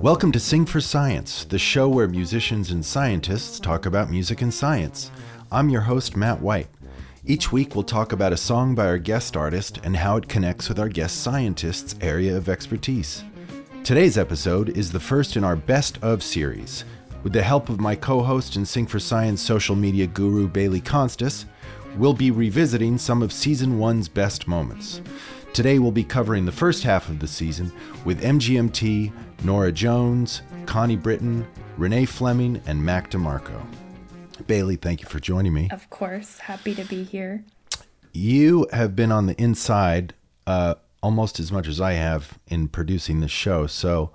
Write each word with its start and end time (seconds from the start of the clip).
Welcome 0.00 0.32
to 0.32 0.40
Sing 0.40 0.64
for 0.64 0.80
Science, 0.80 1.44
the 1.44 1.58
show 1.58 1.86
where 1.86 2.08
musicians 2.08 2.70
and 2.70 2.82
scientists 2.82 3.60
talk 3.60 3.84
about 3.84 4.08
music 4.08 4.40
and 4.40 4.52
science. 4.52 5.10
I'm 5.52 5.68
your 5.68 5.82
host, 5.82 6.16
Matt 6.16 6.40
White. 6.40 6.68
Each 7.26 7.52
week, 7.52 7.74
we'll 7.74 7.84
talk 7.84 8.12
about 8.12 8.32
a 8.32 8.38
song 8.38 8.74
by 8.74 8.86
our 8.86 8.96
guest 8.96 9.36
artist 9.36 9.78
and 9.84 9.94
how 9.94 10.16
it 10.16 10.26
connects 10.26 10.70
with 10.70 10.78
our 10.78 10.88
guest 10.88 11.22
scientist's 11.22 11.96
area 12.00 12.34
of 12.34 12.48
expertise. 12.48 13.24
Today's 13.84 14.16
episode 14.16 14.70
is 14.70 14.90
the 14.90 14.98
first 14.98 15.36
in 15.36 15.44
our 15.44 15.54
Best 15.54 15.98
of 16.00 16.22
series. 16.22 16.86
With 17.22 17.34
the 17.34 17.42
help 17.42 17.68
of 17.68 17.78
my 17.78 17.94
co 17.94 18.22
host 18.22 18.56
and 18.56 18.66
Sing 18.66 18.86
for 18.86 19.00
Science 19.00 19.42
social 19.42 19.76
media 19.76 20.06
guru, 20.06 20.48
Bailey 20.48 20.80
Constas, 20.80 21.44
we'll 21.98 22.14
be 22.14 22.30
revisiting 22.30 22.96
some 22.96 23.22
of 23.22 23.34
Season 23.34 23.78
1's 23.78 24.08
best 24.08 24.48
moments. 24.48 25.02
Today, 25.52 25.80
we'll 25.80 25.90
be 25.90 26.04
covering 26.04 26.46
the 26.46 26.52
first 26.52 26.84
half 26.84 27.08
of 27.08 27.18
the 27.18 27.26
season 27.26 27.72
with 28.04 28.22
MGMT, 28.22 29.12
Norah 29.42 29.72
Jones, 29.72 30.42
Connie 30.64 30.94
Britton, 30.94 31.44
Renee 31.76 32.04
Fleming, 32.04 32.62
and 32.66 32.82
Mac 32.82 33.10
DeMarco. 33.10 33.60
Bailey, 34.46 34.76
thank 34.76 35.02
you 35.02 35.08
for 35.08 35.18
joining 35.18 35.52
me. 35.52 35.68
Of 35.72 35.90
course, 35.90 36.38
happy 36.38 36.72
to 36.76 36.84
be 36.84 37.02
here. 37.02 37.44
You 38.12 38.68
have 38.72 38.94
been 38.94 39.10
on 39.10 39.26
the 39.26 39.40
inside 39.42 40.14
uh, 40.46 40.76
almost 41.02 41.40
as 41.40 41.50
much 41.50 41.66
as 41.66 41.80
I 41.80 41.92
have 41.92 42.38
in 42.46 42.68
producing 42.68 43.18
this 43.18 43.32
show. 43.32 43.66
So, 43.66 44.12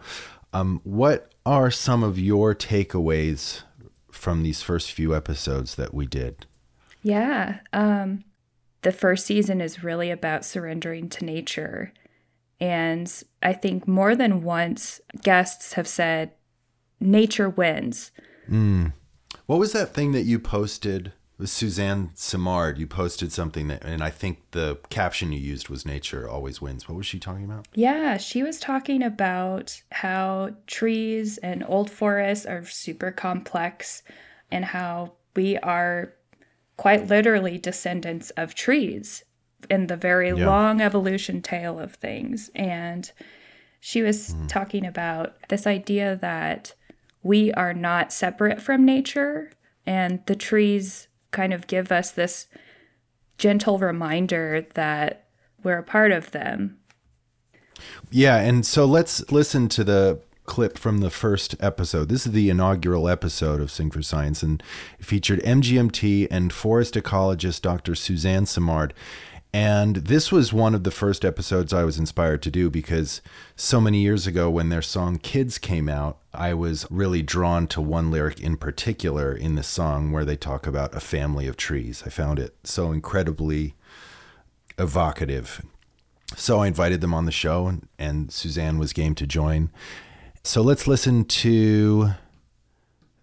um, 0.53 0.79
what 0.85 1.33
are 1.45 1.69
some 1.69 2.01
of 2.01 2.17
your 2.17 2.55
takeaways 2.55 3.63
from 4.09 4.41
these 4.41 4.61
first 4.61 4.93
few 4.93 5.13
episodes 5.13 5.75
that 5.75 5.93
we 5.93 6.05
did? 6.05 6.45
Yeah, 7.03 7.59
um, 7.73 8.23
the 8.85 8.91
first 8.91 9.25
season 9.25 9.61
is 9.61 9.83
really 9.83 10.11
about 10.11 10.45
surrendering 10.45 11.09
to 11.09 11.25
nature. 11.25 11.91
And 12.59 13.11
I 13.41 13.51
think 13.51 13.87
more 13.87 14.15
than 14.15 14.43
once, 14.43 15.01
guests 15.23 15.73
have 15.73 15.87
said, 15.87 16.33
nature 16.99 17.49
wins. 17.49 18.11
Mm. 18.47 18.93
What 19.47 19.57
was 19.57 19.73
that 19.73 19.93
thing 19.93 20.11
that 20.13 20.21
you 20.21 20.39
posted? 20.39 21.11
with 21.37 21.49
Suzanne 21.49 22.11
Simard. 22.13 22.77
You 22.77 22.87
posted 22.87 23.31
something 23.31 23.67
that, 23.67 23.83
and 23.83 24.01
I 24.01 24.09
think 24.09 24.51
the 24.51 24.79
caption 24.89 25.33
you 25.33 25.39
used 25.39 25.67
was 25.67 25.85
"Nature 25.85 26.29
always 26.29 26.61
wins." 26.61 26.87
What 26.87 26.95
was 26.95 27.05
she 27.05 27.19
talking 27.19 27.43
about? 27.43 27.67
Yeah, 27.73 28.15
she 28.15 28.41
was 28.41 28.57
talking 28.57 29.03
about 29.03 29.81
how 29.91 30.51
trees 30.65 31.37
and 31.39 31.61
old 31.67 31.91
forests 31.91 32.45
are 32.45 32.63
super 32.63 33.11
complex, 33.11 34.01
and 34.49 34.63
how 34.63 35.15
we 35.35 35.57
are 35.57 36.13
quite 36.77 37.07
literally 37.07 37.57
descendants 37.57 38.31
of 38.31 38.55
trees 38.55 39.23
in 39.69 39.87
the 39.87 39.95
very 39.95 40.29
yeah. 40.29 40.45
long 40.45 40.81
evolution 40.81 41.41
tale 41.41 41.79
of 41.79 41.95
things. 41.95 42.49
And 42.55 43.11
she 43.79 44.01
was 44.01 44.33
mm. 44.33 44.47
talking 44.47 44.85
about 44.85 45.35
this 45.49 45.65
idea 45.65 46.17
that 46.21 46.73
we 47.23 47.51
are 47.53 47.73
not 47.73 48.13
separate 48.13 48.61
from 48.61 48.85
nature 48.85 49.51
and 49.85 50.19
the 50.25 50.35
trees 50.35 51.07
kind 51.31 51.53
of 51.53 51.67
give 51.67 51.91
us 51.91 52.11
this 52.11 52.47
gentle 53.37 53.77
reminder 53.77 54.65
that 54.73 55.27
we're 55.63 55.79
a 55.79 55.83
part 55.83 56.11
of 56.11 56.31
them. 56.31 56.77
Yeah, 58.09 58.37
and 58.37 58.65
so 58.65 58.85
let's 58.85 59.29
listen 59.31 59.67
to 59.69 59.83
the 59.83 60.19
clip 60.45 60.77
from 60.77 60.99
the 60.99 61.09
first 61.09 61.55
episode. 61.59 62.09
This 62.09 62.25
is 62.25 62.31
the 62.31 62.49
inaugural 62.49 63.07
episode 63.09 63.59
of 63.59 63.71
Sing 63.71 63.91
for 63.91 64.01
Science 64.01 64.43
and 64.43 64.61
featured 64.99 65.39
MGMT 65.41 66.27
and 66.29 66.53
forest 66.53 66.93
ecologist 66.95 67.61
Dr. 67.61 67.95
Suzanne 67.95 68.45
Simard. 68.45 68.93
And 69.55 69.95
this 69.95 70.33
was 70.33 70.51
one 70.51 70.75
of 70.75 70.83
the 70.83 70.91
first 70.91 71.23
episodes 71.23 71.71
I 71.71 71.85
was 71.85 71.97
inspired 71.97 72.41
to 72.41 72.51
do 72.51 72.69
because 72.69 73.21
so 73.55 73.79
many 73.79 73.99
years 73.99 74.27
ago, 74.27 74.49
when 74.49 74.67
their 74.67 74.81
song 74.81 75.17
Kids 75.17 75.57
came 75.57 75.87
out, 75.87 76.17
I 76.33 76.53
was 76.53 76.85
really 76.91 77.21
drawn 77.21 77.65
to 77.67 77.79
one 77.79 78.11
lyric 78.11 78.41
in 78.41 78.57
particular 78.57 79.33
in 79.33 79.55
the 79.55 79.63
song 79.63 80.11
where 80.11 80.25
they 80.25 80.35
talk 80.35 80.67
about 80.67 80.93
a 80.93 80.99
family 80.99 81.47
of 81.47 81.55
trees. 81.55 82.03
I 82.05 82.09
found 82.09 82.37
it 82.37 82.53
so 82.65 82.91
incredibly 82.91 83.75
evocative. 84.77 85.61
So 86.35 86.59
I 86.59 86.67
invited 86.67 86.99
them 86.99 87.13
on 87.13 87.23
the 87.23 87.31
show, 87.31 87.67
and, 87.67 87.87
and 87.97 88.33
Suzanne 88.33 88.77
was 88.77 88.91
game 88.91 89.15
to 89.15 89.25
join. 89.25 89.69
So 90.45 90.61
let's 90.61 90.85
listen 90.85 91.25
to 91.25 92.11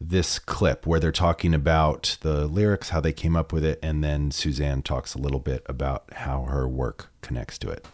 this 0.01 0.41
clip 0.41 0.89
where 0.89 0.99
they're 0.99 1.13
talking 1.13 1.55
about 1.55 2.19
the 2.23 2.49
lyrics, 2.49 2.89
how 2.89 3.01
they 3.01 3.13
came 3.13 3.37
up 3.37 3.53
with 3.53 3.65
it, 3.65 3.79
and 3.81 4.03
then 4.03 4.33
Suzanne 4.33 4.83
talks 4.83 5.15
a 5.15 5.19
little 5.19 5.39
bit 5.39 5.63
about 5.67 6.13
how 6.15 6.43
her 6.47 6.69
work 6.69 7.13
connects 7.21 7.59
to 7.59 7.71
it. 7.71 7.87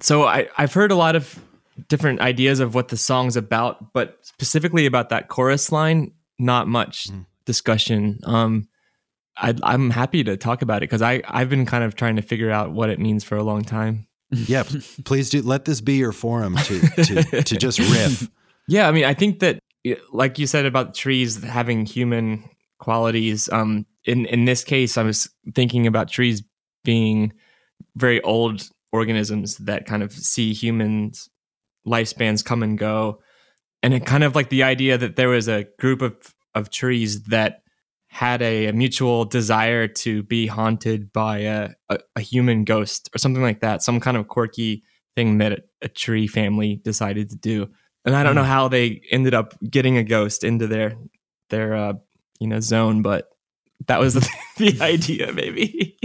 So 0.00 0.24
I, 0.24 0.48
I've 0.58 0.72
heard 0.72 0.90
a 0.90 0.96
lot 0.96 1.14
of 1.14 1.40
different 1.88 2.20
ideas 2.20 2.58
of 2.58 2.74
what 2.74 2.88
the 2.88 2.96
song's 2.96 3.36
about, 3.36 3.92
but 3.92 4.18
specifically 4.22 4.84
about 4.84 5.10
that 5.10 5.28
chorus 5.28 5.70
line, 5.70 6.12
not 6.40 6.66
much 6.66 7.06
mm. 7.08 7.24
discussion. 7.44 8.18
Um, 8.24 8.68
I, 9.36 9.54
am 9.62 9.90
happy 9.90 10.24
to 10.24 10.36
talk 10.36 10.60
about 10.62 10.78
it 10.78 10.90
because 10.90 11.02
I 11.02 11.22
I've 11.28 11.48
been 11.48 11.66
kind 11.66 11.84
of 11.84 11.94
trying 11.94 12.16
to 12.16 12.22
figure 12.22 12.50
out 12.50 12.72
what 12.72 12.90
it 12.90 12.98
means 12.98 13.22
for 13.22 13.36
a 13.36 13.44
long 13.44 13.62
time. 13.62 14.08
yeah, 14.30 14.64
please 15.04 15.30
do. 15.30 15.40
Let 15.40 15.66
this 15.66 15.80
be 15.80 15.94
your 15.94 16.12
forum 16.12 16.56
to 16.56 16.80
to, 16.80 17.42
to 17.44 17.56
just 17.56 17.78
riff. 17.78 18.28
Yeah, 18.68 18.88
I 18.88 18.92
mean, 18.92 19.04
I 19.04 19.14
think 19.14 19.40
that 19.40 19.58
like 20.12 20.38
you 20.38 20.46
said 20.46 20.66
about 20.66 20.94
trees 20.94 21.42
having 21.44 21.86
human 21.86 22.42
qualities 22.78 23.48
um 23.52 23.86
in 24.04 24.26
in 24.26 24.44
this 24.44 24.64
case 24.64 24.98
i 24.98 25.02
was 25.02 25.30
thinking 25.54 25.86
about 25.86 26.08
trees 26.08 26.42
being 26.84 27.32
very 27.94 28.20
old 28.22 28.68
organisms 28.92 29.56
that 29.58 29.86
kind 29.86 30.02
of 30.02 30.12
see 30.12 30.52
humans 30.52 31.30
lifespans 31.86 32.44
come 32.44 32.62
and 32.62 32.78
go. 32.78 33.20
And 33.82 33.94
it 33.94 34.04
kind 34.04 34.24
of 34.24 34.34
like 34.34 34.48
the 34.48 34.64
idea 34.64 34.98
that 34.98 35.16
there 35.16 35.28
was 35.28 35.48
a 35.48 35.66
group 35.78 36.02
of 36.02 36.16
of 36.54 36.70
trees 36.70 37.24
that 37.24 37.62
had 38.08 38.40
a, 38.40 38.66
a 38.66 38.72
mutual 38.72 39.26
desire 39.26 39.86
to 39.86 40.22
be 40.22 40.46
haunted 40.46 41.12
by 41.12 41.38
a, 41.40 41.68
a, 41.90 41.98
a, 42.16 42.20
human 42.22 42.64
ghost 42.64 43.10
or 43.14 43.18
something 43.18 43.42
like 43.42 43.60
that 43.60 43.82
some 43.82 44.00
kind 44.00 44.16
of 44.16 44.26
quirky 44.26 44.82
thing 45.14 45.36
that 45.36 45.52
a, 45.52 45.58
a 45.82 45.88
tree 45.88 46.26
family 46.26 46.80
decided 46.82 47.28
to 47.28 47.36
do 47.36 47.68
and 48.06 48.14
I 48.14 48.22
don't 48.22 48.36
know 48.36 48.42
hmm. 48.42 48.48
how 48.48 48.68
they 48.68 49.02
ended 49.10 49.34
up 49.34 49.54
getting 49.68 49.98
a 49.98 50.04
ghost 50.04 50.44
into 50.44 50.66
their 50.66 50.96
their 51.50 51.74
uh, 51.74 51.92
you 52.40 52.46
know 52.46 52.60
zone, 52.60 53.02
but 53.02 53.28
that 53.86 54.00
was 54.00 54.14
the, 54.14 54.28
the 54.56 54.80
idea, 54.80 55.32
maybe. 55.32 55.98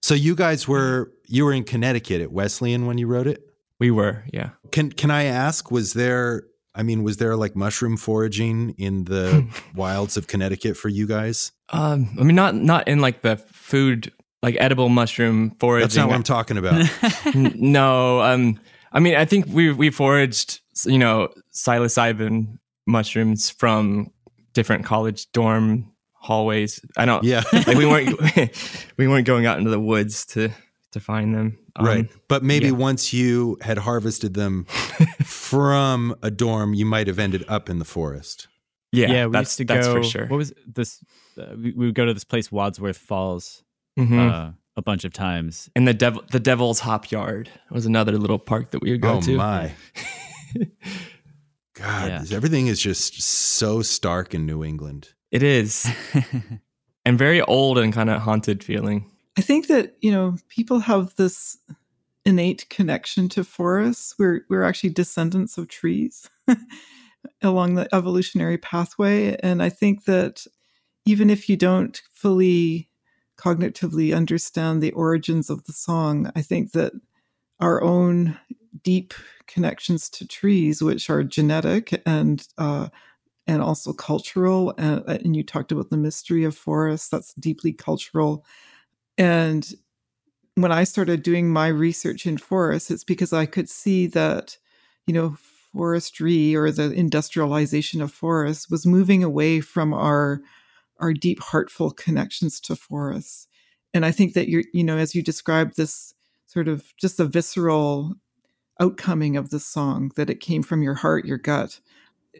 so 0.00 0.14
you 0.14 0.34
guys 0.34 0.66
were 0.66 1.12
you 1.26 1.44
were 1.44 1.52
in 1.52 1.64
Connecticut 1.64 2.22
at 2.22 2.32
Wesleyan 2.32 2.86
when 2.86 2.96
you 2.96 3.06
wrote 3.06 3.26
it. 3.26 3.42
We 3.80 3.90
were, 3.90 4.24
yeah. 4.32 4.50
Can 4.70 4.92
can 4.92 5.10
I 5.10 5.24
ask? 5.24 5.70
Was 5.70 5.92
there? 5.92 6.44
I 6.76 6.82
mean, 6.82 7.04
was 7.04 7.18
there 7.18 7.36
like 7.36 7.54
mushroom 7.54 7.96
foraging 7.96 8.74
in 8.78 9.04
the 9.04 9.46
wilds 9.74 10.16
of 10.16 10.26
Connecticut 10.26 10.76
for 10.76 10.88
you 10.88 11.06
guys? 11.06 11.52
Um, 11.70 12.16
I 12.18 12.22
mean, 12.22 12.36
not 12.36 12.54
not 12.54 12.86
in 12.86 13.00
like 13.00 13.22
the 13.22 13.36
food, 13.36 14.12
like 14.42 14.56
edible 14.60 14.88
mushroom 14.88 15.56
foraging. 15.58 15.84
That's 15.84 15.96
not 15.96 16.08
what 16.08 16.14
I'm 16.14 16.22
talking 16.22 16.58
about. 16.58 16.88
no, 17.34 18.22
um, 18.22 18.60
I 18.92 19.00
mean, 19.00 19.16
I 19.16 19.24
think 19.24 19.46
we 19.48 19.72
we 19.72 19.90
foraged 19.90 20.60
you 20.84 20.98
know, 20.98 21.28
psilocybin 21.52 22.58
mushrooms 22.86 23.50
from 23.50 24.10
different 24.52 24.84
college 24.84 25.30
dorm 25.32 25.92
hallways. 26.14 26.80
I 26.96 27.04
don't. 27.04 27.22
Yeah. 27.24 27.42
like 27.52 27.76
we 27.76 27.86
weren't 27.86 28.18
we 28.96 29.08
weren't 29.08 29.26
going 29.26 29.46
out 29.46 29.58
into 29.58 29.70
the 29.70 29.80
woods 29.80 30.24
to 30.26 30.50
to 30.92 31.00
find 31.00 31.34
them. 31.34 31.58
Um, 31.76 31.86
right. 31.86 32.10
But 32.28 32.42
maybe 32.42 32.66
yeah. 32.66 32.72
once 32.72 33.12
you 33.12 33.58
had 33.60 33.78
harvested 33.78 34.34
them 34.34 34.64
from 35.24 36.14
a 36.22 36.30
dorm, 36.30 36.72
you 36.72 36.86
might 36.86 37.08
have 37.08 37.18
ended 37.18 37.44
up 37.48 37.68
in 37.68 37.78
the 37.78 37.84
forest. 37.84 38.48
Yeah, 38.92 39.10
yeah. 39.10 39.26
We 39.26 39.38
used 39.38 39.56
to 39.58 39.64
go. 39.64 39.92
for 39.92 40.04
sure. 40.04 40.26
What 40.26 40.36
was 40.36 40.52
this? 40.66 41.04
Uh, 41.36 41.46
we, 41.56 41.72
we, 41.72 41.86
would 41.86 41.96
go 41.96 42.04
to 42.04 42.14
this 42.14 42.22
place, 42.22 42.52
Wadsworth 42.52 42.96
Falls, 42.96 43.64
mm-hmm. 43.98 44.18
uh, 44.20 44.50
a 44.76 44.82
bunch 44.82 45.04
of 45.04 45.12
times. 45.12 45.68
And 45.74 45.88
the 45.88 45.94
devil, 45.94 46.22
the 46.30 46.38
Devil's 46.38 46.78
Hopyard 46.78 47.50
was 47.72 47.86
another 47.86 48.16
little 48.16 48.38
park 48.38 48.70
that 48.70 48.80
we 48.80 48.92
would 48.92 49.00
go 49.00 49.14
oh, 49.14 49.20
to. 49.22 49.34
Oh 49.34 49.38
my! 49.38 49.72
God, 51.74 52.08
yeah. 52.08 52.36
everything 52.36 52.68
is 52.68 52.80
just 52.80 53.20
so 53.20 53.82
stark 53.82 54.34
in 54.34 54.46
New 54.46 54.62
England. 54.62 55.10
It 55.30 55.42
is. 55.42 55.90
and 57.04 57.18
very 57.18 57.42
old 57.42 57.78
and 57.78 57.92
kind 57.92 58.10
of 58.10 58.22
haunted 58.22 58.62
feeling. 58.62 59.10
I 59.36 59.40
think 59.40 59.66
that, 59.66 59.96
you 60.00 60.12
know, 60.12 60.36
people 60.48 60.78
have 60.80 61.16
this 61.16 61.58
innate 62.24 62.68
connection 62.70 63.28
to 63.30 63.44
forests. 63.44 64.14
We're 64.18 64.42
we're 64.48 64.62
actually 64.62 64.90
descendants 64.90 65.58
of 65.58 65.68
trees 65.68 66.30
along 67.42 67.74
the 67.74 67.92
evolutionary 67.92 68.58
pathway. 68.58 69.36
And 69.40 69.62
I 69.62 69.68
think 69.68 70.04
that 70.04 70.46
even 71.04 71.30
if 71.30 71.48
you 71.48 71.56
don't 71.56 72.00
fully 72.12 72.88
cognitively 73.36 74.16
understand 74.16 74.82
the 74.82 74.92
origins 74.92 75.50
of 75.50 75.64
the 75.64 75.72
song, 75.72 76.30
I 76.36 76.42
think 76.42 76.72
that 76.72 76.92
our 77.60 77.82
own 77.82 78.38
deep 78.84 79.14
connections 79.46 80.08
to 80.10 80.26
trees, 80.26 80.82
which 80.82 81.10
are 81.10 81.24
genetic 81.24 82.00
and 82.06 82.46
uh, 82.58 82.88
and 83.46 83.60
also 83.60 83.92
cultural. 83.92 84.74
And, 84.78 85.02
and 85.08 85.36
you 85.36 85.42
talked 85.42 85.72
about 85.72 85.90
the 85.90 85.96
mystery 85.96 86.44
of 86.44 86.56
forests; 86.56 87.08
that's 87.08 87.34
deeply 87.34 87.72
cultural. 87.72 88.44
And 89.18 89.68
when 90.54 90.72
I 90.72 90.84
started 90.84 91.22
doing 91.22 91.50
my 91.50 91.68
research 91.68 92.26
in 92.26 92.38
forests, 92.38 92.90
it's 92.90 93.04
because 93.04 93.32
I 93.32 93.46
could 93.46 93.68
see 93.68 94.06
that, 94.08 94.56
you 95.06 95.14
know, 95.14 95.36
forestry 95.74 96.54
or 96.54 96.70
the 96.70 96.92
industrialization 96.92 98.00
of 98.00 98.12
forests 98.12 98.70
was 98.70 98.86
moving 98.86 99.24
away 99.24 99.60
from 99.60 99.92
our 99.92 100.40
our 100.98 101.12
deep 101.12 101.40
heartful 101.40 101.90
connections 101.90 102.60
to 102.60 102.76
forests 102.76 103.48
and 103.92 104.06
i 104.06 104.12
think 104.12 104.34
that 104.34 104.48
you're 104.48 104.62
you 104.72 104.84
know 104.84 104.96
as 104.96 105.12
you 105.12 105.20
described 105.20 105.76
this 105.76 106.14
sort 106.46 106.68
of 106.68 106.94
just 106.96 107.18
a 107.18 107.24
visceral 107.24 108.14
outcoming 108.80 109.36
of 109.36 109.50
the 109.50 109.60
song 109.60 110.10
that 110.16 110.30
it 110.30 110.40
came 110.40 110.62
from 110.62 110.82
your 110.82 110.94
heart 110.94 111.24
your 111.24 111.38
gut 111.38 111.80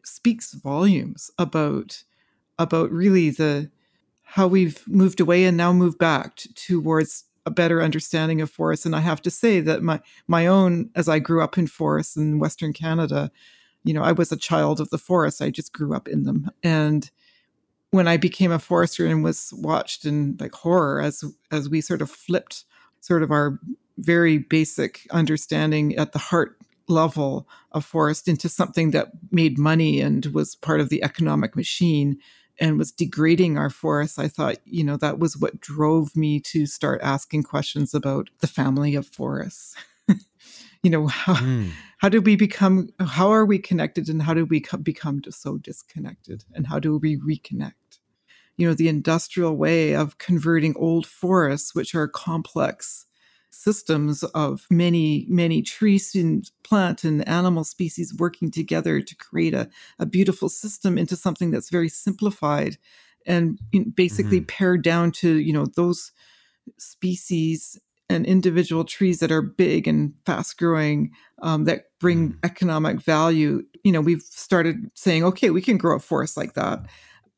speaks 0.05 0.55
volumes 0.55 1.31
about 1.39 2.03
about 2.59 2.91
really 2.91 3.31
the 3.31 3.71
how 4.23 4.47
we've 4.47 4.87
moved 4.89 5.21
away 5.21 5.45
and 5.45 5.57
now 5.57 5.73
moved 5.73 5.99
back 5.99 6.37
t- 6.37 6.51
towards 6.55 7.25
a 7.47 7.51
better 7.51 7.83
understanding 7.83 8.41
of 8.41 8.51
forests. 8.51 8.87
And 8.87 8.97
i 8.97 9.01
have 9.01 9.23
to 9.23 9.31
say 9.31 9.61
that 9.61 9.83
my 9.83 10.01
my 10.27 10.47
own 10.47 10.91
as 10.95 11.09
i 11.09 11.19
grew 11.19 11.43
up 11.43 11.59
in 11.59 11.67
forests 11.67 12.17
in 12.17 12.39
western 12.39 12.73
canada 12.73 13.31
you 13.85 13.93
know 13.93 14.03
i 14.03 14.13
was 14.13 14.33
a 14.33 14.37
child 14.37 14.81
of 14.81 14.91
the 14.91 14.99
forest. 14.99 15.43
I 15.43 15.51
just 15.51 15.73
grew 15.73 15.95
up 15.95 16.09
in 16.09 16.25
them. 16.25 16.51
And 16.63 17.11
when 17.91 18.09
i 18.09 18.17
became 18.17 18.51
a 18.51 18.59
forester 18.59 19.07
and 19.07 19.23
was 19.23 19.53
watched 19.57 20.05
in 20.05 20.37
like 20.41 20.55
horror 20.55 21.01
as 21.01 21.23
as 21.53 21.69
we 21.69 21.81
sort 21.81 22.03
of 22.03 22.11
flipped 22.11 22.65
sort 23.01 23.23
of 23.23 23.31
our 23.31 23.61
very 23.99 24.39
basic 24.39 25.07
understanding 25.11 25.97
at 25.97 26.13
the 26.13 26.19
heart 26.19 26.57
level 26.89 27.49
of 27.73 27.85
forest 27.85 28.29
into 28.29 28.49
something 28.49 28.91
that 28.91 29.13
made 29.31 29.59
money 29.59 30.01
and 30.01 30.27
was 30.27 30.55
part 30.55 30.81
of 30.81 30.89
the 30.89 31.03
economic 31.03 31.57
machine 31.57 32.19
and 32.61 32.79
was 32.79 32.93
degrading 32.93 33.59
our 33.59 33.71
forests, 33.71 34.19
I 34.19 34.29
thought, 34.29 34.59
you 34.65 34.85
know, 34.85 34.97
that 34.99 35.19
was 35.19 35.37
what 35.37 35.61
drove 35.61 36.15
me 36.15 36.41
to 36.41 36.67
start 36.67 37.01
asking 37.03 37.43
questions 37.45 37.95
about 37.95 38.31
the 38.41 38.47
family 38.47 38.95
of 38.95 39.09
forests. 39.09 39.75
you 40.83 40.91
know, 40.91 41.09
how, 41.09 41.35
mm. 41.35 41.71
how 41.99 42.09
did 42.09 42.25
we 42.27 42.37
become, 42.37 42.91
how 43.01 43.31
are 43.31 43.45
we 43.45 43.59
connected 43.59 44.09
and 44.09 44.23
how 44.23 44.35
did 44.35 44.51
we 44.51 44.65
become 44.83 45.21
so 45.31 45.59
disconnected 45.59 46.45
and 46.55 46.69
how 46.69 46.79
do 46.79 46.97
we 46.97 47.19
reconnect? 47.19 47.73
You 48.57 48.69
know, 48.69 48.75
the 48.75 48.89
industrial 48.89 49.57
way 49.57 49.97
of 49.97 50.19
converting 50.19 50.77
old 50.77 51.07
forests, 51.07 51.75
which 51.75 51.93
are 51.97 52.07
complex 52.07 53.04
systems 53.55 54.23
of 54.23 54.67
many, 54.71 55.27
many 55.29 55.63
trees 55.63 56.15
and 56.15 56.51
plant 56.63 57.05
and 57.05 57.27
animal 57.29 57.65
species 57.65 58.15
working 58.19 58.51
together 58.51 59.01
to 59.01 59.17
create 59.17 59.55
a, 59.55 59.69
a 59.99 60.07
beautiful 60.07 60.49
system 60.49 60.99
into 60.99 61.17
something 61.17 61.51
that's 61.51 61.71
very 61.71 61.89
simplified 61.89 62.77
and 63.27 63.59
basically 63.95 64.41
mm-hmm. 64.41 64.47
pared 64.47 64.83
down 64.83 65.11
to, 65.11 65.39
you 65.39 65.53
know, 65.53 65.67
those 65.77 66.13
species 66.79 67.79
and 68.11 68.27
individual 68.27 68.85
trees 68.85 69.21
that 69.21 69.33
are 69.33 69.43
big 69.43 69.89
and 69.89 70.13
fast 70.27 70.59
growing 70.59 71.11
um, 71.43 71.65
that 71.65 71.85
bring 72.01 72.33
mm. 72.33 72.39
economic 72.45 73.01
value. 73.01 73.63
You 73.83 73.93
know, 73.93 74.01
we've 74.01 74.23
started 74.23 74.91
saying, 74.95 75.25
okay, 75.25 75.51
we 75.51 75.63
can 75.63 75.79
grow 75.79 75.97
a 75.97 76.01
forest 76.01 76.37
like 76.37 76.55
that. 76.55 76.81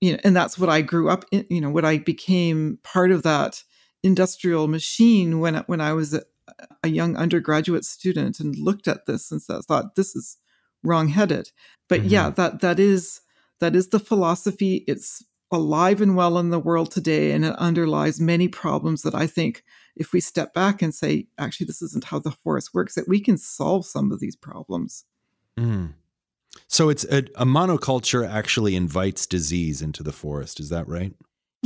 You 0.01 0.13
know, 0.13 0.19
and 0.25 0.37
that's 0.37 0.59
what 0.59 0.69
I 0.69 0.83
grew 0.83 1.09
up 1.09 1.25
in, 1.31 1.47
you 1.49 1.61
know, 1.61 1.71
what 1.71 1.85
I 1.85 1.99
became 1.99 2.79
part 2.83 3.13
of 3.13 3.23
that 3.23 3.63
industrial 4.07 4.69
machine 4.69 5.41
when 5.41 5.57
when 5.67 5.81
I 5.81 5.93
was 5.93 6.15
a, 6.15 6.23
a 6.83 6.89
young 6.89 7.17
undergraduate 7.17 7.85
student 7.85 8.41
and 8.41 8.57
looked 8.57 8.89
at 8.89 9.07
this 9.07 9.31
and 9.31 9.43
thought 9.43 9.97
this 9.97 10.15
is 10.15 10.39
wrongheaded. 10.83 11.51
But 11.89 12.01
mm-hmm. 12.01 12.09
yeah, 12.09 12.31
that 12.31 12.61
that 12.61 12.79
is 12.81 13.21
that 13.61 13.77
is 13.77 13.89
the 13.89 14.01
philosophy. 14.01 14.85
It's 14.87 15.25
alive 15.53 16.01
and 16.01 16.17
well 16.17 16.39
in 16.39 16.51
the 16.51 16.59
world 16.59 16.91
today, 16.91 17.33
and 17.33 17.45
it 17.45 17.55
underlies 17.57 18.21
many 18.21 18.49
problems 18.49 19.03
that 19.03 19.15
I 19.15 19.27
think 19.27 19.63
if 19.97 20.13
we 20.13 20.21
step 20.21 20.53
back 20.53 20.83
and 20.83 20.95
say, 20.95 21.27
actually, 21.39 21.67
this 21.67 21.83
isn't 21.83 22.05
how 22.05 22.19
the 22.19 22.31
forest 22.31 22.71
works, 22.75 22.95
that 22.95 23.09
we 23.09 23.21
can 23.21 23.39
solve 23.39 23.87
some 23.87 24.13
of 24.13 24.21
these 24.21 24.37
problems. 24.37 25.05
Mm. 25.59 25.95
So 26.69 26.89
it's 26.89 27.05
a, 27.05 27.19
a 27.37 27.47
monoculture 27.47 28.29
actually 28.29 28.77
invites 28.77 29.27
disease 29.27 29.81
into 29.83 30.03
the 30.03 30.13
forest. 30.13 30.61
Is 30.61 30.69
that 30.71 30.89
right? 30.89 31.13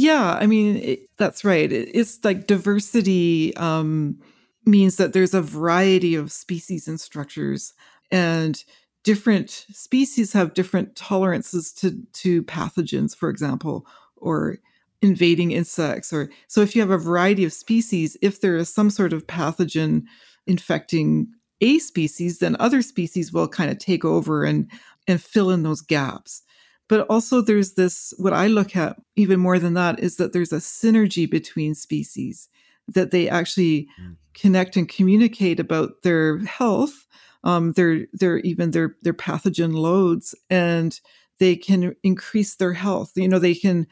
Yeah, 0.00 0.38
I 0.40 0.46
mean, 0.46 0.76
it, 0.78 1.10
that's 1.18 1.44
right. 1.44 1.70
It, 1.70 1.90
it's 1.94 2.24
like 2.24 2.46
diversity 2.46 3.54
um, 3.56 4.18
means 4.64 4.96
that 4.96 5.12
there's 5.12 5.34
a 5.34 5.42
variety 5.42 6.14
of 6.14 6.32
species 6.32 6.88
and 6.88 6.98
structures, 6.98 7.74
and 8.10 8.64
different 9.04 9.50
species 9.72 10.32
have 10.32 10.54
different 10.54 10.96
tolerances 10.96 11.70
to, 11.74 11.98
to 12.14 12.42
pathogens, 12.44 13.14
for 13.14 13.28
example, 13.28 13.86
or 14.16 14.56
invading 15.02 15.50
insects. 15.52 16.14
Or 16.14 16.30
so, 16.48 16.62
if 16.62 16.74
you 16.74 16.80
have 16.80 16.90
a 16.90 16.96
variety 16.96 17.44
of 17.44 17.52
species, 17.52 18.16
if 18.22 18.40
there 18.40 18.56
is 18.56 18.72
some 18.72 18.88
sort 18.88 19.12
of 19.12 19.26
pathogen 19.26 20.04
infecting 20.46 21.28
a 21.60 21.78
species, 21.78 22.38
then 22.38 22.56
other 22.58 22.80
species 22.80 23.34
will 23.34 23.48
kind 23.48 23.70
of 23.70 23.78
take 23.78 24.06
over 24.06 24.44
and 24.44 24.70
and 25.06 25.22
fill 25.22 25.50
in 25.50 25.62
those 25.62 25.82
gaps. 25.82 26.42
But 26.90 27.06
also, 27.08 27.40
there's 27.40 27.74
this 27.74 28.12
what 28.18 28.32
I 28.32 28.48
look 28.48 28.74
at 28.74 28.96
even 29.14 29.38
more 29.38 29.60
than 29.60 29.74
that 29.74 30.00
is 30.00 30.16
that 30.16 30.32
there's 30.32 30.52
a 30.52 30.56
synergy 30.56 31.30
between 31.30 31.76
species, 31.76 32.48
that 32.88 33.12
they 33.12 33.28
actually 33.28 33.88
mm. 34.02 34.16
connect 34.34 34.76
and 34.76 34.88
communicate 34.88 35.60
about 35.60 36.02
their 36.02 36.38
health, 36.38 37.06
um, 37.44 37.74
their, 37.74 38.06
their 38.12 38.38
even 38.38 38.72
their, 38.72 38.96
their 39.02 39.14
pathogen 39.14 39.72
loads, 39.72 40.34
and 40.50 41.00
they 41.38 41.54
can 41.54 41.94
increase 42.02 42.56
their 42.56 42.72
health. 42.72 43.12
You 43.14 43.28
know, 43.28 43.38
they 43.38 43.54
can 43.54 43.86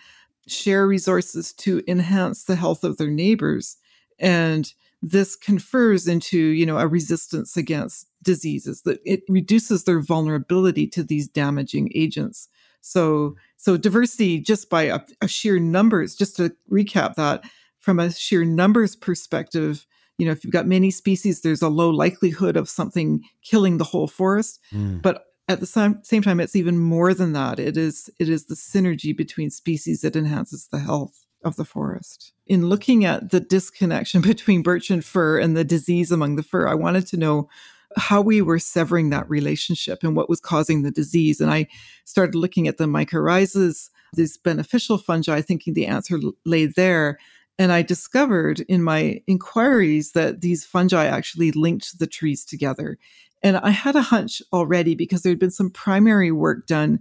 share 0.49 0.85
resources 0.85 1.53
to 1.53 1.85
enhance 1.87 2.45
the 2.45 2.57
health 2.57 2.83
of 2.83 2.97
their 2.97 3.11
neighbors. 3.11 3.77
And 4.19 4.73
this 5.03 5.37
confers 5.37 6.09
into 6.09 6.37
you 6.37 6.67
know 6.67 6.79
a 6.79 6.89
resistance 6.89 7.57
against 7.57 8.09
diseases 8.25 8.83
that 8.83 8.99
it 9.05 9.23
reduces 9.29 9.85
their 9.85 10.01
vulnerability 10.01 10.89
to 10.89 11.05
these 11.05 11.29
damaging 11.29 11.93
agents 11.95 12.49
so, 12.89 13.37
so 13.57 13.77
diversity 13.77 14.41
just 14.41 14.71
by 14.71 14.85
a, 14.85 15.01
a 15.21 15.29
sheer 15.29 15.59
numbers, 15.59 16.15
just 16.15 16.37
to 16.37 16.55
recap 16.71 17.15
that 17.15 17.45
from 17.79 17.99
a 17.99 18.13
sheer 18.13 18.45
numbers 18.45 18.97
perspective, 18.97 19.87
you 20.19 20.27
know, 20.27 20.33
if 20.33 20.45
you've 20.45 20.53
got 20.53 20.67
many 20.67 20.91
species, 20.91 21.43
there's 21.43 21.63
a 21.63 21.69
low 21.69 21.91
likelihood 21.91 22.57
of 22.57 22.69
something 22.69 23.23
killing 23.43 23.79
the 23.79 23.85
whole 23.85 24.09
forest. 24.09 24.61
Mm. 24.73 25.01
But 25.01 25.25
at 25.49 25.61
the 25.61 25.67
same, 25.67 26.01
same 26.03 26.23
time, 26.23 26.41
it's 26.41 26.57
even 26.57 26.79
more 26.79 27.15
than 27.15 27.33
that. 27.33 27.59
It 27.59 27.77
is 27.77 28.11
it 28.19 28.29
is 28.29 28.47
the 28.47 28.55
synergy 28.55 29.17
between 29.17 29.51
species 29.51 30.03
that 30.03 30.17
enhances 30.17 30.69
the 30.69 30.81
health 30.81 31.25
of 31.45 31.57
the 31.57 31.65
forest. 31.65 32.33
In 32.47 32.69
looking 32.69 33.05
at 33.05 33.31
the 33.31 33.41
disconnection 33.41 34.21
between 34.33 34.63
birch 34.63 34.91
and 34.91 35.05
fir 35.05 35.39
and 35.39 35.57
the 35.57 35.65
disease 35.65 36.11
among 36.11 36.37
the 36.37 36.43
fir, 36.43 36.67
I 36.67 36.75
wanted 36.75 37.07
to 37.09 37.17
know 37.17 37.49
how 37.97 38.21
we 38.21 38.43
were 38.43 38.59
severing 38.59 39.11
that 39.11 39.29
relationship 39.29 40.03
and 40.03 40.15
what 40.15 40.29
was 40.29 40.41
causing 40.41 40.83
the 40.83 40.91
disease. 40.91 41.41
And 41.41 41.51
I 41.51 41.67
started 42.05 42.35
looking 42.35 42.69
at 42.69 42.77
the 42.77 42.85
mycorrhizas, 42.85 43.91
these 44.15 44.37
beneficial 44.37 44.99
fungi, 44.99 45.41
thinking 45.41 45.75
the 45.75 45.87
answer 45.87 46.19
lay 46.45 46.67
there. 46.67 47.19
And 47.59 47.73
I 47.73 47.83
discovered 47.83 48.61
in 48.61 48.83
my 48.83 49.21
inquiries 49.27 50.13
that 50.13 50.43
these 50.43 50.65
fungi 50.65 51.07
actually 51.07 51.51
linked 51.53 51.99
the 51.99 52.07
trees 52.07 52.45
together. 52.45 52.99
And 53.43 53.57
I 53.57 53.71
had 53.71 53.97
a 53.97 54.03
hunch 54.03 54.43
already 54.53 54.95
because 54.95 55.23
there 55.23 55.33
had 55.33 55.39
been 55.39 55.51
some 55.51 55.71
primary 55.71 56.31
work 56.31 56.67
done 56.67 57.01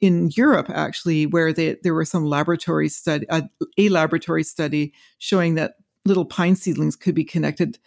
in 0.00 0.30
Europe, 0.36 0.70
actually, 0.70 1.26
where 1.26 1.52
they, 1.52 1.76
there 1.82 1.94
were 1.94 2.04
some 2.04 2.24
laboratory 2.24 2.88
study, 2.88 3.28
uh, 3.28 3.42
a 3.76 3.88
laboratory 3.88 4.44
study 4.44 4.92
showing 5.18 5.56
that 5.56 5.74
little 6.04 6.24
pine 6.24 6.56
seedlings 6.56 6.96
could 6.96 7.14
be 7.14 7.24
connected 7.24 7.78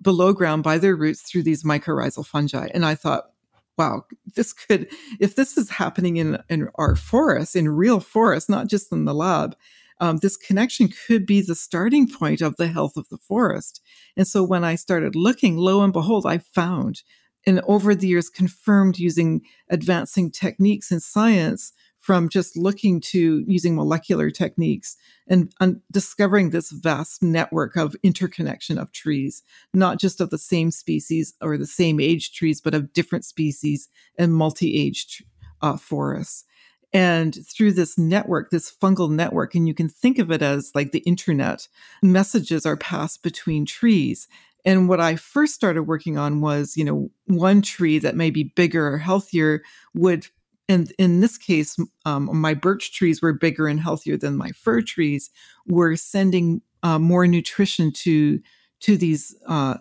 below 0.00 0.32
ground 0.32 0.62
by 0.62 0.78
their 0.78 0.96
roots 0.96 1.22
through 1.22 1.42
these 1.42 1.64
mycorrhizal 1.64 2.26
fungi. 2.26 2.68
And 2.74 2.84
I 2.84 2.94
thought, 2.94 3.30
wow, 3.76 4.04
this 4.34 4.52
could, 4.52 4.88
if 5.20 5.34
this 5.36 5.56
is 5.56 5.70
happening 5.70 6.16
in, 6.16 6.38
in 6.48 6.68
our 6.76 6.96
forests, 6.96 7.56
in 7.56 7.68
real 7.68 8.00
forests, 8.00 8.48
not 8.48 8.68
just 8.68 8.92
in 8.92 9.04
the 9.04 9.14
lab, 9.14 9.56
um, 10.00 10.18
this 10.18 10.36
connection 10.36 10.88
could 11.06 11.24
be 11.24 11.40
the 11.40 11.54
starting 11.54 12.08
point 12.08 12.40
of 12.40 12.56
the 12.56 12.68
health 12.68 12.96
of 12.96 13.08
the 13.08 13.18
forest. 13.18 13.80
And 14.16 14.26
so 14.26 14.42
when 14.42 14.64
I 14.64 14.74
started 14.74 15.14
looking, 15.14 15.56
lo 15.56 15.82
and 15.82 15.92
behold, 15.92 16.26
I 16.26 16.38
found, 16.38 17.02
and 17.46 17.60
over 17.66 17.94
the 17.94 18.08
years 18.08 18.28
confirmed 18.28 18.98
using 18.98 19.42
advancing 19.70 20.30
techniques 20.30 20.90
in 20.90 21.00
science, 21.00 21.72
from 22.04 22.28
just 22.28 22.54
looking 22.54 23.00
to 23.00 23.42
using 23.48 23.74
molecular 23.74 24.28
techniques 24.28 24.94
and 25.26 25.50
discovering 25.90 26.50
this 26.50 26.70
vast 26.70 27.22
network 27.22 27.76
of 27.76 27.96
interconnection 28.02 28.76
of 28.76 28.92
trees, 28.92 29.42
not 29.72 29.98
just 29.98 30.20
of 30.20 30.28
the 30.28 30.36
same 30.36 30.70
species 30.70 31.32
or 31.40 31.56
the 31.56 31.66
same 31.66 31.98
age 31.98 32.34
trees, 32.34 32.60
but 32.60 32.74
of 32.74 32.92
different 32.92 33.24
species 33.24 33.88
and 34.18 34.34
multi 34.34 34.78
aged 34.78 35.24
uh, 35.62 35.78
forests. 35.78 36.44
And 36.92 37.38
through 37.46 37.72
this 37.72 37.96
network, 37.96 38.50
this 38.50 38.70
fungal 38.70 39.10
network, 39.10 39.54
and 39.54 39.66
you 39.66 39.72
can 39.72 39.88
think 39.88 40.18
of 40.18 40.30
it 40.30 40.42
as 40.42 40.72
like 40.74 40.92
the 40.92 41.02
internet, 41.06 41.68
messages 42.02 42.66
are 42.66 42.76
passed 42.76 43.22
between 43.22 43.64
trees. 43.64 44.28
And 44.66 44.90
what 44.90 45.00
I 45.00 45.16
first 45.16 45.54
started 45.54 45.84
working 45.84 46.18
on 46.18 46.42
was, 46.42 46.76
you 46.76 46.84
know, 46.84 47.10
one 47.28 47.62
tree 47.62 47.98
that 47.98 48.14
may 48.14 48.28
be 48.28 48.52
bigger 48.54 48.86
or 48.86 48.98
healthier 48.98 49.62
would 49.94 50.26
and 50.68 50.92
in 50.98 51.20
this 51.20 51.36
case, 51.36 51.76
um, 52.06 52.30
my 52.36 52.54
birch 52.54 52.92
trees 52.92 53.20
were 53.20 53.32
bigger 53.32 53.68
and 53.68 53.80
healthier 53.80 54.16
than 54.16 54.36
my 54.36 54.50
fir 54.50 54.80
trees. 54.80 55.30
Were 55.66 55.96
sending 55.96 56.62
uh, 56.82 56.98
more 56.98 57.26
nutrition 57.26 57.92
to 57.92 58.40
to 58.80 58.96
these, 58.96 59.34
uh, 59.46 59.76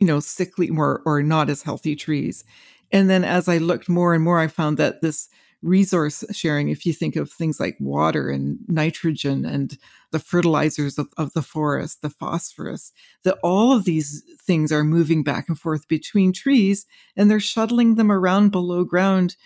you 0.00 0.06
know, 0.06 0.20
sickly 0.20 0.70
or 0.70 1.02
or 1.04 1.22
not 1.22 1.50
as 1.50 1.62
healthy 1.62 1.96
trees, 1.96 2.44
And 2.92 3.08
then 3.10 3.24
as 3.24 3.48
I 3.48 3.58
looked 3.58 3.88
more 3.88 4.14
and 4.14 4.22
more, 4.22 4.38
I 4.38 4.48
found 4.48 4.76
that 4.78 5.00
this 5.00 5.28
resource 5.62 6.24
sharing, 6.32 6.68
if 6.68 6.84
you 6.84 6.92
think 6.92 7.16
of 7.16 7.30
things 7.30 7.60
like 7.60 7.76
water 7.80 8.30
and 8.30 8.58
nitrogen 8.68 9.44
and 9.46 9.78
the 10.10 10.18
fertilizers 10.18 10.98
of, 10.98 11.08
of, 11.16 11.32
the 11.34 11.42
forest, 11.42 12.02
the 12.02 12.10
phosphorus, 12.10 12.92
that 13.22 13.38
all 13.42 13.72
of 13.72 13.84
these 13.84 14.22
things 14.40 14.72
are 14.72 14.84
moving 14.84 15.22
back 15.22 15.48
and 15.48 15.58
forth 15.58 15.86
between 15.88 16.32
trees 16.32 16.84
and 17.16 17.30
they're 17.30 17.40
shuttling 17.40 17.94
them 17.94 18.10
around 18.10 18.50
below 18.50 18.84
ground. 18.84 19.36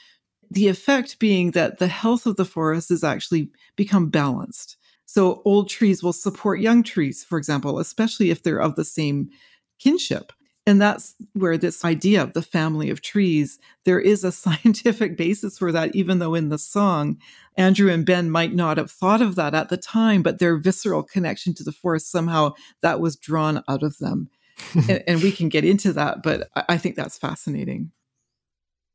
The 0.50 0.68
effect 0.68 1.18
being 1.18 1.52
that 1.52 1.78
the 1.78 1.88
health 1.88 2.26
of 2.26 2.36
the 2.36 2.44
forest 2.44 2.90
has 2.90 3.04
actually 3.04 3.50
become 3.76 4.08
balanced. 4.08 4.76
So 5.06 5.42
old 5.44 5.68
trees 5.68 6.02
will 6.02 6.12
support 6.12 6.60
young 6.60 6.82
trees, 6.82 7.24
for 7.24 7.38
example, 7.38 7.78
especially 7.78 8.30
if 8.30 8.42
they're 8.42 8.60
of 8.60 8.74
the 8.74 8.84
same 8.84 9.30
kinship. 9.78 10.32
And 10.68 10.82
that's 10.82 11.14
where 11.32 11.56
this 11.56 11.84
idea 11.84 12.20
of 12.20 12.32
the 12.32 12.42
family 12.42 12.90
of 12.90 13.00
trees, 13.00 13.60
there 13.84 14.00
is 14.00 14.24
a 14.24 14.32
scientific 14.42 15.16
basis 15.16 15.58
for 15.58 15.70
that, 15.70 15.94
even 15.94 16.18
though 16.18 16.34
in 16.34 16.48
the 16.48 16.58
song, 16.58 17.18
Andrew 17.56 17.90
and 17.90 18.04
Ben 18.04 18.30
might 18.30 18.52
not 18.52 18.76
have 18.76 18.90
thought 18.90 19.22
of 19.22 19.36
that 19.36 19.54
at 19.54 19.68
the 19.68 19.76
time, 19.76 20.22
but 20.22 20.40
their 20.40 20.56
visceral 20.56 21.04
connection 21.04 21.54
to 21.54 21.64
the 21.64 21.72
forest, 21.72 22.10
somehow 22.10 22.52
that 22.82 23.00
was 23.00 23.16
drawn 23.16 23.62
out 23.68 23.84
of 23.84 23.98
them. 23.98 24.28
and, 24.74 25.04
and, 25.06 25.22
we 25.22 25.30
can 25.30 25.50
get 25.50 25.66
into 25.66 25.92
that, 25.92 26.22
but 26.22 26.48
I 26.54 26.78
think 26.78 26.96
that's 26.96 27.18
fascinating. 27.18 27.90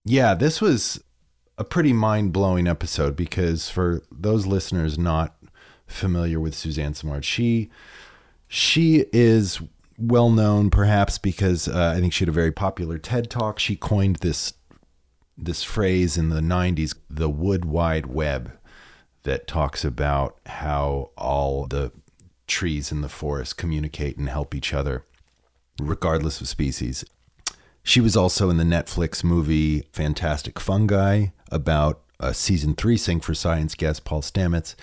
Yeah, 0.05 0.33
this 0.33 0.59
was 0.59 0.99
a 1.61 1.63
pretty 1.63 1.93
mind 1.93 2.33
blowing 2.33 2.67
episode 2.67 3.15
because 3.15 3.69
for 3.69 4.01
those 4.11 4.47
listeners 4.47 4.97
not 4.97 5.35
familiar 5.85 6.39
with 6.39 6.55
Suzanne 6.55 6.95
Simard, 6.95 7.23
she 7.23 7.69
she 8.47 9.05
is 9.13 9.61
well 9.95 10.31
known 10.31 10.71
perhaps 10.71 11.19
because 11.19 11.67
uh, 11.67 11.93
I 11.95 11.99
think 11.99 12.13
she 12.13 12.23
had 12.23 12.29
a 12.29 12.31
very 12.31 12.51
popular 12.51 12.97
TED 12.97 13.29
talk. 13.29 13.59
She 13.59 13.75
coined 13.75 14.17
this 14.17 14.55
this 15.37 15.61
phrase 15.61 16.17
in 16.17 16.29
the 16.29 16.41
90s, 16.41 16.95
the 17.07 17.29
wood 17.29 17.65
wide 17.65 18.07
web, 18.07 18.57
that 19.21 19.45
talks 19.45 19.85
about 19.85 20.37
how 20.47 21.11
all 21.15 21.67
the 21.67 21.91
trees 22.47 22.91
in 22.91 23.01
the 23.01 23.09
forest 23.09 23.55
communicate 23.55 24.17
and 24.17 24.29
help 24.29 24.55
each 24.55 24.73
other, 24.73 25.05
regardless 25.79 26.41
of 26.41 26.47
species. 26.47 27.05
She 27.83 28.01
was 28.01 28.17
also 28.17 28.49
in 28.49 28.57
the 28.57 28.63
Netflix 28.63 29.23
movie 29.23 29.83
Fantastic 29.91 30.59
Fungi 30.59 31.27
about 31.51 32.01
a 32.19 32.33
season 32.33 32.75
three 32.75 32.97
Sing 32.97 33.19
for 33.19 33.33
Science 33.33 33.75
guest 33.75 34.05
Paul 34.05 34.21
Stamets. 34.21 34.75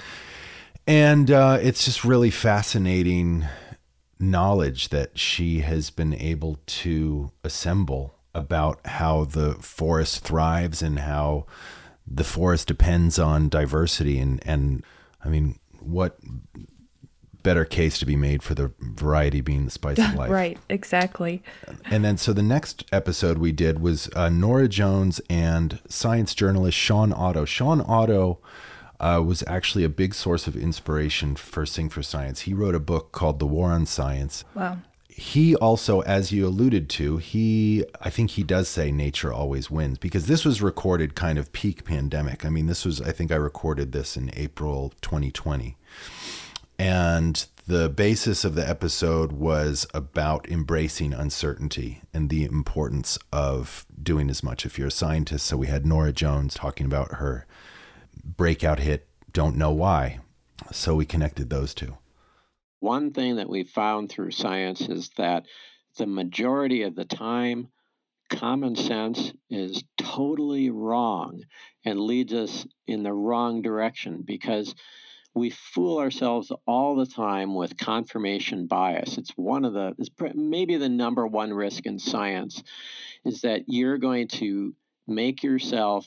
And 0.86 1.30
uh, 1.30 1.58
it's 1.60 1.84
just 1.84 2.04
really 2.04 2.30
fascinating 2.30 3.46
knowledge 4.18 4.88
that 4.88 5.18
she 5.18 5.60
has 5.60 5.90
been 5.90 6.14
able 6.14 6.58
to 6.66 7.30
assemble 7.44 8.14
about 8.34 8.84
how 8.86 9.24
the 9.24 9.54
forest 9.54 10.24
thrives 10.24 10.82
and 10.82 11.00
how 11.00 11.46
the 12.06 12.24
forest 12.24 12.66
depends 12.66 13.18
on 13.18 13.48
diversity 13.48 14.18
and 14.18 14.40
and 14.46 14.82
I 15.24 15.28
mean 15.28 15.58
what 15.80 16.18
better 17.42 17.64
case 17.64 17.98
to 17.98 18.06
be 18.06 18.16
made 18.16 18.42
for 18.42 18.54
the 18.54 18.72
variety 18.80 19.40
being 19.40 19.64
the 19.64 19.70
spice 19.70 19.98
of 19.98 20.14
life. 20.16 20.30
Right, 20.30 20.58
exactly. 20.68 21.42
And 21.86 22.04
then 22.04 22.16
so 22.16 22.32
the 22.32 22.42
next 22.42 22.84
episode 22.92 23.38
we 23.38 23.52
did 23.52 23.80
was 23.80 24.10
uh, 24.14 24.28
Norah 24.28 24.68
Jones 24.68 25.20
and 25.30 25.80
science 25.88 26.34
journalist 26.34 26.76
Shawn 26.76 27.12
Otto. 27.12 27.44
Shawn 27.44 27.82
Otto 27.86 28.38
uh, 29.00 29.22
was 29.24 29.44
actually 29.46 29.84
a 29.84 29.88
big 29.88 30.14
source 30.14 30.46
of 30.46 30.56
inspiration 30.56 31.36
for 31.36 31.64
Sing 31.64 31.88
for 31.88 32.02
Science. 32.02 32.42
He 32.42 32.54
wrote 32.54 32.74
a 32.74 32.80
book 32.80 33.12
called 33.12 33.38
The 33.38 33.46
War 33.46 33.70
on 33.70 33.86
Science. 33.86 34.44
Wow. 34.54 34.78
He 35.08 35.56
also, 35.56 36.00
as 36.02 36.30
you 36.30 36.46
alluded 36.46 36.88
to, 36.90 37.16
he 37.16 37.84
I 38.00 38.08
think 38.08 38.30
he 38.30 38.44
does 38.44 38.68
say 38.68 38.92
nature 38.92 39.32
always 39.32 39.68
wins 39.68 39.98
because 39.98 40.26
this 40.26 40.44
was 40.44 40.62
recorded 40.62 41.16
kind 41.16 41.38
of 41.38 41.52
peak 41.52 41.84
pandemic. 41.84 42.44
I 42.44 42.50
mean, 42.50 42.66
this 42.66 42.84
was 42.84 43.00
I 43.00 43.10
think 43.10 43.32
I 43.32 43.36
recorded 43.36 43.90
this 43.90 44.16
in 44.16 44.30
April 44.34 44.92
2020. 45.00 45.76
And 46.78 47.44
the 47.66 47.88
basis 47.88 48.44
of 48.44 48.54
the 48.54 48.66
episode 48.66 49.32
was 49.32 49.86
about 49.92 50.48
embracing 50.48 51.12
uncertainty 51.12 52.02
and 52.14 52.30
the 52.30 52.44
importance 52.44 53.18
of 53.32 53.84
doing 54.00 54.30
as 54.30 54.42
much 54.42 54.64
if 54.64 54.78
you're 54.78 54.88
a 54.88 54.92
scientist. 54.92 55.46
So 55.46 55.56
we 55.56 55.66
had 55.66 55.84
Norah 55.84 56.12
Jones 56.12 56.54
talking 56.54 56.86
about 56.86 57.14
her 57.14 57.46
breakout 58.24 58.78
hit 58.78 59.08
Don't 59.32 59.56
Know 59.56 59.72
Why. 59.72 60.20
So 60.72 60.94
we 60.94 61.04
connected 61.04 61.50
those 61.50 61.74
two. 61.74 61.98
One 62.80 63.12
thing 63.12 63.36
that 63.36 63.50
we 63.50 63.64
found 63.64 64.08
through 64.08 64.30
science 64.30 64.82
is 64.82 65.10
that 65.16 65.46
the 65.96 66.06
majority 66.06 66.82
of 66.82 66.94
the 66.94 67.04
time, 67.04 67.68
common 68.30 68.76
sense 68.76 69.32
is 69.50 69.82
totally 69.96 70.70
wrong 70.70 71.42
and 71.84 71.98
leads 71.98 72.32
us 72.32 72.66
in 72.86 73.02
the 73.02 73.12
wrong 73.12 73.62
direction 73.62 74.22
because 74.24 74.74
we 75.38 75.50
fool 75.50 75.98
ourselves 75.98 76.52
all 76.66 76.96
the 76.96 77.06
time 77.06 77.54
with 77.54 77.76
confirmation 77.76 78.66
bias. 78.66 79.18
It's 79.18 79.30
one 79.36 79.64
of 79.64 79.72
the, 79.72 79.94
it's 79.98 80.10
maybe 80.34 80.76
the 80.76 80.88
number 80.88 81.26
one 81.26 81.52
risk 81.52 81.86
in 81.86 81.98
science 81.98 82.62
is 83.24 83.42
that 83.42 83.62
you're 83.66 83.98
going 83.98 84.28
to 84.28 84.74
make 85.06 85.42
yourself 85.42 86.06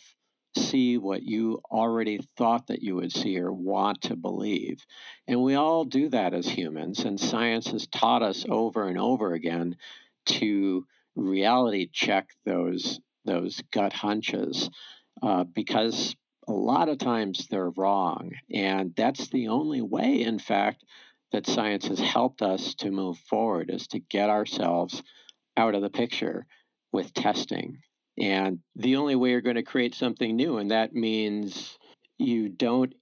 see 0.58 0.98
what 0.98 1.24
you 1.24 1.62
already 1.72 2.20
thought 2.38 2.68
that 2.68 2.84
you 2.84 2.96
would 2.96 3.12
see 3.12 3.40
or 3.40 3.54
want 3.54 4.02
to 4.02 4.16
believe. 4.16 4.86
And 5.28 5.42
we 5.42 5.56
all 5.56 5.86
do 5.86 6.10
that 6.10 6.34
as 6.34 6.48
humans, 6.48 7.06
and 7.06 7.20
science 7.20 7.68
has 7.68 7.88
taught 7.88 8.22
us 8.22 8.46
over 8.50 8.88
and 8.88 9.00
over 9.00 9.34
again 9.34 9.78
to 10.26 10.86
reality 11.16 11.90
check 11.92 12.30
those 12.46 13.00
those 13.24 13.62
gut 13.72 13.94
hunches 13.94 14.70
uh, 15.22 15.44
because 15.44 16.16
a 16.48 16.54
lot 16.54 16.90
of 16.90 16.98
times 16.98 17.48
they're 17.48 17.70
wrong. 17.72 18.32
And 18.54 18.94
that's 18.96 19.30
the 19.30 19.50
only 19.50 19.82
way, 19.82 20.22
in 20.22 20.40
fact, 20.40 20.84
that 21.32 21.48
science 21.48 21.88
has 21.88 22.00
helped 22.00 22.42
us 22.42 22.76
to 22.76 22.92
move 22.92 23.18
forward 23.30 23.70
is 23.70 23.88
to 23.88 24.00
get 24.00 24.30
ourselves 24.30 25.02
out 25.56 25.76
of 25.76 25.82
the 25.82 25.90
picture 25.90 26.46
with 26.92 27.14
testing 27.14 27.78
and 28.20 28.60
the 28.76 28.98
only 28.98 29.16
way 29.16 29.32
you're 29.32 29.42
going 29.42 29.56
to 29.56 29.64
create 29.64 29.96
something 29.96 30.36
new, 30.36 30.58
and 30.58 30.72
that 30.72 30.94
means 30.94 31.78
you 32.18 32.50
don't 32.50 32.94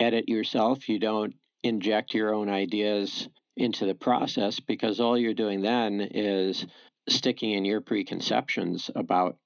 edit 0.00 0.28
yourself, 0.28 0.88
you 0.88 0.98
don't 0.98 1.34
inject 1.62 2.14
your 2.14 2.34
own 2.34 2.48
ideas 2.48 3.28
into 3.56 3.86
the 3.86 3.94
process, 3.94 4.58
because 4.60 5.00
all 5.00 5.18
you're 5.18 5.34
doing 5.34 5.60
then 5.60 6.00
is 6.00 6.66
sticking 7.08 7.52
in 7.52 7.64
your 7.64 7.80
preconceptions 7.80 8.90
about 8.96 9.36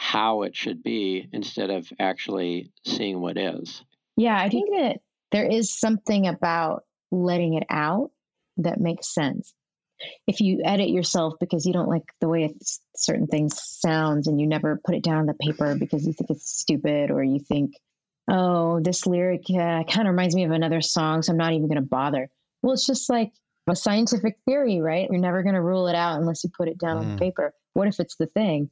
how 0.00 0.42
it 0.42 0.54
should 0.54 0.80
be 0.80 1.28
instead 1.32 1.70
of 1.70 1.92
actually 1.98 2.70
seeing 2.86 3.20
what 3.20 3.36
is. 3.36 3.82
Yeah, 4.16 4.38
I 4.38 4.48
think 4.48 4.70
that 4.70 5.00
there 5.32 5.44
is 5.44 5.76
something 5.76 6.28
about 6.28 6.84
letting 7.10 7.54
it 7.54 7.64
out 7.68 8.12
that 8.58 8.80
makes 8.80 9.12
sense. 9.12 9.52
If 10.28 10.40
you 10.40 10.62
edit 10.64 10.90
yourself 10.90 11.34
because 11.40 11.66
you 11.66 11.72
don't 11.72 11.88
like 11.88 12.04
the 12.20 12.28
way 12.28 12.54
certain 12.94 13.26
things 13.26 13.60
sounds 13.60 14.28
and 14.28 14.40
you 14.40 14.46
never 14.46 14.80
put 14.84 14.94
it 14.94 15.02
down 15.02 15.18
on 15.18 15.26
the 15.26 15.34
paper 15.34 15.74
because 15.76 16.06
you 16.06 16.12
think 16.12 16.30
it's 16.30 16.48
stupid 16.48 17.10
or 17.10 17.24
you 17.24 17.40
think 17.40 17.72
oh 18.30 18.78
this 18.78 19.04
lyric 19.04 19.46
uh, 19.50 19.82
kind 19.82 20.06
of 20.06 20.12
reminds 20.12 20.36
me 20.36 20.44
of 20.44 20.52
another 20.52 20.80
song 20.80 21.22
so 21.22 21.32
i'm 21.32 21.38
not 21.38 21.54
even 21.54 21.66
going 21.66 21.74
to 21.74 21.82
bother. 21.82 22.30
Well 22.62 22.74
it's 22.74 22.86
just 22.86 23.10
like 23.10 23.32
a 23.68 23.74
scientific 23.74 24.36
theory 24.46 24.80
right? 24.80 25.08
You're 25.10 25.20
never 25.20 25.42
going 25.42 25.56
to 25.56 25.60
rule 25.60 25.88
it 25.88 25.96
out 25.96 26.20
unless 26.20 26.44
you 26.44 26.50
put 26.56 26.68
it 26.68 26.78
down 26.78 26.98
mm. 26.98 27.00
on 27.00 27.10
the 27.10 27.18
paper. 27.18 27.52
What 27.72 27.88
if 27.88 27.98
it's 27.98 28.14
the 28.14 28.26
thing 28.26 28.70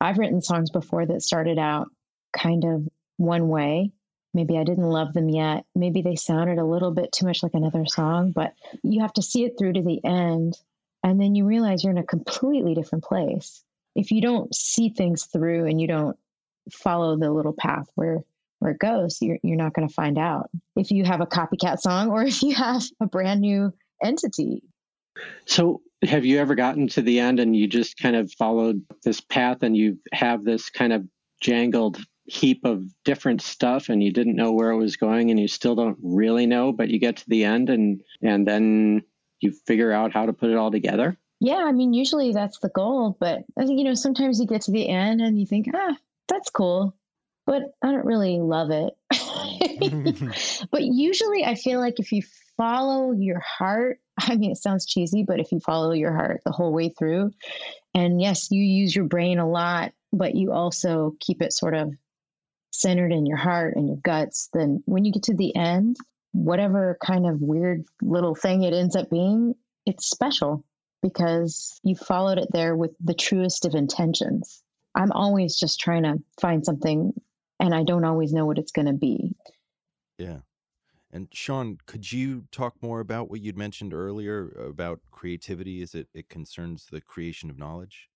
i've 0.00 0.18
written 0.18 0.40
songs 0.40 0.70
before 0.70 1.06
that 1.06 1.22
started 1.22 1.58
out 1.58 1.88
kind 2.32 2.64
of 2.64 2.86
one 3.16 3.48
way 3.48 3.90
maybe 4.36 4.58
I 4.58 4.64
didn't 4.64 4.84
love 4.84 5.14
them 5.14 5.30
yet. 5.30 5.64
Maybe 5.74 6.02
they 6.02 6.14
sounded 6.14 6.58
a 6.58 6.64
little 6.64 6.92
bit 6.92 7.10
too 7.10 7.26
much 7.26 7.42
like 7.42 7.54
another 7.54 7.86
song, 7.86 8.30
but 8.30 8.52
you 8.84 9.00
have 9.00 9.14
to 9.14 9.22
see 9.22 9.44
it 9.44 9.54
through 9.58 9.72
to 9.72 9.82
the 9.82 10.04
end. 10.04 10.54
And 11.02 11.20
then 11.20 11.34
you 11.34 11.46
realize 11.46 11.82
you're 11.82 11.92
in 11.92 11.98
a 11.98 12.04
completely 12.04 12.74
different 12.74 13.02
place. 13.02 13.64
If 13.96 14.10
you 14.10 14.20
don't 14.20 14.54
see 14.54 14.90
things 14.90 15.24
through 15.24 15.66
and 15.66 15.80
you 15.80 15.88
don't 15.88 16.16
follow 16.70 17.16
the 17.16 17.32
little 17.32 17.54
path 17.54 17.86
where 17.94 18.20
where 18.58 18.72
it 18.72 18.78
goes, 18.78 19.18
you're, 19.20 19.38
you're 19.42 19.56
not 19.56 19.74
going 19.74 19.86
to 19.86 19.92
find 19.92 20.16
out 20.16 20.48
if 20.76 20.90
you 20.90 21.04
have 21.04 21.20
a 21.20 21.26
copycat 21.26 21.78
song 21.78 22.10
or 22.10 22.22
if 22.22 22.42
you 22.42 22.54
have 22.54 22.82
a 23.00 23.06
brand 23.06 23.40
new 23.40 23.72
entity. 24.02 24.62
So, 25.44 25.82
have 26.02 26.24
you 26.24 26.38
ever 26.38 26.54
gotten 26.54 26.88
to 26.88 27.02
the 27.02 27.20
end 27.20 27.40
and 27.40 27.56
you 27.56 27.66
just 27.66 27.96
kind 27.96 28.16
of 28.16 28.32
followed 28.32 28.84
this 29.04 29.20
path 29.20 29.62
and 29.62 29.76
you 29.76 29.98
have 30.12 30.44
this 30.44 30.70
kind 30.70 30.92
of 30.92 31.06
jangled 31.40 31.98
heap 32.24 32.64
of 32.64 32.84
different 33.04 33.40
stuff 33.40 33.88
and 33.88 34.02
you 34.02 34.12
didn't 34.12 34.36
know 34.36 34.52
where 34.52 34.70
it 34.70 34.76
was 34.76 34.96
going 34.96 35.30
and 35.30 35.38
you 35.38 35.46
still 35.46 35.74
don't 35.74 35.98
really 36.02 36.46
know 36.46 36.72
but 36.72 36.88
you 36.88 36.98
get 36.98 37.18
to 37.18 37.28
the 37.28 37.44
end 37.44 37.70
and 37.70 38.02
and 38.22 38.46
then 38.46 39.02
you 39.40 39.52
figure 39.66 39.92
out 39.92 40.12
how 40.12 40.26
to 40.26 40.32
put 40.32 40.50
it 40.50 40.56
all 40.56 40.70
together? 40.70 41.16
Yeah 41.40 41.64
i 41.64 41.72
mean 41.72 41.92
usually 41.92 42.32
that's 42.32 42.58
the 42.58 42.70
goal 42.70 43.16
but 43.20 43.44
i 43.58 43.64
think 43.64 43.78
you 43.78 43.84
know 43.84 43.94
sometimes 43.94 44.40
you 44.40 44.46
get 44.46 44.62
to 44.62 44.72
the 44.72 44.88
end 44.88 45.20
and 45.20 45.38
you 45.38 45.46
think 45.46 45.68
ah 45.74 45.96
that's 46.28 46.50
cool 46.50 46.96
but 47.44 47.62
i 47.82 47.92
don't 47.92 48.06
really 48.06 48.38
love 48.38 48.70
it. 48.70 48.94
But 50.70 50.82
usually 50.82 51.44
i 51.44 51.54
feel 51.54 51.78
like 51.78 52.00
if 52.00 52.10
you 52.10 52.22
follow 52.56 53.12
your 53.12 53.40
heart 53.40 54.00
i 54.28 54.36
mean 54.36 54.50
it 54.50 54.58
sounds 54.58 54.86
cheesy 54.86 55.24
but 55.26 55.40
if 55.40 55.52
you 55.52 55.60
follow 55.60 55.92
your 55.92 56.12
heart 56.12 56.40
the 56.44 56.52
whole 56.52 56.72
way 56.72 56.88
through 56.98 57.30
and 57.94 58.20
yes 58.20 58.50
you 58.50 58.62
use 58.62 58.94
your 58.94 59.06
brain 59.06 59.38
a 59.38 59.48
lot 59.48 59.92
but 60.12 60.34
you 60.34 60.52
also 60.52 61.14
keep 61.20 61.42
it 61.42 61.52
sort 61.52 61.74
of 61.74 61.92
centered 62.76 63.12
in 63.12 63.26
your 63.26 63.36
heart 63.36 63.76
and 63.76 63.88
your 63.88 63.96
guts, 63.96 64.48
then 64.52 64.82
when 64.86 65.04
you 65.04 65.12
get 65.12 65.24
to 65.24 65.34
the 65.34 65.54
end, 65.56 65.96
whatever 66.32 66.98
kind 67.02 67.26
of 67.26 67.40
weird 67.40 67.84
little 68.02 68.34
thing 68.34 68.62
it 68.62 68.74
ends 68.74 68.96
up 68.96 69.10
being, 69.10 69.54
it's 69.84 70.08
special 70.08 70.64
because 71.02 71.80
you 71.82 71.94
followed 71.94 72.38
it 72.38 72.48
there 72.52 72.76
with 72.76 72.92
the 73.02 73.14
truest 73.14 73.64
of 73.64 73.74
intentions. 73.74 74.62
I'm 74.94 75.12
always 75.12 75.58
just 75.58 75.80
trying 75.80 76.02
to 76.02 76.22
find 76.40 76.64
something 76.64 77.12
and 77.60 77.74
I 77.74 77.84
don't 77.84 78.04
always 78.04 78.32
know 78.32 78.46
what 78.46 78.58
it's 78.58 78.72
going 78.72 78.86
to 78.86 78.92
be. 78.92 79.34
Yeah. 80.18 80.38
And 81.10 81.28
Shawn, 81.32 81.78
could 81.86 82.12
you 82.12 82.46
talk 82.50 82.82
more 82.82 83.00
about 83.00 83.30
what 83.30 83.40
you'd 83.40 83.56
mentioned 83.56 83.94
earlier 83.94 84.48
about 84.50 85.00
creativity 85.10 85.80
as 85.82 85.94
it, 85.94 86.08
it 86.12 86.28
concerns 86.28 86.86
the 86.86 87.00
creation 87.00 87.48
of 87.48 87.58
knowledge? 87.58 88.10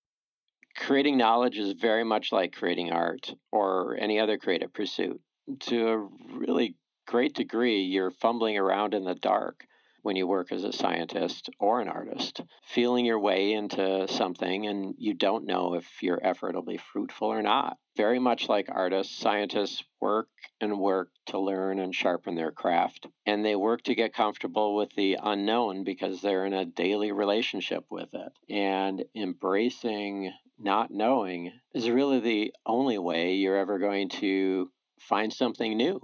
Creating 0.77 1.17
knowledge 1.17 1.59
is 1.59 1.73
very 1.73 2.05
much 2.05 2.33
like 2.33 2.53
creating 2.53 2.91
art 2.91 3.35
or 3.53 3.97
any 3.99 4.19
other 4.19 4.39
creative 4.39 4.73
pursuit. 4.73 5.21
To 5.61 5.89
a 5.89 5.99
really 5.99 6.77
great 7.07 7.35
degree, 7.35 7.83
you're 7.83 8.11
fumbling 8.11 8.57
around 8.57 8.95
in 8.95 9.05
the 9.05 9.15
dark 9.15 9.67
when 10.03 10.17
you 10.17 10.27
work 10.27 10.53
as 10.53 10.65
a 10.65 10.73
scientist 10.73 11.51
or 11.59 11.81
an 11.81 11.89
artist, 11.89 12.41
feeling 12.65 13.05
your 13.05 13.19
way 13.19 13.53
into 13.53 14.07
something 14.09 14.67
and 14.67 14.95
you 14.99 15.15
don't 15.15 15.47
know 15.47 15.75
if 15.75 15.87
your 16.03 16.19
effort 16.23 16.55
will 16.55 16.63
be 16.63 16.79
fruitful 16.93 17.29
or 17.29 17.43
not. 17.43 17.77
Very 17.97 18.19
much 18.19 18.49
like 18.49 18.69
artists, 18.71 19.19
scientists 19.19 19.83
work 20.01 20.29
and 20.61 20.79
work 20.79 21.11
to 21.27 21.39
learn 21.39 21.79
and 21.79 21.95
sharpen 21.95 22.35
their 22.35 22.53
craft. 22.53 23.07
And 23.27 23.45
they 23.45 23.57
work 23.57 23.83
to 23.83 23.95
get 23.95 24.15
comfortable 24.15 24.75
with 24.77 24.91
the 24.95 25.19
unknown 25.23 25.85
because 25.85 26.21
they're 26.21 26.47
in 26.47 26.55
a 26.55 26.65
daily 26.65 27.13
relationship 27.13 27.85
with 27.91 28.09
it. 28.15 28.33
And 28.49 29.05
embracing 29.15 30.33
not 30.59 30.91
knowing 30.91 31.53
is 31.75 31.91
really 31.91 32.21
the 32.21 32.55
only 32.67 32.99
way 32.99 33.35
you're 33.35 33.57
ever 33.57 33.79
going 33.79 34.09
to 34.11 34.71
find 34.99 35.33
something 35.33 35.77
new. 35.77 36.01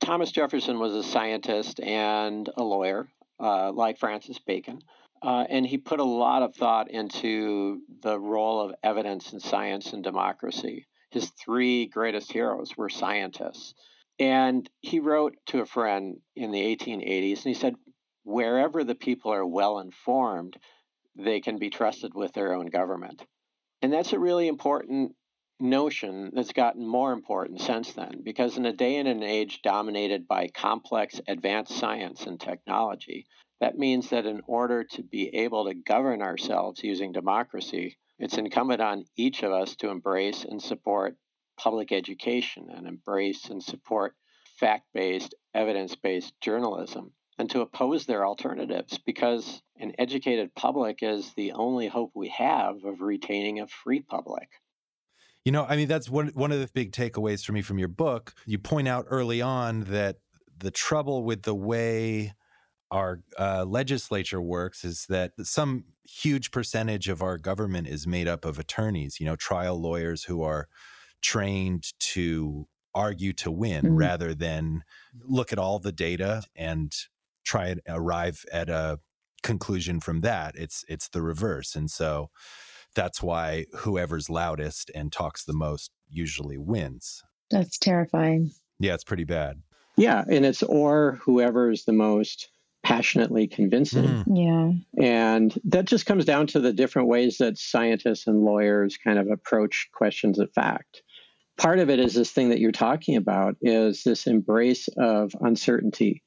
Thomas 0.00 0.30
Jefferson 0.32 0.78
was 0.78 0.94
a 0.94 1.02
scientist 1.02 1.80
and 1.80 2.50
a 2.56 2.62
lawyer 2.62 3.08
uh, 3.40 3.72
like 3.72 3.98
Francis 3.98 4.38
Bacon. 4.38 4.82
Uh, 5.22 5.44
and 5.48 5.66
he 5.66 5.76
put 5.76 6.00
a 6.00 6.04
lot 6.04 6.42
of 6.42 6.54
thought 6.54 6.90
into 6.90 7.80
the 8.02 8.18
role 8.18 8.60
of 8.60 8.74
evidence 8.82 9.32
in 9.32 9.40
science 9.40 9.92
and 9.92 10.02
democracy. 10.02 10.86
His 11.10 11.30
three 11.30 11.86
greatest 11.86 12.32
heroes 12.32 12.76
were 12.76 12.88
scientists. 12.88 13.74
And 14.18 14.68
he 14.80 15.00
wrote 15.00 15.36
to 15.46 15.60
a 15.60 15.66
friend 15.66 16.18
in 16.36 16.50
the 16.50 16.76
1880s, 16.76 17.36
and 17.36 17.44
he 17.44 17.54
said, 17.54 17.74
Wherever 18.24 18.84
the 18.84 18.94
people 18.94 19.32
are 19.32 19.46
well 19.46 19.78
informed, 19.78 20.56
they 21.16 21.40
can 21.40 21.58
be 21.58 21.70
trusted 21.70 22.14
with 22.14 22.32
their 22.32 22.54
own 22.54 22.66
government. 22.66 23.24
And 23.82 23.92
that's 23.92 24.12
a 24.12 24.18
really 24.18 24.46
important 24.46 25.14
notion 25.60 26.30
that's 26.34 26.52
gotten 26.52 26.86
more 26.86 27.12
important 27.12 27.60
since 27.60 27.92
then, 27.92 28.22
because 28.24 28.56
in 28.56 28.66
a 28.66 28.72
day 28.72 28.96
and 28.96 29.08
an 29.08 29.22
age 29.22 29.62
dominated 29.62 30.26
by 30.26 30.48
complex 30.48 31.20
advanced 31.28 31.76
science 31.76 32.26
and 32.26 32.40
technology, 32.40 33.26
that 33.60 33.78
means 33.78 34.10
that 34.10 34.26
in 34.26 34.40
order 34.46 34.84
to 34.84 35.02
be 35.02 35.28
able 35.36 35.66
to 35.66 35.74
govern 35.74 36.22
ourselves 36.22 36.82
using 36.82 37.12
democracy, 37.12 37.96
it's 38.18 38.38
incumbent 38.38 38.80
on 38.80 39.04
each 39.16 39.42
of 39.42 39.52
us 39.52 39.76
to 39.76 39.90
embrace 39.90 40.44
and 40.44 40.62
support 40.62 41.16
public 41.58 41.92
education 41.92 42.68
and 42.70 42.86
embrace 42.86 43.50
and 43.50 43.62
support 43.62 44.14
fact 44.58 44.86
based, 44.94 45.34
evidence 45.54 45.94
based 45.94 46.32
journalism 46.40 47.12
and 47.38 47.48
to 47.48 47.62
oppose 47.62 48.04
their 48.04 48.26
alternatives 48.26 48.98
because 48.98 49.62
an 49.78 49.92
educated 49.98 50.54
public 50.54 50.98
is 51.02 51.32
the 51.34 51.52
only 51.52 51.88
hope 51.88 52.10
we 52.14 52.28
have 52.28 52.84
of 52.84 53.00
retaining 53.00 53.60
a 53.60 53.66
free 53.66 54.00
public. 54.00 54.48
You 55.44 55.52
know, 55.52 55.64
I 55.68 55.76
mean, 55.76 55.88
that's 55.88 56.10
one 56.10 56.28
one 56.34 56.52
of 56.52 56.60
the 56.60 56.68
big 56.72 56.92
takeaways 56.92 57.44
for 57.44 57.52
me 57.52 57.62
from 57.62 57.78
your 57.78 57.88
book. 57.88 58.34
You 58.46 58.58
point 58.58 58.88
out 58.88 59.06
early 59.08 59.40
on 59.40 59.84
that 59.84 60.16
the 60.58 60.70
trouble 60.70 61.24
with 61.24 61.42
the 61.42 61.54
way 61.54 62.34
our 62.90 63.20
uh, 63.38 63.64
legislature 63.64 64.40
works 64.40 64.84
is 64.84 65.06
that 65.08 65.32
some 65.42 65.84
huge 66.04 66.50
percentage 66.50 67.08
of 67.08 67.22
our 67.22 67.38
government 67.38 67.86
is 67.86 68.06
made 68.06 68.26
up 68.26 68.44
of 68.44 68.58
attorneys, 68.58 69.20
you 69.20 69.26
know, 69.26 69.36
trial 69.36 69.80
lawyers 69.80 70.24
who 70.24 70.42
are 70.42 70.68
trained 71.22 71.92
to 72.00 72.66
argue 72.94 73.32
to 73.32 73.50
win 73.50 73.84
mm-hmm. 73.84 73.96
rather 73.96 74.34
than 74.34 74.82
look 75.22 75.52
at 75.52 75.58
all 75.58 75.78
the 75.78 75.92
data 75.92 76.42
and 76.56 76.92
try 77.44 77.68
and 77.68 77.80
arrive 77.88 78.44
at 78.52 78.68
a 78.68 78.98
conclusion 79.42 80.00
from 80.00 80.20
that. 80.20 80.54
It's 80.56 80.84
it's 80.88 81.08
the 81.08 81.22
reverse. 81.22 81.76
And 81.76 81.90
so 81.90 82.30
that's 82.94 83.22
why 83.22 83.66
whoever's 83.74 84.30
loudest 84.30 84.90
and 84.94 85.12
talks 85.12 85.44
the 85.44 85.52
most 85.52 85.90
usually 86.08 86.58
wins. 86.58 87.22
That's 87.50 87.78
terrifying. 87.78 88.50
Yeah, 88.78 88.94
it's 88.94 89.04
pretty 89.04 89.24
bad. 89.24 89.62
Yeah, 89.96 90.24
and 90.30 90.44
it's 90.44 90.62
or 90.62 91.18
whoever 91.22 91.70
is 91.70 91.84
the 91.84 91.92
most 91.92 92.48
passionately 92.82 93.46
convincing. 93.46 94.04
Mm. 94.04 94.84
Yeah. 94.96 95.04
And 95.04 95.60
that 95.64 95.84
just 95.84 96.06
comes 96.06 96.24
down 96.24 96.46
to 96.48 96.60
the 96.60 96.72
different 96.72 97.08
ways 97.08 97.38
that 97.38 97.58
scientists 97.58 98.26
and 98.26 98.42
lawyers 98.42 98.96
kind 98.96 99.18
of 99.18 99.28
approach 99.28 99.88
questions 99.92 100.38
of 100.38 100.50
fact. 100.54 101.02
Part 101.58 101.78
of 101.78 101.90
it 101.90 102.00
is 102.00 102.14
this 102.14 102.30
thing 102.30 102.48
that 102.48 102.58
you're 102.58 102.72
talking 102.72 103.16
about 103.16 103.56
is 103.60 104.02
this 104.02 104.26
embrace 104.26 104.88
of 104.96 105.32
uncertainty. 105.40 106.22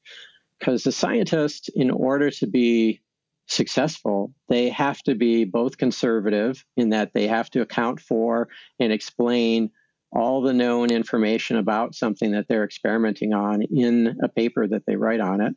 Because 0.60 0.84
the 0.84 0.92
scientist, 0.92 1.68
in 1.74 1.90
order 1.90 2.30
to 2.30 2.46
be 2.46 3.02
successful, 3.46 4.32
they 4.48 4.70
have 4.70 5.02
to 5.02 5.14
be 5.14 5.44
both 5.44 5.78
conservative 5.78 6.64
in 6.76 6.90
that 6.90 7.12
they 7.12 7.26
have 7.26 7.50
to 7.50 7.60
account 7.60 8.00
for 8.00 8.48
and 8.78 8.92
explain 8.92 9.70
all 10.12 10.42
the 10.42 10.52
known 10.52 10.90
information 10.90 11.56
about 11.56 11.94
something 11.94 12.32
that 12.32 12.46
they're 12.48 12.64
experimenting 12.64 13.34
on 13.34 13.62
in 13.62 14.16
a 14.22 14.28
paper 14.28 14.66
that 14.66 14.86
they 14.86 14.96
write 14.96 15.20
on 15.20 15.40
it. 15.40 15.56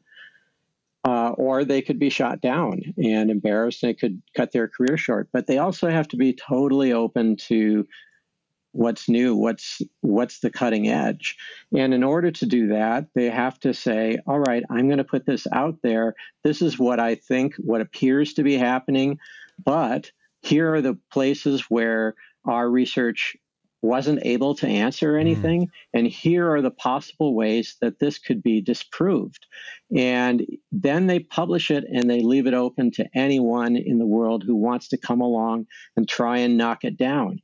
Uh, 1.08 1.30
or 1.38 1.64
they 1.64 1.82
could 1.82 2.00
be 2.00 2.10
shot 2.10 2.42
down 2.42 2.82
and 2.98 3.30
embarrassed 3.32 3.82
and 3.84 3.92
it 3.92 4.00
could 4.00 4.22
cut 4.36 4.52
their 4.52 4.68
career 4.68 4.98
short. 4.98 5.30
But 5.32 5.48
they 5.48 5.58
also 5.58 5.90
have 5.90 6.08
to 6.10 6.18
be 6.18 6.34
totally 6.34 6.92
open 6.92 7.38
to 7.48 7.88
what's 8.78 9.10
new 9.10 9.36
what's 9.36 9.82
what's 10.02 10.40
the 10.40 10.52
cutting 10.52 10.88
edge 10.88 11.36
and 11.76 11.96
in 11.96 12.04
order 12.04 12.30
to 12.30 12.46
do 12.46 12.68
that 12.68 13.08
they 13.16 13.26
have 13.26 13.60
to 13.60 13.74
say 13.74 14.20
all 14.28 14.40
right 14.40 14.64
i'm 14.70 14.88
going 14.88 15.00
to 15.00 15.04
put 15.04 15.26
this 15.26 15.48
out 15.52 15.76
there 15.82 16.14
this 16.44 16.62
is 16.62 16.78
what 16.78 17.00
i 17.00 17.16
think 17.16 17.56
what 17.56 17.82
appears 17.82 18.36
to 18.36 18.44
be 18.44 18.56
happening 18.56 19.18
but 19.64 20.12
here 20.44 20.76
are 20.76 20.82
the 20.82 20.98
places 21.12 21.62
where 21.70 22.14
our 22.46 22.70
research 22.70 23.36
wasn't 23.82 24.20
able 24.24 24.54
to 24.54 24.68
answer 24.68 25.14
hmm. 25.14 25.22
anything 25.22 25.62
mm. 25.66 25.72
and 25.96 26.08
here 26.08 26.52
are 26.52 26.62
the 26.62 26.72
possible 26.72 27.34
ways 27.34 27.78
that 27.82 28.00
this 28.00 28.20
could 28.20 28.44
be 28.44 28.62
disproved 28.62 29.48
and 29.96 30.46
then 30.72 31.08
they 31.08 31.20
publish 31.20 31.72
it 31.72 31.84
and 31.92 32.08
they 32.08 32.22
leave 32.22 32.46
it 32.46 32.54
open 32.54 32.92
to 32.92 33.08
anyone 33.16 33.76
in 33.76 33.98
the 33.98 34.06
world 34.06 34.44
who 34.44 34.56
wants 34.56 34.88
to 34.90 34.98
come 34.98 35.22
along 35.22 35.66
and 35.96 36.08
try 36.08 36.38
and 36.38 36.58
knock 36.58 36.84
it 36.84 36.96
down 36.96 37.40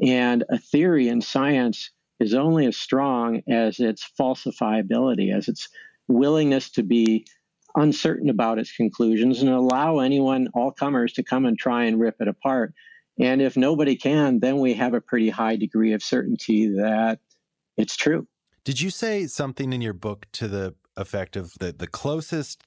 and 0.00 0.44
a 0.48 0.58
theory 0.58 1.08
in 1.08 1.20
science 1.20 1.90
is 2.20 2.34
only 2.34 2.66
as 2.66 2.76
strong 2.76 3.42
as 3.48 3.80
its 3.80 4.08
falsifiability, 4.18 5.34
as 5.34 5.48
its 5.48 5.68
willingness 6.08 6.70
to 6.70 6.82
be 6.82 7.26
uncertain 7.74 8.28
about 8.28 8.58
its 8.58 8.72
conclusions 8.72 9.40
and 9.40 9.50
allow 9.50 9.98
anyone, 9.98 10.48
all 10.54 10.70
comers, 10.70 11.12
to 11.14 11.22
come 11.22 11.46
and 11.46 11.58
try 11.58 11.84
and 11.84 11.98
rip 12.00 12.16
it 12.20 12.28
apart. 12.28 12.74
And 13.18 13.42
if 13.42 13.56
nobody 13.56 13.96
can, 13.96 14.40
then 14.40 14.58
we 14.58 14.74
have 14.74 14.94
a 14.94 15.00
pretty 15.00 15.30
high 15.30 15.56
degree 15.56 15.92
of 15.92 16.02
certainty 16.02 16.68
that 16.68 17.18
it's 17.76 17.96
true. 17.96 18.26
Did 18.64 18.80
you 18.80 18.90
say 18.90 19.26
something 19.26 19.72
in 19.72 19.80
your 19.80 19.92
book 19.92 20.26
to 20.32 20.48
the 20.48 20.74
effect 20.96 21.36
of 21.36 21.52
the, 21.58 21.72
the 21.72 21.86
closest 21.86 22.62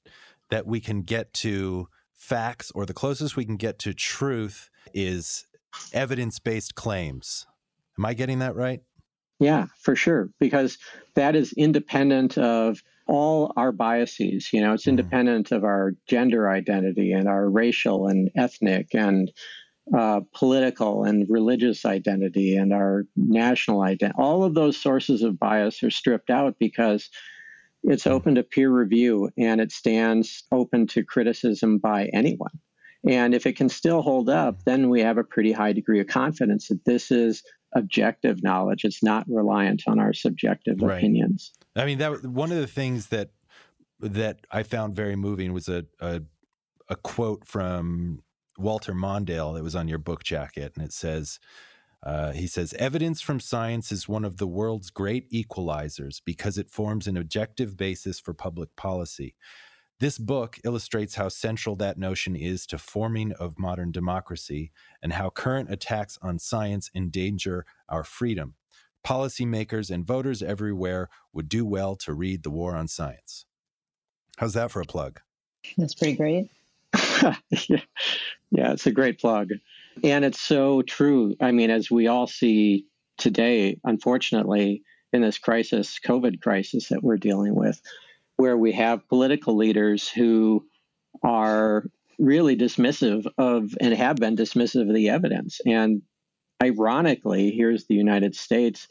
that 0.50 0.66
we 0.66 0.80
can 0.80 1.04
get 1.04 1.34
to 1.34 1.88
facts 2.14 2.72
or 2.76 2.86
the 2.86 2.94
closest 2.94 3.36
we 3.36 3.46
can 3.46 3.58
get 3.58 3.80
to 3.80 3.94
truth 3.94 4.70
is 4.94 5.46
evidence 5.94 6.40
based 6.40 6.76
claims. 6.76 7.46
Am 7.98 8.06
I 8.06 8.14
getting 8.14 8.40
that 8.40 8.56
right? 8.56 8.82
Yeah, 9.40 9.68
for 9.80 9.96
sure. 9.96 10.30
Because 10.40 10.78
that 11.16 11.36
is 11.36 11.54
independent 11.54 12.38
of 12.38 12.82
all 13.08 13.54
our 13.58 13.72
biases. 13.72 14.52
You 14.52 14.62
know, 14.62 14.74
it's 14.74 14.84
mm-hmm. 14.84 14.92
independent 14.92 15.52
of 15.52 15.64
our 15.64 15.94
gender 16.08 16.50
identity 16.50 17.12
and 17.12 17.28
our 17.28 17.50
racial 17.50 18.08
and 18.08 18.32
ethnic 18.36 18.94
and 18.94 19.32
uh, 19.96 20.22
political 20.34 21.04
and 21.04 21.30
religious 21.30 21.86
identity 21.86 22.56
and 22.56 22.74
our 22.74 23.06
national 23.16 23.82
identity. 23.82 24.18
All 24.18 24.44
of 24.44 24.56
those 24.56 24.78
sources 24.78 25.22
of 25.22 25.38
bias 25.38 25.84
are 25.84 25.92
stripped 25.92 26.30
out 26.30 26.56
because 26.60 27.10
it's 27.84 28.04
mm-hmm. 28.04 28.14
open 28.14 28.36
to 28.36 28.44
peer 28.44 28.72
review 28.72 29.30
and 29.38 29.62
it 29.62 29.72
stands 29.72 30.44
open 30.52 30.88
to 30.88 31.04
criticism 31.04 31.78
by 31.78 32.10
anyone. 32.14 32.60
And 33.08 33.36
if 33.36 33.46
it 33.46 33.56
can 33.56 33.70
still 33.70 34.02
hold 34.02 34.30
up, 34.30 34.64
then 34.64 34.90
we 34.90 35.02
have 35.02 35.18
a 35.18 35.24
pretty 35.24 35.52
high 35.52 35.74
degree 35.74 36.00
of 36.00 36.08
confidence 36.08 36.70
that 36.70 36.86
this 36.86 37.12
is 37.12 37.44
objective 37.76 38.42
knowledge. 38.42 38.84
It's 38.84 39.04
not 39.04 39.26
reliant 39.28 39.84
on 39.88 40.00
our 40.00 40.14
subjective 40.14 40.82
right. 40.82 40.98
opinions. 40.98 41.52
I 41.76 41.86
mean, 41.86 41.98
that 42.00 42.26
one 42.26 42.52
of 42.52 42.58
the 42.58 42.68
things 42.68 43.08
that 43.08 43.32
that 44.00 44.46
I 44.52 44.64
found 44.64 44.96
very 44.96 45.16
moving 45.16 45.54
was 45.54 45.70
a, 45.70 45.86
a 46.00 46.22
a 46.90 46.96
quote 46.96 47.46
from 47.46 48.22
Walter 48.58 48.94
Mondale 48.94 49.56
that 49.56 49.64
was 49.64 49.76
on 49.76 49.88
your 49.88 49.98
book 49.98 50.24
jacket, 50.24 50.74
and 50.76 50.84
it 50.84 50.94
says, 50.94 51.40
Uh, 52.04 52.32
he 52.34 52.48
says 52.48 52.74
evidence 52.76 53.20
from 53.20 53.40
science 53.40 53.92
is 53.92 54.08
one 54.08 54.24
of 54.24 54.38
the 54.38 54.48
world's 54.48 54.92
great 54.92 55.30
equalizers 55.32 56.22
because 56.24 56.58
it 56.58 56.70
forms 56.70 57.08
an 57.08 57.18
objective 57.18 57.76
basis 57.76 58.20
for 58.20 58.34
public 58.34 58.76
policy. 58.76 59.34
This 60.02 60.18
book 60.18 60.60
illustrates 60.66 61.16
how 61.16 61.30
central 61.30 61.78
that 61.78 61.98
notion 61.98 62.36
is 62.36 62.66
to 62.68 62.78
forming 62.78 63.32
of 63.32 63.58
modern 63.58 63.94
democracy 63.94 64.72
and 65.02 65.14
how 65.14 65.30
current 65.30 65.72
attacks 65.72 66.20
on 66.22 66.38
science 66.38 66.92
endanger 66.94 67.66
our 67.88 68.04
freedom. 68.04 68.56
Policymakers 69.06 69.90
and 69.90 70.06
voters 70.06 70.44
everywhere 70.44 71.10
would 71.32 71.48
do 71.48 71.66
well 71.66 71.96
to 71.98 72.14
read 72.14 72.44
The 72.44 72.50
War 72.50 72.76
on 72.76 72.90
Science. 72.90 73.46
How's 74.38 74.54
that 74.54 74.70
for 74.70 74.82
a 74.82 74.86
plug? 74.86 75.22
That's 75.78 75.96
pretty 75.96 76.16
great. 76.18 76.50
yeah. 77.14 77.36
yeah, 78.52 78.74
it's 78.74 78.88
a 78.88 78.92
great 78.92 79.20
plug. 79.20 79.52
And 80.04 80.26
it's 80.26 80.42
so 80.42 80.82
true. 80.82 81.38
I 81.40 81.52
mean, 81.52 81.70
as 81.70 81.90
we 81.90 82.08
all 82.08 82.28
see 82.28 82.86
today, 83.18 83.80
unfortunately, 83.86 84.84
in 85.14 85.22
this 85.22 85.38
crisis, 85.38 86.00
COVID 86.06 86.42
crisis 86.42 86.90
that 86.90 87.02
we're 87.02 87.18
dealing 87.18 87.56
with, 87.56 87.82
where 88.38 88.58
we 88.58 88.74
have 88.74 89.08
political 89.08 89.56
leaders 89.56 90.10
who 90.10 90.66
are 91.24 91.86
really 92.20 92.56
dismissive 92.56 93.26
of 93.38 93.76
and 93.80 93.94
have 93.94 94.18
been 94.18 94.36
dismissive 94.36 94.88
of 94.88 94.94
the 94.94 95.10
evidence. 95.10 95.60
And 95.66 96.02
ironically, 96.64 97.52
here's 97.52 97.86
the 97.86 97.96
United 97.96 98.36
States, 98.36 98.88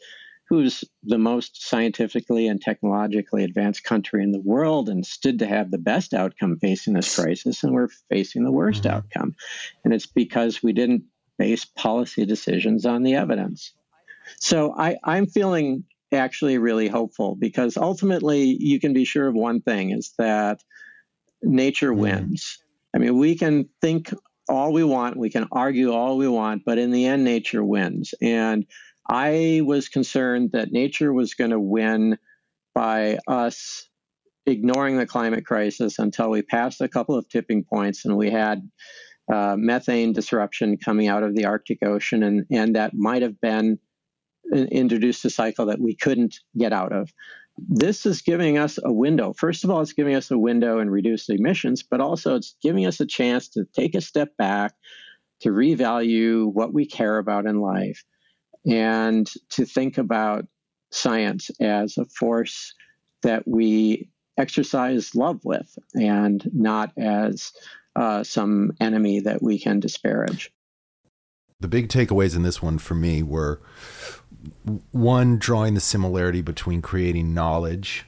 who's 0.47 0.83
the 1.03 1.17
most 1.17 1.67
scientifically 1.67 2.47
and 2.47 2.61
technologically 2.61 3.43
advanced 3.43 3.83
country 3.83 4.23
in 4.23 4.31
the 4.31 4.41
world 4.41 4.89
and 4.89 5.05
stood 5.05 5.39
to 5.39 5.47
have 5.47 5.71
the 5.71 5.79
best 5.79 6.13
outcome 6.13 6.57
facing 6.59 6.93
this 6.93 7.15
crisis, 7.15 7.63
and 7.63 7.73
we're 7.73 7.89
facing 8.09 8.43
the 8.43 8.51
worst 8.51 8.83
mm-hmm. 8.83 8.97
outcome. 8.97 9.35
And 9.83 9.93
it's 9.93 10.05
because 10.05 10.61
we 10.61 10.73
didn't 10.73 11.03
base 11.37 11.65
policy 11.65 12.25
decisions 12.25 12.85
on 12.85 13.03
the 13.03 13.15
evidence. 13.15 13.73
So 14.39 14.73
I, 14.77 14.97
I'm 15.03 15.25
feeling 15.25 15.83
actually 16.11 16.57
really 16.57 16.87
hopeful 16.87 17.35
because 17.35 17.77
ultimately 17.77 18.43
you 18.43 18.79
can 18.79 18.93
be 18.93 19.05
sure 19.05 19.27
of 19.27 19.35
one 19.35 19.61
thing 19.61 19.91
is 19.91 20.13
that 20.17 20.61
nature 21.41 21.91
mm-hmm. 21.91 22.01
wins. 22.01 22.59
I 22.93 22.99
mean, 22.99 23.17
we 23.17 23.35
can 23.35 23.69
think 23.81 24.13
all 24.47 24.71
we 24.71 24.83
want, 24.83 25.17
we 25.17 25.29
can 25.29 25.47
argue 25.51 25.91
all 25.91 26.17
we 26.17 26.27
want, 26.27 26.63
but 26.65 26.77
in 26.77 26.91
the 26.91 27.05
end, 27.05 27.23
nature 27.23 27.63
wins. 27.63 28.13
And 28.21 28.65
I 29.09 29.61
was 29.63 29.89
concerned 29.89 30.51
that 30.53 30.71
nature 30.71 31.11
was 31.11 31.33
going 31.33 31.51
to 31.51 31.59
win 31.59 32.17
by 32.73 33.19
us 33.27 33.87
ignoring 34.45 34.97
the 34.97 35.07
climate 35.07 35.45
crisis 35.45 35.97
until 35.97 36.29
we 36.29 36.41
passed 36.41 36.81
a 36.81 36.87
couple 36.87 37.17
of 37.17 37.27
tipping 37.27 37.63
points 37.63 38.05
and 38.05 38.15
we 38.15 38.29
had 38.29 38.69
uh, 39.31 39.55
methane 39.57 40.13
disruption 40.13 40.77
coming 40.77 41.07
out 41.07 41.23
of 41.23 41.35
the 41.35 41.45
Arctic 41.45 41.79
Ocean, 41.83 42.21
and, 42.21 42.45
and 42.51 42.75
that 42.75 42.93
might 42.93 43.23
have 43.23 43.41
been 43.41 43.79
introduced 44.53 45.25
a 45.25 45.29
cycle 45.29 45.65
that 45.67 45.79
we 45.79 45.95
couldn't 45.95 46.35
get 46.57 46.73
out 46.73 46.93
of. 46.93 47.11
This 47.57 48.05
is 48.05 48.21
giving 48.21 48.57
us 48.57 48.77
a 48.83 48.91
window. 48.91 49.33
First 49.33 49.63
of 49.63 49.69
all, 49.69 49.81
it's 49.81 49.93
giving 49.93 50.15
us 50.15 50.29
a 50.29 50.37
window 50.37 50.79
and 50.79 50.91
reduced 50.91 51.29
emissions, 51.29 51.83
but 51.83 52.01
also 52.01 52.35
it's 52.35 52.55
giving 52.61 52.85
us 52.85 52.99
a 52.99 53.05
chance 53.05 53.49
to 53.49 53.65
take 53.73 53.95
a 53.95 54.01
step 54.01 54.35
back, 54.37 54.73
to 55.41 55.49
revalue 55.49 56.51
what 56.51 56.73
we 56.73 56.85
care 56.85 57.17
about 57.17 57.45
in 57.45 57.61
life, 57.61 58.03
and 58.69 59.29
to 59.51 59.65
think 59.65 59.97
about 59.97 60.45
science 60.91 61.49
as 61.61 61.97
a 61.97 62.05
force 62.05 62.73
that 63.23 63.47
we 63.47 64.09
exercise 64.37 65.15
love 65.15 65.39
with 65.43 65.77
and 65.93 66.49
not 66.53 66.91
as 66.97 67.51
uh, 67.95 68.23
some 68.23 68.71
enemy 68.81 69.21
that 69.21 69.41
we 69.41 69.59
can 69.59 69.79
disparage. 69.79 70.51
The 71.59 71.67
big 71.67 71.87
takeaways 71.89 72.35
in 72.35 72.43
this 72.43 72.61
one 72.61 72.77
for 72.77 72.95
me 72.95 73.23
were 73.23 73.61
one, 74.91 75.37
drawing 75.37 75.73
the 75.73 75.79
similarity 75.79 76.41
between 76.41 76.81
creating 76.81 77.33
knowledge 77.33 78.05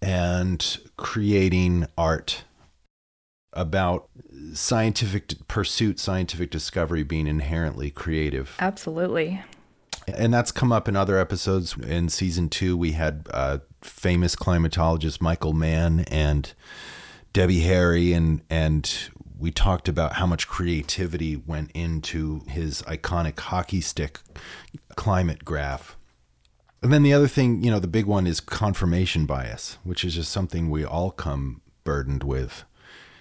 and 0.00 0.78
creating 0.96 1.86
art 1.96 2.44
about 3.52 4.08
scientific 4.54 5.34
pursuit, 5.48 5.98
scientific 5.98 6.50
discovery 6.50 7.02
being 7.02 7.26
inherently 7.26 7.90
creative. 7.90 8.54
Absolutely. 8.58 9.42
And 10.06 10.32
that's 10.32 10.52
come 10.52 10.72
up 10.72 10.88
in 10.88 10.96
other 10.96 11.18
episodes. 11.18 11.76
In 11.76 12.08
season 12.08 12.48
two, 12.48 12.76
we 12.76 12.92
had 12.92 13.26
uh, 13.30 13.58
famous 13.82 14.34
climatologist 14.36 15.20
Michael 15.20 15.52
Mann 15.52 16.00
and 16.08 16.52
Debbie 17.32 17.60
Harry, 17.60 18.12
and 18.12 18.40
and 18.48 19.10
we 19.38 19.50
talked 19.50 19.88
about 19.88 20.14
how 20.14 20.26
much 20.26 20.48
creativity 20.48 21.36
went 21.36 21.70
into 21.72 22.42
his 22.48 22.82
iconic 22.82 23.38
hockey 23.38 23.80
stick 23.80 24.20
climate 24.96 25.44
graph. 25.44 25.96
And 26.82 26.92
then 26.92 27.02
the 27.02 27.12
other 27.12 27.28
thing, 27.28 27.62
you 27.62 27.70
know, 27.70 27.80
the 27.80 27.88
big 27.88 28.06
one 28.06 28.26
is 28.26 28.40
confirmation 28.40 29.26
bias, 29.26 29.78
which 29.84 30.04
is 30.04 30.14
just 30.14 30.30
something 30.30 30.70
we 30.70 30.84
all 30.84 31.10
come 31.10 31.60
burdened 31.84 32.22
with, 32.22 32.64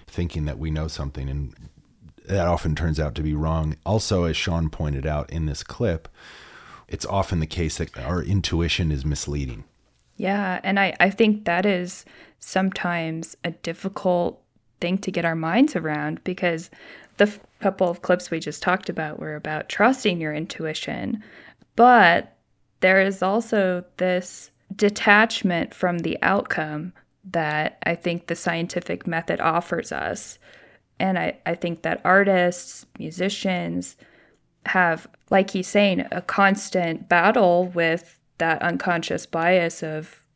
thinking 0.06 0.46
that 0.46 0.60
we 0.60 0.72
know 0.72 0.88
something, 0.88 1.30
and 1.30 1.56
that 2.28 2.48
often 2.48 2.76
turns 2.76 3.00
out 3.00 3.16
to 3.16 3.24
be 3.24 3.34
wrong. 3.34 3.78
Also, 3.86 4.26
as 4.26 4.38
Shawn 4.38 4.70
pointed 4.70 5.06
out 5.06 5.32
in 5.32 5.46
this 5.46 5.64
clip, 5.64 6.08
it's 6.88 7.06
often 7.06 7.40
the 7.40 7.48
case 7.48 7.78
that 7.78 7.98
our 7.98 8.22
intuition 8.22 8.92
is 8.92 9.06
misleading. 9.06 9.64
Yeah, 10.16 10.60
and 10.64 10.80
I, 10.80 10.96
I 11.00 11.10
think 11.10 11.46
that 11.46 11.66
is 11.66 12.06
sometimes 12.40 13.36
a 13.44 13.52
difficult 13.52 14.42
thing 14.80 14.98
to 15.00 15.12
get 15.12 15.26
our 15.26 15.36
minds 15.36 15.76
around 15.76 16.24
because 16.24 16.70
the 17.18 17.26
f- 17.26 17.40
couple 17.60 17.90
of 17.90 18.02
clips 18.02 18.30
we 18.30 18.40
just 18.40 18.62
talked 18.62 18.90
about 18.90 19.20
were 19.20 19.36
about 19.36 19.70
trusting 19.70 20.22
your 20.22 20.34
intuition. 20.34 21.24
But 21.76 22.38
there 22.80 23.02
is 23.02 23.24
also 23.24 23.84
this 23.98 24.52
detachment 24.76 25.74
from 25.74 26.00
the 26.00 26.18
outcome 26.22 26.94
that 27.32 27.78
I 27.84 27.96
think 27.96 28.28
the 28.28 28.36
scientific 28.36 29.08
method 29.08 29.40
offers 29.40 29.92
us. 29.92 30.40
And 31.00 31.18
I, 31.18 31.38
I 31.46 31.56
think 31.56 31.82
that 31.82 32.02
artists, 32.04 32.86
musicians 32.98 33.98
have, 34.66 35.08
like 35.30 35.52
he's 35.52 35.68
saying, 35.68 36.06
a 36.12 36.22
constant 36.22 37.10
battle 37.10 37.66
with 37.68 38.20
that 38.38 38.62
unconscious 38.62 39.26
bias 39.26 39.84
of 39.84 40.27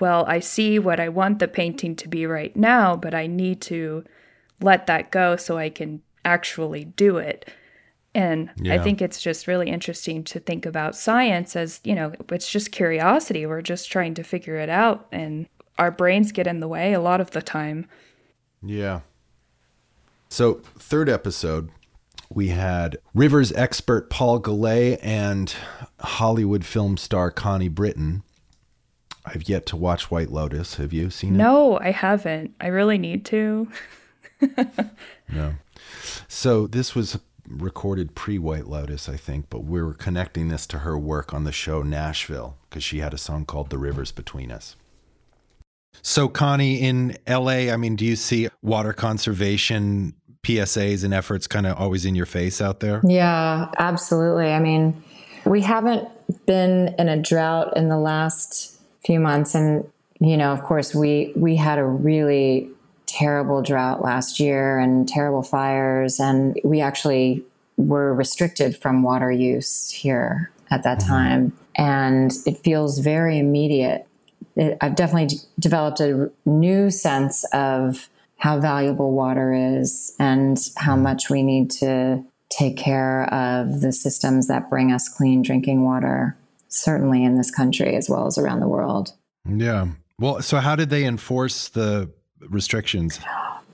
well, 0.00 0.24
I 0.26 0.40
see 0.40 0.78
what 0.78 1.00
I 1.00 1.08
want 1.08 1.38
the 1.38 1.48
painting 1.48 1.96
to 1.96 2.08
be 2.08 2.26
right 2.26 2.54
now, 2.56 2.96
but 2.96 3.14
I 3.14 3.26
need 3.26 3.60
to 3.62 4.04
let 4.60 4.86
that 4.86 5.10
go 5.10 5.36
so 5.36 5.58
I 5.58 5.70
can 5.70 6.02
actually 6.24 6.84
do 6.84 7.18
it. 7.18 7.50
And 8.14 8.50
yeah. 8.56 8.74
I 8.74 8.78
think 8.78 9.00
it's 9.00 9.20
just 9.20 9.46
really 9.46 9.70
interesting 9.70 10.22
to 10.24 10.38
think 10.38 10.66
about 10.66 10.94
science 10.94 11.56
as, 11.56 11.80
you 11.82 11.94
know, 11.94 12.12
it's 12.30 12.50
just 12.50 12.70
curiosity. 12.70 13.46
We're 13.46 13.62
just 13.62 13.90
trying 13.90 14.14
to 14.14 14.22
figure 14.22 14.56
it 14.56 14.68
out, 14.68 15.06
and 15.10 15.46
our 15.78 15.90
brains 15.90 16.30
get 16.30 16.46
in 16.46 16.60
the 16.60 16.68
way 16.68 16.92
a 16.92 17.00
lot 17.00 17.20
of 17.20 17.30
the 17.30 17.40
time. 17.40 17.88
Yeah. 18.62 19.00
So, 20.28 20.54
third 20.78 21.08
episode, 21.08 21.70
we 22.30 22.48
had 22.48 22.98
Rivers 23.14 23.50
expert 23.52 24.10
Paul 24.10 24.38
Gallay 24.38 24.98
and 24.98 25.54
Hollywood 26.00 26.64
film 26.64 26.98
star 26.98 27.30
Connie 27.30 27.68
Britton 27.68 28.22
I've 29.24 29.48
yet 29.48 29.66
to 29.66 29.76
watch 29.76 30.10
White 30.10 30.30
Lotus. 30.30 30.76
Have 30.76 30.92
you 30.92 31.10
seen 31.10 31.34
it? 31.34 31.38
No, 31.38 31.78
I 31.78 31.92
haven't. 31.92 32.54
I 32.60 32.68
really 32.68 32.98
need 32.98 33.24
to. 33.26 33.68
no. 35.32 35.54
So 36.28 36.66
this 36.66 36.94
was 36.94 37.18
recorded 37.48 38.14
pre 38.14 38.38
White 38.38 38.66
Lotus, 38.66 39.08
I 39.08 39.16
think, 39.16 39.46
but 39.48 39.64
we 39.64 39.82
were 39.82 39.94
connecting 39.94 40.48
this 40.48 40.66
to 40.68 40.78
her 40.80 40.98
work 40.98 41.32
on 41.32 41.44
the 41.44 41.52
show 41.52 41.82
Nashville 41.82 42.56
because 42.68 42.82
she 42.82 42.98
had 42.98 43.14
a 43.14 43.18
song 43.18 43.44
called 43.44 43.70
The 43.70 43.78
Rivers 43.78 44.12
Between 44.12 44.50
Us. 44.50 44.76
So, 46.00 46.28
Connie, 46.28 46.80
in 46.80 47.16
LA, 47.28 47.70
I 47.70 47.76
mean, 47.76 47.96
do 47.96 48.04
you 48.04 48.16
see 48.16 48.48
water 48.62 48.92
conservation 48.92 50.14
PSAs 50.42 51.04
and 51.04 51.14
efforts 51.14 51.46
kind 51.46 51.66
of 51.66 51.78
always 51.78 52.04
in 52.04 52.14
your 52.14 52.26
face 52.26 52.60
out 52.60 52.80
there? 52.80 53.00
Yeah, 53.04 53.70
absolutely. 53.78 54.52
I 54.52 54.58
mean, 54.58 55.02
we 55.44 55.60
haven't 55.60 56.08
been 56.46 56.94
in 56.98 57.08
a 57.08 57.20
drought 57.20 57.76
in 57.76 57.88
the 57.88 57.98
last 57.98 58.71
few 59.04 59.20
months 59.20 59.54
and 59.54 59.88
you 60.20 60.36
know 60.36 60.52
of 60.52 60.62
course 60.62 60.94
we 60.94 61.32
we 61.36 61.56
had 61.56 61.78
a 61.78 61.84
really 61.84 62.68
terrible 63.06 63.62
drought 63.62 64.02
last 64.02 64.40
year 64.40 64.78
and 64.78 65.08
terrible 65.08 65.42
fires 65.42 66.18
and 66.20 66.58
we 66.64 66.80
actually 66.80 67.42
were 67.76 68.14
restricted 68.14 68.76
from 68.76 69.02
water 69.02 69.30
use 69.30 69.90
here 69.90 70.50
at 70.70 70.82
that 70.82 70.98
mm-hmm. 70.98 71.08
time 71.08 71.58
and 71.76 72.32
it 72.46 72.56
feels 72.58 72.98
very 73.00 73.38
immediate 73.38 74.06
it, 74.56 74.78
i've 74.80 74.94
definitely 74.94 75.26
d- 75.26 75.36
developed 75.58 76.00
a 76.00 76.30
new 76.46 76.90
sense 76.90 77.44
of 77.52 78.08
how 78.36 78.58
valuable 78.58 79.12
water 79.12 79.52
is 79.52 80.14
and 80.18 80.58
how 80.76 80.94
mm-hmm. 80.94 81.02
much 81.02 81.28
we 81.28 81.42
need 81.42 81.70
to 81.70 82.22
take 82.50 82.76
care 82.76 83.24
of 83.32 83.80
the 83.80 83.92
systems 83.92 84.46
that 84.46 84.68
bring 84.68 84.92
us 84.92 85.08
clean 85.08 85.42
drinking 85.42 85.84
water 85.84 86.36
certainly 86.72 87.24
in 87.24 87.36
this 87.36 87.50
country 87.50 87.96
as 87.96 88.08
well 88.08 88.26
as 88.26 88.38
around 88.38 88.60
the 88.60 88.68
world. 88.68 89.12
Yeah. 89.48 89.88
Well, 90.18 90.40
so 90.42 90.58
how 90.58 90.76
did 90.76 90.90
they 90.90 91.04
enforce 91.04 91.68
the 91.68 92.10
restrictions? 92.48 93.20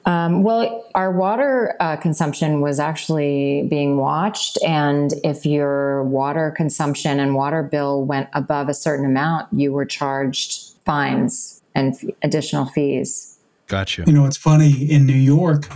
Um, 0.07 0.43
well, 0.43 0.87
our 0.95 1.13
water 1.13 1.77
uh, 1.81 1.97
consumption 1.97 2.63
was 2.63 2.81
actually 2.81 3.67
being 3.69 3.99
watched. 3.99 4.59
And 4.67 5.13
if 5.23 5.45
your 5.45 6.05
water 6.05 6.53
consumption 6.57 7.21
and 7.21 7.35
water 7.35 7.63
bill 7.63 8.05
went 8.05 8.29
above 8.33 8.71
a 8.71 8.75
certain 8.75 9.05
amount, 9.05 9.53
you 9.53 9.73
were 9.73 9.85
charged 9.85 10.73
fines 10.87 11.61
and 11.75 11.95
f- 11.95 12.05
additional 12.23 12.65
fees. 12.65 13.39
Gotcha. 13.67 14.05
You 14.07 14.15
know, 14.15 14.25
it's 14.25 14.39
funny 14.39 14.91
in 14.91 15.05
New 15.05 15.13
York, 15.13 15.69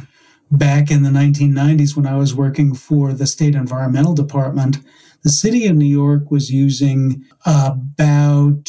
back 0.51 0.91
in 0.91 1.03
the 1.03 1.11
1990s 1.11 1.95
when 1.95 2.07
I 2.07 2.17
was 2.17 2.35
working 2.35 2.75
for 2.75 3.13
the 3.13 3.27
state 3.27 3.55
environmental 3.55 4.15
department, 4.15 4.79
the 5.23 5.31
city 5.31 5.67
of 5.67 5.77
New 5.77 5.85
York 5.85 6.31
was 6.31 6.51
using 6.51 7.25
about 7.47 8.65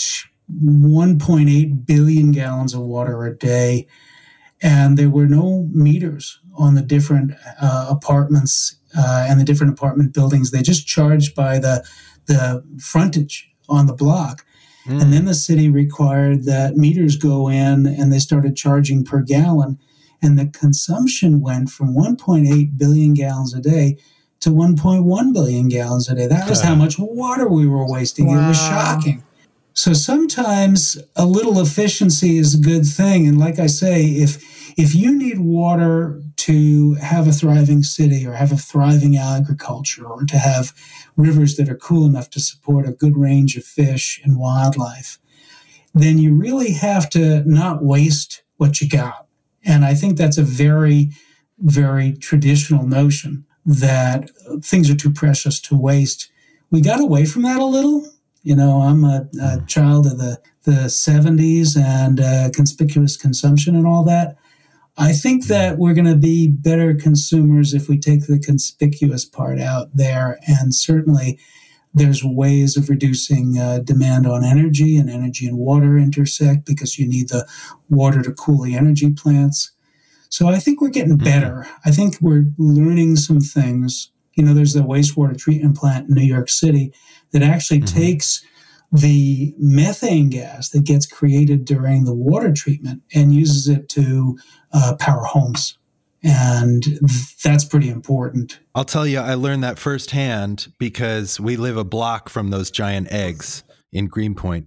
1.8 0.64 1.86
billion 1.86 2.32
gallons 2.32 2.74
of 2.74 2.82
water 2.82 3.26
a 3.26 3.36
day 3.36 3.88
and 4.64 4.98
there 4.98 5.10
were 5.10 5.28
no 5.28 5.68
meters 5.74 6.40
on 6.56 6.76
the 6.76 6.82
different 6.82 7.34
uh, 7.62 7.88
apartments 7.90 8.78
uh, 8.98 9.26
and 9.28 9.40
the 9.40 9.44
different 9.44 9.74
apartment 9.74 10.14
buildings. 10.14 10.52
They 10.52 10.62
just 10.62 10.88
charged 10.88 11.36
by 11.36 11.60
the 11.60 11.86
the 12.26 12.64
frontage 12.80 13.52
on 13.68 13.86
the 13.86 13.94
block. 13.94 14.46
Mm. 14.88 15.02
And 15.02 15.14
then 15.14 15.26
the 15.26 15.34
city 15.34 15.70
required 15.70 16.46
that 16.46 16.78
meters 16.78 17.18
go 17.18 17.50
in 17.50 17.86
and 17.86 18.14
they 18.14 18.20
started 18.20 18.56
charging 18.56 19.04
per 19.04 19.22
gallon. 19.22 19.78
And 20.22 20.40
the 20.40 20.48
consumption 20.48 21.42
went 21.42 21.70
from 21.70 21.94
1.8 21.94 22.78
billion 22.78 23.14
gallons 23.14 23.54
a 23.54 23.60
day 23.60 23.98
to 24.44 24.50
1.1 24.50 25.34
billion 25.34 25.70
gallons 25.70 26.10
a 26.10 26.16
day. 26.16 26.28
That 26.28 26.50
was 26.50 26.62
how 26.62 26.76
much 26.76 27.00
water 27.00 27.48
we 27.48 27.66
were 27.66 27.90
wasting. 27.90 28.28
Wow. 28.28 28.44
It 28.44 28.48
was 28.50 28.58
shocking. 28.58 29.24
So 29.74 29.94
sometimes 29.94 31.02
a 31.16 31.26
little 31.26 31.60
efficiency 31.60 32.38
is 32.38 32.54
a 32.54 32.62
good 32.62 32.86
thing. 32.86 33.26
And 33.26 33.40
like 33.40 33.58
I 33.58 33.68
say, 33.68 34.04
if 34.04 34.44
if 34.78 34.94
you 34.96 35.18
need 35.18 35.40
water 35.40 36.22
to 36.36 36.96
have 36.96 37.28
a 37.28 37.32
thriving 37.32 37.84
city 37.84 38.28
or 38.28 38.34
have 38.34 38.52
a 38.52 38.58
thriving 38.58 39.16
agriculture 39.16 40.06
or 40.06 40.26
to 40.26 40.38
have 40.38 40.74
rivers 41.16 41.56
that 41.56 41.70
are 41.70 41.78
cool 41.78 42.06
enough 42.06 42.30
to 42.32 42.42
support 42.42 42.88
a 42.88 42.92
good 42.92 43.16
range 43.16 43.56
of 43.56 43.64
fish 43.64 44.20
and 44.26 44.38
wildlife, 44.38 45.20
then 45.94 46.18
you 46.18 46.34
really 46.34 46.74
have 46.74 47.10
to 47.12 47.44
not 47.46 47.82
waste 47.82 48.44
what 48.58 48.82
you 48.82 48.90
got. 48.90 49.28
And 49.64 49.86
I 49.86 49.94
think 49.94 50.18
that's 50.18 50.38
a 50.38 50.44
very, 50.44 51.12
very 51.60 52.14
traditional 52.14 52.86
notion 52.86 53.46
that 53.66 54.30
things 54.62 54.90
are 54.90 54.96
too 54.96 55.12
precious 55.12 55.60
to 55.62 55.76
waste. 55.76 56.30
We 56.72 56.82
got 56.82 57.00
away 57.00 57.26
from 57.26 57.44
that 57.44 57.60
a 57.60 57.66
little 57.66 58.14
you 58.44 58.56
know, 58.56 58.82
I'm 58.82 59.04
a, 59.06 59.28
a 59.42 59.60
hmm. 59.60 59.66
child 59.66 60.06
of 60.06 60.18
the, 60.18 60.40
the 60.64 60.88
70s 60.88 61.78
and 61.78 62.20
uh, 62.20 62.50
conspicuous 62.54 63.18
consumption 63.18 63.76
and 63.76 63.88
all 63.88 64.04
that. 64.04 64.38
I 64.98 65.14
think 65.14 65.46
hmm. 65.46 65.50
that 65.50 65.78
we're 65.78 65.94
going 65.94 66.06
to 66.06 66.16
be 66.16 66.48
better 66.48 66.94
consumers 66.94 67.74
if 67.74 67.90
we 67.90 67.98
take 67.98 68.28
the 68.28 68.40
conspicuous 68.40 69.26
part 69.26 69.60
out 69.60 69.90
there. 69.96 70.40
And 70.46 70.76
certainly 70.76 71.40
there's 71.94 72.24
ways 72.24 72.76
of 72.76 72.90
reducing 72.90 73.58
uh, 73.58 73.80
demand 73.80 74.28
on 74.28 74.44
energy, 74.44 74.98
and 74.98 75.10
energy 75.10 75.46
and 75.46 75.58
water 75.58 75.98
intersect 75.98 76.66
because 76.66 76.98
you 76.98 77.08
need 77.08 77.30
the 77.30 77.48
water 77.88 78.24
to 78.24 78.32
cool 78.32 78.64
the 78.64 78.76
energy 78.76 79.12
plants. 79.12 79.72
So 80.34 80.48
I 80.48 80.58
think 80.58 80.82
we're 80.82 80.90
getting 80.90 81.20
hmm. 81.20 81.24
better. 81.24 81.68
I 81.86 81.92
think 81.92 82.18
we're 82.20 82.46
learning 82.58 83.18
some 83.18 83.40
things. 83.40 84.12
You 84.34 84.44
know, 84.44 84.56
there's 84.56 84.74
the 84.74 84.80
wastewater 84.80 85.38
treatment 85.38 85.78
plant 85.78 86.10
in 86.10 86.16
New 86.16 86.24
York 86.24 86.50
City 86.50 86.92
that 87.34 87.44
actually 87.44 87.82
mm-hmm. 87.82 88.00
takes 88.00 88.44
the 88.92 89.54
methane 89.60 90.30
gas 90.30 90.70
that 90.70 90.86
gets 90.86 91.06
created 91.06 91.66
during 91.66 92.06
the 92.06 92.16
water 92.16 92.52
treatment 92.52 93.04
and 93.14 93.32
uses 93.32 93.68
it 93.68 93.90
to 93.90 94.36
uh, 94.74 94.96
power 95.00 95.24
homes. 95.24 95.78
And 96.24 96.84
that's 97.44 97.66
pretty 97.66 97.90
important. 97.90 98.60
I'll 98.74 98.86
tell 98.86 99.06
you, 99.06 99.20
I 99.20 99.36
learned 99.36 99.64
that 99.64 99.78
firsthand 99.78 100.74
because 100.80 101.40
we 101.40 101.58
live 101.58 101.78
a 101.78 101.84
block 101.84 102.30
from 102.30 102.50
those 102.50 102.72
giant 102.72 103.12
eggs 103.12 103.64
in 103.92 104.08
Greenpoint. 104.08 104.66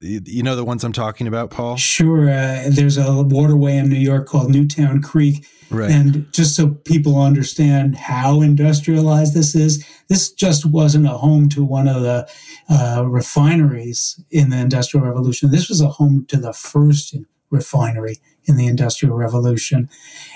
You 0.00 0.42
know 0.42 0.56
the 0.56 0.64
ones 0.64 0.84
I'm 0.84 0.92
talking 0.92 1.26
about, 1.26 1.50
Paul? 1.50 1.76
Sure. 1.76 2.28
Uh, 2.30 2.64
there's 2.68 2.96
a 2.96 3.22
waterway 3.22 3.76
in 3.76 3.88
New 3.88 3.96
York 3.96 4.26
called 4.26 4.50
Newtown 4.50 5.02
Creek. 5.02 5.46
Right. 5.70 5.90
And 5.90 6.32
just 6.32 6.56
so 6.56 6.70
people 6.70 7.20
understand 7.20 7.96
how 7.96 8.40
industrialized 8.40 9.34
this 9.34 9.54
is, 9.54 9.84
this 10.08 10.32
just 10.32 10.64
wasn't 10.64 11.06
a 11.06 11.18
home 11.18 11.48
to 11.50 11.62
one 11.62 11.88
of 11.88 12.02
the 12.02 12.28
uh, 12.70 13.04
refineries 13.06 14.22
in 14.30 14.50
the 14.50 14.56
Industrial 14.56 15.04
Revolution. 15.04 15.50
This 15.50 15.68
was 15.68 15.80
a 15.80 15.88
home 15.88 16.24
to 16.28 16.38
the 16.38 16.54
first 16.54 17.14
refinery 17.50 18.18
in 18.44 18.56
the 18.56 18.66
Industrial 18.66 19.14
Revolution. 19.14 19.90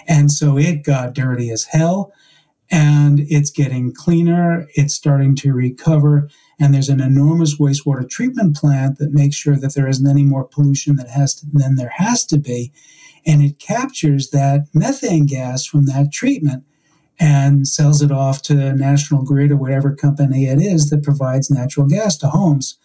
And 0.07 0.31
so 0.31 0.59
it 0.59 0.83
got 0.83 1.15
dirty 1.15 1.51
as 1.51 1.65
hell 1.65 2.13
and 2.71 3.21
it's 3.21 3.51
getting 3.51 3.93
cleaner. 3.95 4.67
It's 4.75 4.95
starting 4.95 5.37
to 5.37 5.53
recover. 5.53 6.29
And 6.63 6.73
there's 6.73 6.89
an 6.89 7.01
enormous 7.01 7.59
wastewater 7.59 8.09
treatment 8.09 8.55
plant 8.55 8.99
that 8.99 9.13
makes 9.13 9.35
sure 9.35 9.57
that 9.57 9.75
there 9.75 9.89
isn't 9.89 10.07
any 10.07 10.23
more 10.23 10.45
pollution 10.45 10.95
that 10.95 11.09
has 11.09 11.35
to, 11.35 11.47
than 11.53 11.75
there 11.75 11.93
has 11.97 12.25
to 12.27 12.39
be. 12.39 12.73
And 13.27 13.43
it 13.43 13.59
captures 13.59 14.31
that 14.31 14.69
methane 14.73 15.27
gas 15.27 15.67
from 15.67 15.87
that 15.87 16.13
treatment 16.13 16.63
and 17.19 17.67
sells 17.67 18.01
it 18.01 18.13
off 18.13 18.43
to 18.43 18.73
National 18.75 19.25
Grid 19.25 19.51
or 19.51 19.57
whatever 19.57 19.93
company 19.93 20.47
it 20.47 20.61
is 20.61 20.89
that 20.91 21.03
provides 21.03 21.51
natural 21.51 21.89
gas 21.89 22.17
to 22.19 22.29
homes. 22.29 22.79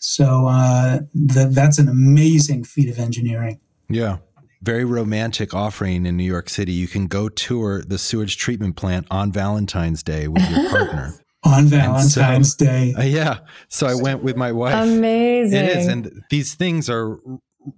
So 0.00 0.46
uh, 0.46 1.00
the, 1.12 1.48
that's 1.50 1.80
an 1.80 1.88
amazing 1.88 2.62
feat 2.62 2.88
of 2.88 3.00
engineering. 3.00 3.58
Yeah 3.88 4.18
very 4.62 4.84
romantic 4.86 5.52
offering 5.52 6.06
in 6.06 6.16
New 6.16 6.24
York 6.24 6.48
City. 6.48 6.72
You 6.72 6.88
can 6.88 7.06
go 7.06 7.28
tour 7.28 7.82
the 7.86 7.98
sewage 7.98 8.38
treatment 8.38 8.76
plant 8.76 9.06
on 9.10 9.30
Valentine's 9.30 10.02
Day 10.02 10.26
with 10.26 10.48
your 10.50 10.70
partner. 10.70 11.12
On 11.44 11.66
Valentine's 11.66 12.56
so, 12.56 12.64
Day. 12.64 12.94
Uh, 12.96 13.02
yeah. 13.02 13.38
So 13.68 13.86
I 13.86 13.94
went 13.94 14.22
with 14.22 14.36
my 14.36 14.52
wife. 14.52 14.74
Amazing. 14.74 15.64
It 15.64 15.76
is. 15.76 15.86
And 15.86 16.22
these 16.30 16.54
things 16.54 16.88
are 16.88 17.18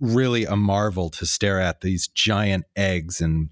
really 0.00 0.44
a 0.44 0.56
marvel 0.56 1.10
to 1.10 1.26
stare 1.26 1.60
at 1.60 1.80
these 1.80 2.08
giant 2.08 2.64
eggs 2.76 3.20
and 3.20 3.50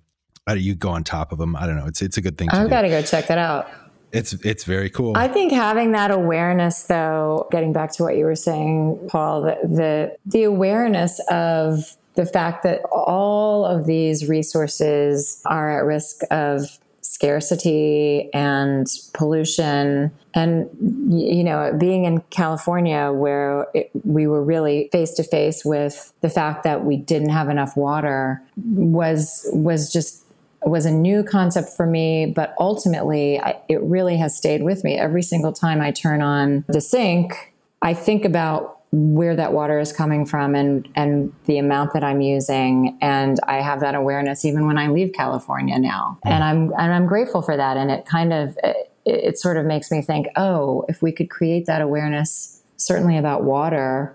uh, 0.48 0.54
you 0.54 0.74
go 0.74 0.90
on 0.90 1.04
top 1.04 1.32
of 1.32 1.38
them. 1.38 1.56
I 1.56 1.66
don't 1.66 1.76
know. 1.76 1.86
It's 1.86 2.02
it's 2.02 2.16
a 2.16 2.20
good 2.20 2.36
thing. 2.36 2.50
I've 2.50 2.68
got 2.68 2.82
to 2.82 2.88
go 2.88 3.02
check 3.02 3.28
that 3.28 3.38
out. 3.38 3.68
It's 4.12 4.32
it's 4.44 4.64
very 4.64 4.90
cool. 4.90 5.16
I 5.16 5.26
think 5.26 5.52
having 5.52 5.92
that 5.92 6.10
awareness, 6.10 6.84
though, 6.84 7.48
getting 7.50 7.72
back 7.72 7.92
to 7.94 8.02
what 8.02 8.16
you 8.16 8.24
were 8.24 8.36
saying, 8.36 9.08
Paul, 9.08 9.42
the 9.42 9.58
the, 9.64 10.16
the 10.26 10.42
awareness 10.44 11.20
of 11.30 11.96
the 12.14 12.26
fact 12.26 12.62
that 12.62 12.82
all 12.92 13.64
of 13.64 13.86
these 13.86 14.28
resources 14.28 15.42
are 15.46 15.78
at 15.78 15.84
risk 15.84 16.20
of 16.30 16.78
scarcity 17.24 18.28
and 18.34 18.86
pollution. 19.14 20.12
And 20.34 20.68
you 21.08 21.44
know 21.44 21.74
being 21.78 22.04
in 22.04 22.20
california 22.30 23.12
where 23.12 23.66
it, 23.72 23.90
we 24.02 24.26
were 24.26 24.42
really 24.42 24.88
face 24.90 25.12
to 25.14 25.22
face 25.22 25.64
with 25.64 26.12
the 26.20 26.28
fact 26.28 26.64
that 26.64 26.84
we 26.84 26.96
didn't 26.96 27.30
have 27.30 27.48
enough 27.48 27.76
water 27.76 28.42
was 28.56 29.48
was 29.52 29.92
just 29.92 30.24
was 30.66 30.86
a 30.86 30.90
new 30.90 31.22
concept 31.22 31.68
for 31.76 31.86
me. 31.86 32.26
But 32.26 32.54
ultimately 32.58 33.38
I, 33.38 33.58
it 33.68 33.80
really 33.82 34.16
has 34.16 34.36
stayed 34.36 34.62
with 34.62 34.82
me. 34.82 34.98
Every 34.98 35.22
single 35.22 35.52
time 35.52 35.80
i 35.80 35.90
turn 35.92 36.20
on 36.20 36.64
the 36.68 36.80
sink 36.80 37.54
i 37.80 37.94
think 37.94 38.24
about 38.24 38.80
where 38.96 39.34
that 39.34 39.52
water 39.52 39.80
is 39.80 39.92
coming 39.92 40.24
from 40.24 40.54
and 40.54 40.88
and 40.94 41.32
the 41.46 41.58
amount 41.58 41.92
that 41.94 42.04
I'm 42.04 42.20
using. 42.20 42.96
And 43.00 43.40
I 43.44 43.56
have 43.56 43.80
that 43.80 43.96
awareness 43.96 44.44
even 44.44 44.68
when 44.68 44.78
I 44.78 44.86
leave 44.86 45.12
California 45.12 45.78
now. 45.78 46.18
Mm. 46.24 46.30
and 46.30 46.44
I'm 46.44 46.72
and 46.78 46.94
I'm 46.94 47.06
grateful 47.06 47.42
for 47.42 47.56
that. 47.56 47.76
And 47.76 47.90
it 47.90 48.06
kind 48.06 48.32
of 48.32 48.56
it, 48.62 48.92
it 49.04 49.38
sort 49.38 49.56
of 49.56 49.66
makes 49.66 49.90
me 49.90 50.00
think 50.00 50.28
oh 50.36 50.84
if 50.88 51.02
we 51.02 51.10
could 51.10 51.28
create 51.28 51.66
that 51.66 51.82
awareness 51.82 52.62
certainly 52.76 53.18
about 53.18 53.42
water 53.42 54.14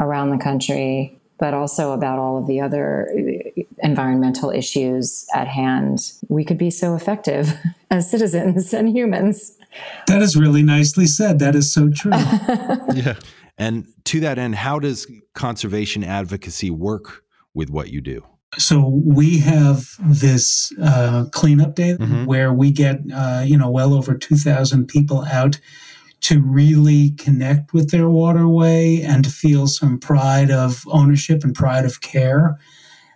around 0.00 0.30
the 0.30 0.38
country 0.38 1.14
but 1.38 1.54
also 1.54 1.92
about 1.92 2.18
all 2.18 2.36
of 2.38 2.48
the 2.48 2.60
other 2.60 3.08
uh, 3.16 3.62
environmental 3.80 4.50
issues 4.50 5.26
at 5.34 5.46
hand 5.46 6.12
we 6.28 6.44
could 6.44 6.58
be 6.58 6.70
so 6.70 6.94
effective 6.94 7.52
as 7.90 8.10
citizens 8.10 8.72
and 8.72 8.88
humans. 8.88 9.52
That 10.06 10.22
is 10.22 10.34
really 10.34 10.62
nicely 10.62 11.04
said. 11.06 11.38
That 11.40 11.54
is 11.54 11.70
so 11.70 11.90
true. 11.90 12.12
Yeah 12.94 13.16
and 13.58 13.86
to 14.04 14.20
that 14.20 14.38
end, 14.38 14.54
how 14.54 14.78
does 14.78 15.10
conservation 15.34 16.04
advocacy 16.04 16.70
work 16.70 17.24
with 17.54 17.70
what 17.70 17.90
you 17.90 18.00
do? 18.00 18.24
So 18.56 19.02
we 19.04 19.38
have 19.38 19.90
this 20.00 20.72
uh, 20.80 21.26
cleanup 21.32 21.74
day 21.74 21.96
mm-hmm. 21.96 22.24
where 22.24 22.52
we 22.52 22.70
get 22.70 23.00
uh, 23.14 23.42
you 23.44 23.58
know 23.58 23.70
well 23.70 23.92
over 23.92 24.16
two 24.16 24.36
thousand 24.36 24.88
people 24.88 25.24
out 25.26 25.60
to 26.20 26.40
really 26.40 27.10
connect 27.10 27.72
with 27.72 27.90
their 27.90 28.08
waterway 28.08 29.02
and 29.02 29.22
to 29.24 29.30
feel 29.30 29.66
some 29.66 29.98
pride 29.98 30.50
of 30.50 30.82
ownership 30.88 31.44
and 31.44 31.54
pride 31.54 31.84
of 31.84 32.00
care. 32.00 32.58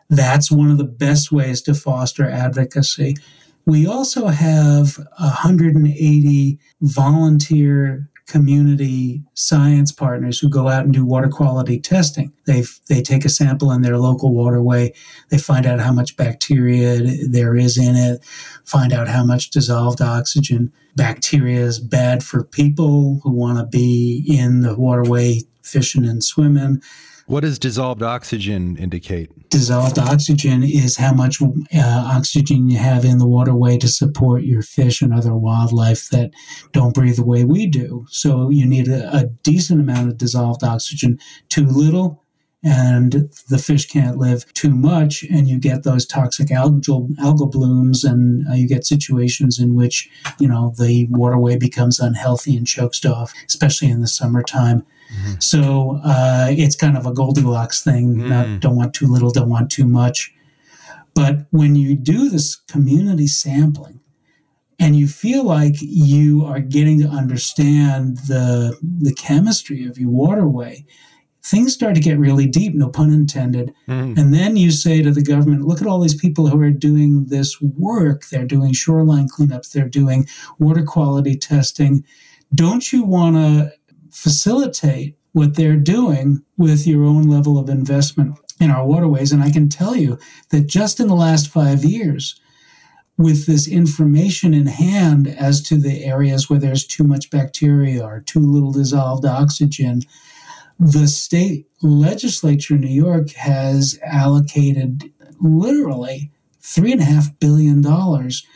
That's 0.08 0.52
one 0.52 0.70
of 0.70 0.78
the 0.78 0.84
best 0.84 1.32
ways 1.32 1.62
to 1.62 1.74
foster 1.74 2.28
advocacy. 2.28 3.16
We 3.64 3.86
also 3.86 4.26
have 4.26 4.98
180 5.18 6.58
volunteer 6.80 8.10
community 8.32 9.22
science 9.34 9.92
partners 9.92 10.38
who 10.38 10.48
go 10.48 10.66
out 10.66 10.84
and 10.84 10.94
do 10.94 11.04
water 11.04 11.28
quality 11.28 11.78
testing. 11.78 12.32
They 12.46 12.64
they 12.88 13.02
take 13.02 13.26
a 13.26 13.28
sample 13.28 13.70
in 13.70 13.82
their 13.82 13.98
local 13.98 14.32
waterway, 14.32 14.94
they 15.28 15.36
find 15.36 15.66
out 15.66 15.80
how 15.80 15.92
much 15.92 16.16
bacteria 16.16 16.98
there 17.28 17.54
is 17.54 17.76
in 17.76 17.94
it, 17.94 18.24
find 18.64 18.90
out 18.90 19.06
how 19.06 19.22
much 19.22 19.50
dissolved 19.50 20.00
oxygen. 20.00 20.72
Bacteria 20.96 21.60
is 21.60 21.78
bad 21.78 22.24
for 22.24 22.42
people 22.42 23.20
who 23.22 23.30
want 23.30 23.58
to 23.58 23.66
be 23.66 24.24
in 24.26 24.62
the 24.62 24.76
waterway 24.78 25.42
fishing 25.62 26.06
and 26.06 26.24
swimming. 26.24 26.80
What 27.26 27.40
does 27.40 27.58
dissolved 27.58 28.02
oxygen 28.02 28.76
indicate? 28.76 29.48
Dissolved 29.48 29.98
oxygen 29.98 30.62
is 30.62 30.96
how 30.96 31.12
much 31.12 31.40
uh, 31.40 31.48
oxygen 31.74 32.68
you 32.68 32.78
have 32.78 33.04
in 33.04 33.18
the 33.18 33.26
waterway 33.26 33.78
to 33.78 33.88
support 33.88 34.42
your 34.42 34.62
fish 34.62 35.02
and 35.02 35.14
other 35.14 35.34
wildlife 35.34 36.08
that 36.10 36.30
don't 36.72 36.94
breathe 36.94 37.16
the 37.16 37.24
way 37.24 37.44
we 37.44 37.66
do. 37.66 38.06
So 38.10 38.50
you 38.50 38.66
need 38.66 38.88
a, 38.88 39.14
a 39.16 39.26
decent 39.42 39.80
amount 39.80 40.08
of 40.08 40.18
dissolved 40.18 40.64
oxygen. 40.64 41.18
Too 41.48 41.66
little, 41.66 42.22
and 42.64 43.30
the 43.48 43.58
fish 43.58 43.86
can't 43.86 44.18
live 44.18 44.52
too 44.54 44.70
much, 44.70 45.24
and 45.24 45.48
you 45.48 45.58
get 45.58 45.82
those 45.82 46.06
toxic 46.06 46.48
algal 46.48 47.08
algal 47.16 47.50
blooms, 47.50 48.04
and 48.04 48.46
uh, 48.48 48.54
you 48.54 48.68
get 48.68 48.86
situations 48.86 49.58
in 49.58 49.74
which 49.74 50.08
you 50.38 50.46
know 50.46 50.72
the 50.78 51.06
waterway 51.10 51.56
becomes 51.56 51.98
unhealthy 51.98 52.56
and 52.56 52.66
chokes 52.66 53.04
off, 53.04 53.32
especially 53.48 53.90
in 53.90 54.00
the 54.00 54.06
summertime. 54.06 54.84
Mm-hmm. 55.12 55.40
So 55.40 56.00
uh, 56.04 56.48
it's 56.50 56.76
kind 56.76 56.96
of 56.96 57.06
a 57.06 57.12
Goldilocks 57.12 57.82
thing. 57.82 58.16
Mm. 58.16 58.28
Not, 58.28 58.60
don't 58.60 58.76
want 58.76 58.94
too 58.94 59.06
little, 59.06 59.30
don't 59.30 59.50
want 59.50 59.70
too 59.70 59.86
much. 59.86 60.32
But 61.14 61.46
when 61.50 61.76
you 61.76 61.94
do 61.94 62.30
this 62.30 62.56
community 62.56 63.26
sampling, 63.26 64.00
and 64.82 64.96
you 64.96 65.06
feel 65.06 65.44
like 65.44 65.76
you 65.78 66.44
are 66.44 66.58
getting 66.58 67.00
to 67.00 67.06
understand 67.06 68.16
the 68.26 68.76
the 68.82 69.14
chemistry 69.14 69.86
of 69.86 69.96
your 69.96 70.10
waterway, 70.10 70.84
things 71.40 71.72
start 71.72 71.94
to 71.94 72.00
get 72.00 72.18
really 72.18 72.48
deep, 72.48 72.74
no 72.74 72.88
pun 72.88 73.12
intended. 73.12 73.72
Mm. 73.88 74.18
And 74.18 74.34
then 74.34 74.56
you 74.56 74.72
say 74.72 75.00
to 75.00 75.12
the 75.12 75.22
government, 75.22 75.62
look 75.62 75.80
at 75.80 75.86
all 75.86 76.00
these 76.00 76.20
people 76.20 76.48
who 76.48 76.60
are 76.60 76.70
doing 76.70 77.26
this 77.26 77.60
work. 77.60 78.26
They're 78.26 78.44
doing 78.44 78.72
shoreline 78.72 79.28
cleanups, 79.28 79.70
they're 79.70 79.88
doing 79.88 80.26
water 80.58 80.82
quality 80.82 81.36
testing. 81.36 82.04
Don't 82.52 82.92
you 82.92 83.04
want 83.04 83.36
to 83.36 83.72
facilitate 84.12 85.16
what 85.32 85.56
they're 85.56 85.76
doing 85.76 86.42
with 86.56 86.86
your 86.86 87.04
own 87.04 87.24
level 87.24 87.58
of 87.58 87.68
investment 87.68 88.38
in 88.60 88.70
our 88.70 88.86
waterways. 88.86 89.32
And 89.32 89.42
I 89.42 89.50
can 89.50 89.68
tell 89.68 89.96
you 89.96 90.18
that 90.50 90.66
just 90.66 91.00
in 91.00 91.08
the 91.08 91.14
last 91.14 91.48
five 91.48 91.84
years, 91.84 92.38
with 93.18 93.46
this 93.46 93.68
information 93.68 94.54
in 94.54 94.66
hand 94.66 95.28
as 95.28 95.62
to 95.62 95.76
the 95.76 96.04
areas 96.04 96.48
where 96.48 96.58
there's 96.58 96.86
too 96.86 97.04
much 97.04 97.30
bacteria 97.30 98.02
or 98.02 98.20
too 98.20 98.40
little 98.40 98.72
dissolved 98.72 99.24
oxygen, 99.24 100.00
the 100.78 101.06
state 101.06 101.66
legislature 101.82 102.74
in 102.74 102.80
New 102.80 102.88
York 102.88 103.30
has 103.32 103.98
allocated 104.04 105.12
literally 105.40 106.30
three 106.60 106.92
and 106.92 107.00
a 107.00 107.04
half 107.04 107.38
billion 107.38 107.82
dollars 107.82 108.46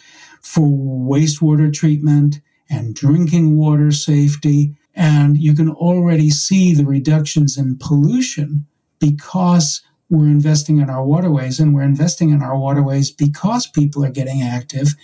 for 0.41 0.67
wastewater 0.67 1.73
treatment 1.73 2.41
and 2.69 2.95
drinking 2.95 3.57
water 3.57 3.91
safety 3.93 4.75
and 4.97 5.37
you 5.37 5.55
can 5.55 5.71
already 5.71 6.31
see 6.31 6.75
the 6.75 6.87
reductions 6.87 7.57
in 7.57 7.79
pollution 7.79 8.67
because 8.99 9.83
we're 10.09 10.27
investing 10.27 10.79
in 10.79 10.89
our 10.89 11.05
waterways 11.05 11.61
and 11.61 11.75
we're 11.75 11.83
investing 11.83 12.31
in 12.31 12.43
our 12.43 12.59
waterways 12.59 13.11
because 13.11 13.67
people 13.67 14.05
are 14.05 14.11
getting 14.11 14.41
active. 14.41 14.95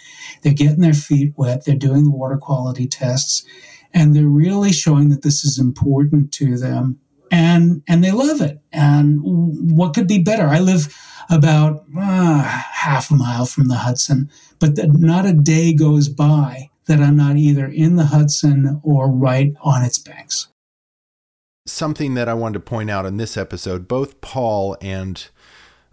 They're 0.42 0.54
getting 0.54 0.80
their 0.80 0.94
feet 0.94 1.34
wet. 1.36 1.64
They're 1.64 1.74
doing 1.74 2.04
the 2.04 2.10
water 2.10 2.38
quality 2.38 2.86
tests 2.86 3.44
and 3.94 4.14
they're 4.14 4.26
really 4.26 4.72
showing 4.72 5.10
that 5.10 5.22
this 5.22 5.44
is 5.44 5.58
important 5.58 6.32
to 6.32 6.56
them 6.56 6.98
and 7.30 7.82
and 7.88 8.02
they 8.02 8.10
love 8.10 8.40
it 8.40 8.60
and 8.72 9.20
what 9.22 9.94
could 9.94 10.06
be 10.06 10.22
better 10.22 10.46
i 10.46 10.58
live 10.58 10.94
about 11.30 11.84
uh, 11.96 12.42
half 12.42 13.10
a 13.10 13.14
mile 13.14 13.46
from 13.46 13.68
the 13.68 13.76
hudson 13.76 14.30
but 14.58 14.76
the, 14.76 14.86
not 14.86 15.24
a 15.26 15.32
day 15.32 15.72
goes 15.72 16.08
by 16.08 16.68
that 16.86 17.00
I'm 17.00 17.16
not 17.16 17.36
either 17.36 17.66
in 17.66 17.96
the 17.96 18.06
Hudson 18.06 18.80
or 18.82 19.10
right 19.10 19.54
on 19.60 19.82
its 19.82 19.98
banks. 19.98 20.48
Something 21.66 22.14
that 22.14 22.28
I 22.28 22.34
wanted 22.34 22.54
to 22.54 22.60
point 22.60 22.90
out 22.90 23.06
in 23.06 23.18
this 23.18 23.36
episode, 23.36 23.86
both 23.86 24.20
Paul 24.20 24.76
and 24.80 25.28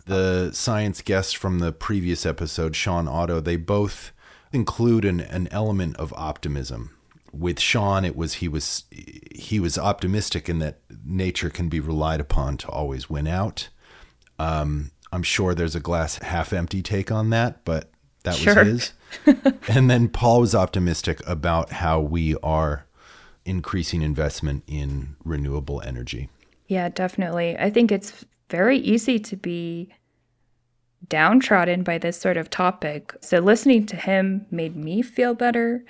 the 0.05 0.51
science 0.51 1.01
guest 1.01 1.37
from 1.37 1.59
the 1.59 1.71
previous 1.71 2.25
episode, 2.25 2.75
Shawn 2.75 3.07
Otto, 3.07 3.39
they 3.39 3.55
both 3.55 4.11
include 4.51 5.05
an, 5.05 5.19
an 5.19 5.47
element 5.51 5.95
of 5.97 6.11
optimism. 6.17 6.95
With 7.31 7.59
Shawn, 7.59 8.03
it 8.03 8.15
was 8.15 8.35
he 8.35 8.47
was 8.47 8.85
he 8.91 9.59
was 9.59 9.77
optimistic 9.77 10.49
in 10.49 10.57
that 10.59 10.79
nature 11.05 11.51
can 11.51 11.69
be 11.69 11.79
relied 11.79 12.19
upon 12.19 12.57
to 12.57 12.69
always 12.69 13.07
win 13.07 13.27
out. 13.27 13.69
Um, 14.39 14.89
I'm 15.11 15.21
sure 15.21 15.53
there's 15.53 15.75
a 15.75 15.79
glass 15.79 16.17
half 16.17 16.51
empty 16.51 16.81
take 16.81 17.11
on 17.11 17.29
that, 17.29 17.63
but 17.65 17.91
that 18.23 18.35
sure. 18.35 18.55
was 18.55 18.67
his. 18.67 18.93
and 19.67 19.89
then 19.89 20.09
Paul 20.09 20.41
was 20.41 20.55
optimistic 20.55 21.21
about 21.27 21.71
how 21.71 21.99
we 21.99 22.35
are 22.43 22.85
increasing 23.45 24.01
investment 24.01 24.63
in 24.67 25.15
renewable 25.23 25.81
energy. 25.81 26.29
Yeah, 26.67 26.89
definitely. 26.89 27.57
I 27.57 27.69
think 27.69 27.91
it's 27.91 28.25
very 28.49 28.77
easy 28.77 29.19
to 29.19 29.35
be 29.35 29.89
downtrodden 31.07 31.83
by 31.83 31.97
this 31.97 32.19
sort 32.19 32.37
of 32.37 32.49
topic. 32.49 33.15
So 33.21 33.39
listening 33.39 33.85
to 33.87 33.95
him 33.95 34.45
made 34.51 34.75
me 34.75 35.01
feel 35.01 35.33
better. 35.33 35.83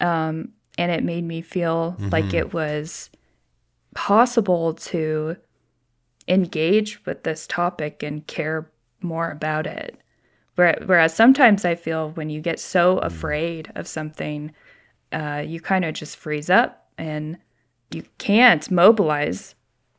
Um, 0.00 0.50
and 0.78 0.90
it 0.90 1.04
made 1.04 1.24
me 1.24 1.42
feel 1.42 1.92
mm-hmm. 1.92 2.10
like 2.10 2.34
it 2.34 2.52
was 2.52 3.10
possible 3.94 4.74
to 4.74 5.36
engage 6.28 7.04
with 7.04 7.24
this 7.24 7.46
topic 7.46 8.02
and 8.02 8.26
care 8.26 8.70
more 9.00 9.30
about 9.30 9.66
it. 9.66 9.98
Whereas 10.84 11.14
sometimes 11.14 11.64
I 11.64 11.74
feel 11.74 12.10
when 12.10 12.30
you 12.30 12.40
get 12.40 12.60
so 12.60 12.96
mm. 12.96 13.04
afraid 13.04 13.72
of 13.74 13.86
something, 13.86 14.52
uh, 15.12 15.42
you 15.46 15.60
kind 15.60 15.84
of 15.84 15.94
just 15.94 16.16
freeze 16.16 16.50
up 16.50 16.88
and 16.98 17.38
you 17.90 18.04
can't 18.18 18.70
mobilize. 18.70 19.54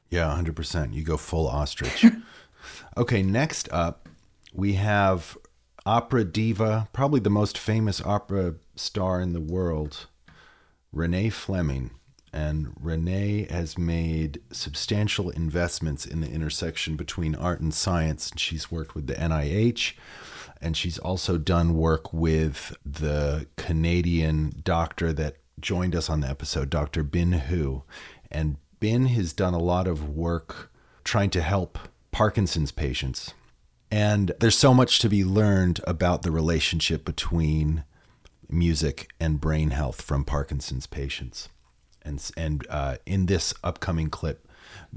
Yeah, 0.10 0.38
100%. 0.40 0.94
You 0.94 1.04
go 1.04 1.18
full 1.18 1.48
ostrich. 1.48 2.06
okay, 2.98 3.24
next 3.24 3.70
up, 3.72 4.10
we 4.54 4.74
have 4.74 5.38
opera 5.86 6.24
diva, 6.24 6.88
probably 6.94 7.20
the 7.20 7.30
most 7.30 7.58
famous 7.58 8.02
opera 8.02 8.56
star 8.76 9.22
in 9.22 9.34
the 9.34 9.42
world, 9.42 10.08
Renee 10.92 11.30
Fleming. 11.30 11.92
And 12.32 12.74
Renee 12.80 13.46
has 13.52 13.78
made 13.78 14.42
substantial 14.52 15.30
investments 15.30 16.04
in 16.04 16.22
the 16.22 16.30
intersection 16.32 16.96
between 16.96 17.36
art 17.36 17.62
and 17.62 17.72
science. 17.72 18.32
And 18.32 18.40
she's 18.40 18.72
worked 18.72 18.96
with 18.96 19.06
the 19.06 19.14
NIH 19.14 19.94
and 20.64 20.78
she's 20.78 20.98
also 20.98 21.38
done 21.38 21.76
work 21.76 22.14
with 22.14 22.76
the 22.86 23.48
Canadian 23.58 24.62
doctor 24.64 25.12
that 25.12 25.36
joined 25.60 25.94
us 25.94 26.10
on 26.10 26.22
the 26.22 26.30
episode, 26.30 26.70
Dr. 26.70 27.04
Bin 27.04 27.34
Hu. 27.34 27.84
And 28.32 28.56
Bin 28.80 29.08
has 29.08 29.34
done 29.34 29.54
a 29.54 29.60
lot 29.60 29.88
of 29.88 30.10
work 30.10 30.72
trying 31.04 31.30
to 31.32 31.42
help 31.42 31.78
Parkinson's 32.12 32.72
patients. 32.72 33.34
And 33.92 34.32
there's 34.40 34.58
so 34.58 34.74
much 34.74 35.00
to 35.00 35.10
be 35.10 35.26
learned 35.26 35.82
about 35.86 36.22
the 36.22 36.32
relationship 36.32 37.04
between 37.04 37.84
music 38.50 39.12
and 39.20 39.42
brain 39.42 39.72
health 39.72 40.02
from 40.02 40.24
Parkinson's 40.24 40.88
patients. 40.88 41.50
And, 42.04 42.32
and 42.38 42.66
uh, 42.70 42.98
in 43.06 43.26
this 43.26 43.54
upcoming 43.64 44.10
clip, 44.10 44.48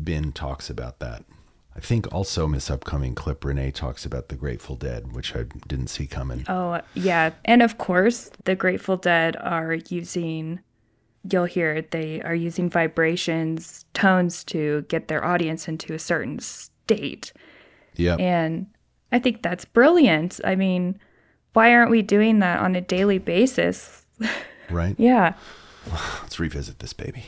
Bin 0.01 0.31
talks 0.31 0.71
about 0.71 1.01
that. 1.01 1.25
I 1.77 1.81
think 1.81 2.13
also 2.13 2.47
in 2.47 2.53
this 2.53 2.71
upcoming 2.71 3.15
clip, 3.15 3.45
Renee 3.45 3.71
talks 3.71 4.07
about 4.07 4.29
the 4.29 4.35
Grateful 4.35 4.77
Dead, 4.77 5.13
which 5.13 5.37
I 5.37 5.45
didn't 5.69 5.89
see 5.89 6.07
coming. 6.07 6.45
Oh, 6.49 6.81
yeah. 6.95 7.33
And 7.45 7.63
of 7.63 7.77
course, 7.77 8.31
the 8.45 8.55
Grateful 8.55 8.97
Dead 8.97 9.37
are 9.37 9.75
using, 9.75 10.61
you'll 11.31 11.45
hear 11.45 11.83
they 11.83 12.23
are 12.23 12.35
using 12.35 12.71
vibrations, 12.71 13.85
tones 13.93 14.43
to 14.45 14.87
get 14.89 15.09
their 15.09 15.23
audience 15.23 15.69
into 15.69 15.93
a 15.93 15.99
certain 15.99 16.39
state. 16.39 17.35
Yeah. 17.95 18.17
And 18.17 18.69
I 19.13 19.19
think 19.19 19.43
that's 19.43 19.67
brilliant. 19.67 20.41
I 20.45 20.57
mean, 20.57 20.99
why 21.53 21.75
aren't 21.75 21.91
we 21.91 22.01
doing 22.01 22.39
that 22.39 22.61
on 22.61 22.75
a 22.75 22.81
daily 22.81 23.19
basis? 23.19 24.03
Right. 24.69 24.97
yeah. 24.99 25.35
Let's 26.23 26.41
revisit 26.41 26.81
this 26.81 26.93
baby. 26.93 27.27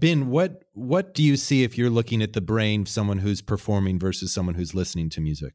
Bin, 0.00 0.30
what 0.30 0.64
what 0.72 1.14
do 1.14 1.22
you 1.22 1.36
see 1.36 1.62
if 1.62 1.76
you're 1.76 1.90
looking 1.90 2.22
at 2.22 2.32
the 2.32 2.40
brain 2.40 2.82
of 2.82 2.88
someone 2.88 3.18
who's 3.18 3.42
performing 3.42 3.98
versus 3.98 4.32
someone 4.32 4.54
who's 4.54 4.74
listening 4.74 5.10
to 5.10 5.20
music? 5.20 5.54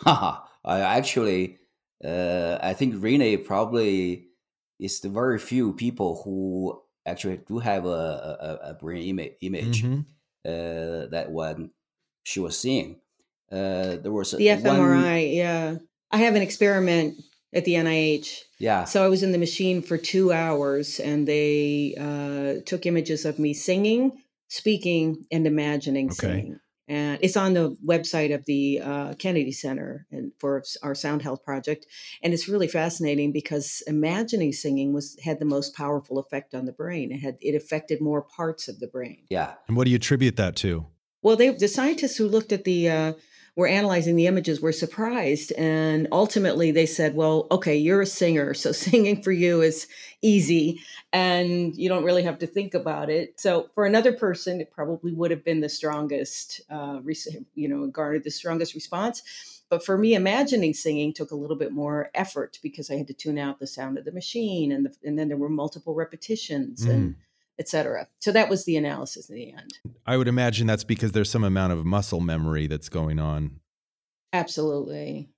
Haha, 0.00 0.40
I 0.64 0.80
actually, 0.80 1.58
uh, 2.04 2.58
I 2.60 2.74
think 2.74 2.96
Renee 2.98 3.36
probably 3.38 4.26
is 4.80 5.00
the 5.00 5.08
very 5.08 5.38
few 5.38 5.72
people 5.72 6.20
who 6.24 6.82
actually 7.06 7.38
do 7.46 7.60
have 7.60 7.86
a, 7.86 7.88
a, 7.88 8.70
a 8.70 8.74
brain 8.74 9.08
ima- 9.08 9.34
image 9.40 9.84
mm-hmm. 9.84 10.00
uh, 10.44 11.06
that 11.10 11.28
when 11.30 11.70
she 12.24 12.40
was 12.40 12.58
seeing. 12.58 13.00
Uh, 13.50 13.96
there 14.02 14.12
was 14.12 14.32
the 14.32 14.38
fMRI. 14.38 15.02
One... 15.02 15.20
Yeah, 15.20 15.76
I 16.10 16.18
have 16.18 16.34
an 16.34 16.42
experiment 16.42 17.22
at 17.56 17.64
the 17.64 17.74
NIH. 17.74 18.42
Yeah. 18.58 18.84
So 18.84 19.04
I 19.04 19.08
was 19.08 19.22
in 19.22 19.32
the 19.32 19.38
machine 19.38 19.82
for 19.82 19.96
two 19.96 20.32
hours, 20.32 21.00
and 21.00 21.26
they 21.26 21.94
uh, 21.98 22.62
took 22.66 22.86
images 22.86 23.24
of 23.24 23.38
me 23.38 23.54
singing, 23.54 24.12
speaking, 24.48 25.24
and 25.32 25.46
imagining 25.46 26.06
okay. 26.06 26.14
singing. 26.14 26.60
And 26.88 27.18
it's 27.20 27.36
on 27.36 27.54
the 27.54 27.76
website 27.84 28.32
of 28.32 28.44
the 28.44 28.80
uh, 28.80 29.14
Kennedy 29.14 29.50
Center 29.50 30.06
and 30.12 30.30
for 30.38 30.62
our 30.84 30.94
Sound 30.94 31.22
Health 31.22 31.44
project, 31.44 31.86
and 32.22 32.32
it's 32.32 32.46
really 32.46 32.68
fascinating 32.68 33.32
because 33.32 33.82
imagining 33.88 34.52
singing 34.52 34.92
was 34.92 35.18
had 35.20 35.40
the 35.40 35.46
most 35.46 35.74
powerful 35.74 36.18
effect 36.18 36.54
on 36.54 36.64
the 36.64 36.72
brain. 36.72 37.10
It 37.10 37.18
had 37.18 37.38
it 37.40 37.56
affected 37.56 38.00
more 38.00 38.22
parts 38.22 38.68
of 38.68 38.78
the 38.78 38.86
brain. 38.86 39.24
Yeah. 39.30 39.54
And 39.66 39.76
what 39.76 39.84
do 39.84 39.90
you 39.90 39.96
attribute 39.96 40.36
that 40.36 40.54
to? 40.56 40.86
Well, 41.22 41.34
they 41.34 41.48
the 41.48 41.66
scientists 41.66 42.18
who 42.18 42.28
looked 42.28 42.52
at 42.52 42.62
the 42.62 42.88
uh, 42.88 43.12
were 43.56 43.66
analyzing 43.66 44.16
the 44.16 44.26
images 44.26 44.60
were 44.60 44.72
surprised. 44.72 45.50
And 45.52 46.06
ultimately 46.12 46.70
they 46.70 46.86
said 46.86 47.16
well 47.16 47.46
okay 47.50 47.76
you're 47.76 48.02
a 48.02 48.06
singer 48.06 48.54
so 48.54 48.72
singing 48.86 49.22
for 49.22 49.32
you 49.32 49.62
is 49.62 49.88
easy 50.22 50.80
and 51.12 51.74
you 51.76 51.88
don't 51.88 52.04
really 52.04 52.22
have 52.22 52.38
to 52.38 52.46
think 52.46 52.74
about 52.74 53.10
it. 53.10 53.40
So 53.40 53.70
for 53.74 53.86
another 53.86 54.12
person 54.12 54.60
it 54.60 54.70
probably 54.70 55.12
would 55.12 55.30
have 55.30 55.44
been 55.44 55.60
the 55.60 55.68
strongest 55.68 56.60
uh, 56.70 57.00
you 57.54 57.68
know 57.68 57.86
garnered 57.88 58.24
the 58.24 58.30
strongest 58.30 58.74
response. 58.74 59.22
But 59.68 59.84
for 59.84 59.98
me 59.98 60.14
imagining 60.14 60.74
singing 60.74 61.12
took 61.12 61.32
a 61.32 61.36
little 61.36 61.56
bit 61.56 61.72
more 61.72 62.10
effort 62.14 62.60
because 62.62 62.88
i 62.88 62.94
had 62.94 63.08
to 63.08 63.14
tune 63.14 63.38
out 63.38 63.58
the 63.58 63.66
sound 63.66 63.98
of 63.98 64.04
the 64.04 64.12
machine 64.12 64.70
and 64.70 64.86
the, 64.86 64.94
and 65.02 65.18
then 65.18 65.26
there 65.26 65.36
were 65.36 65.48
multiple 65.48 65.94
repetitions 65.94 66.86
mm. 66.86 66.90
and 66.90 67.16
etc. 67.58 68.08
So 68.18 68.32
that 68.32 68.48
was 68.48 68.64
the 68.64 68.76
analysis 68.76 69.28
in 69.28 69.36
the 69.36 69.52
end. 69.52 69.78
I 70.06 70.16
would 70.16 70.28
imagine 70.28 70.66
that's 70.66 70.84
because 70.84 71.12
there's 71.12 71.30
some 71.30 71.44
amount 71.44 71.72
of 71.72 71.84
muscle 71.84 72.20
memory 72.20 72.66
that's 72.66 72.88
going 72.88 73.18
on. 73.18 73.60
Absolutely. 74.32 75.30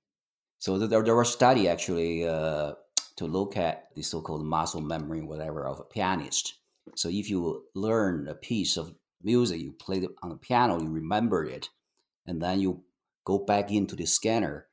So 0.59 0.77
there, 0.77 1.03
there 1.03 1.15
was 1.15 1.31
study 1.31 1.69
actually 1.69 2.27
uh, 2.27 2.73
to 3.15 3.25
look 3.25 3.55
at 3.55 3.87
the 3.95 4.01
so-called 4.01 4.43
muscle 4.43 4.81
memory, 4.81 5.21
whatever, 5.21 5.65
of 5.65 5.79
a 5.79 5.83
pianist. 5.83 6.55
So 6.95 7.09
if 7.09 7.29
you 7.29 7.65
learn 7.75 8.27
a 8.27 8.35
piece 8.35 8.75
of 8.77 8.93
music, 9.23 9.61
you 9.61 9.71
play 9.71 9.97
it 9.97 10.09
on 10.21 10.29
the 10.29 10.35
piano, 10.35 10.81
you 10.81 10.89
remember 10.89 11.45
it, 11.45 11.69
and 12.25 12.41
then 12.41 12.59
you 12.59 12.83
go 13.25 13.37
back 13.37 13.71
into 13.71 13.95
the 13.95 14.05
scanner. 14.05 14.67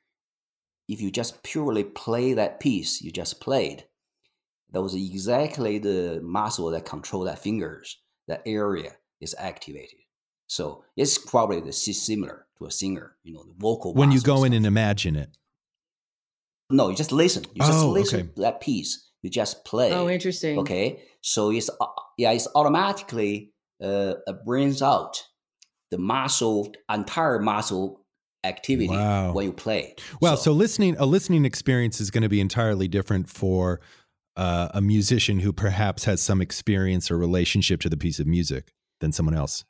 If 0.89 1.01
you 1.01 1.11
just 1.11 1.43
purely 1.43 1.85
play 1.85 2.33
that 2.33 2.61
piece 2.61 3.03
you 3.03 3.11
just 3.11 3.41
played, 3.41 3.85
that 4.73 4.83
was 4.83 4.95
exactly 4.95 5.79
the 5.79 6.21
muscle 6.23 6.71
that 6.71 6.85
control 6.85 7.25
that 7.25 7.39
fingers, 7.39 7.99
that 8.29 8.43
area 8.47 8.93
is 9.21 9.35
activated. 9.39 10.01
So 10.49 10.85
it's 10.97 11.19
probably 11.19 11.61
the 11.61 11.73
similar 11.73 12.47
to 12.59 12.67
a 12.67 12.71
singer, 12.71 13.17
you 13.23 13.33
know, 13.35 13.45
the 13.45 13.55
vocal. 13.57 13.95
When 13.95 14.13
you 14.13 14.21
go 14.21 14.45
in 14.45 14.53
and 14.53 14.67
imagine 14.67 15.17
it. 15.17 15.37
No, 16.71 16.89
you 16.89 16.97
just 16.97 17.13
listen. 17.13 17.45
You 17.55 17.61
just 17.61 17.85
oh, 17.85 17.91
listen 17.91 18.21
okay. 18.21 18.29
to 18.35 18.41
that 18.43 18.61
piece. 18.61 19.11
You 19.23 19.31
just 19.31 19.65
play. 19.65 19.93
Oh, 19.93 20.09
interesting. 20.09 20.59
Okay, 20.59 21.03
so 21.21 21.51
it's 21.51 21.71
uh, 21.81 21.87
yeah, 22.19 22.33
it's 22.33 22.49
automatically 22.55 23.53
uh, 23.83 24.15
brings 24.45 24.83
out 24.83 25.23
the 25.91 25.99
muscle, 25.99 26.73
entire 26.93 27.39
muscle 27.39 28.05
activity 28.45 28.89
wow. 28.89 29.33
when 29.33 29.47
you 29.47 29.53
play. 29.53 29.95
Well, 30.21 30.37
so, 30.37 30.45
so 30.45 30.53
listening, 30.53 30.97
a 30.99 31.07
listening 31.07 31.45
experience 31.45 32.01
is 32.01 32.11
going 32.11 32.23
to 32.23 32.29
be 32.29 32.41
entirely 32.41 32.89
different 32.89 33.29
for 33.29 33.81
uh, 34.37 34.69
a 34.75 34.81
musician 34.81 35.41
who 35.41 35.53
perhaps 35.53 36.05
has 36.05 36.21
some 36.21 36.41
experience 36.41 37.11
or 37.11 37.19
relationship 37.19 37.81
to 37.81 37.89
the 37.89 37.97
piece 37.97 38.19
of 38.19 38.27
music 38.27 38.73
than 39.01 39.13
someone 39.13 39.35
else? 39.35 39.65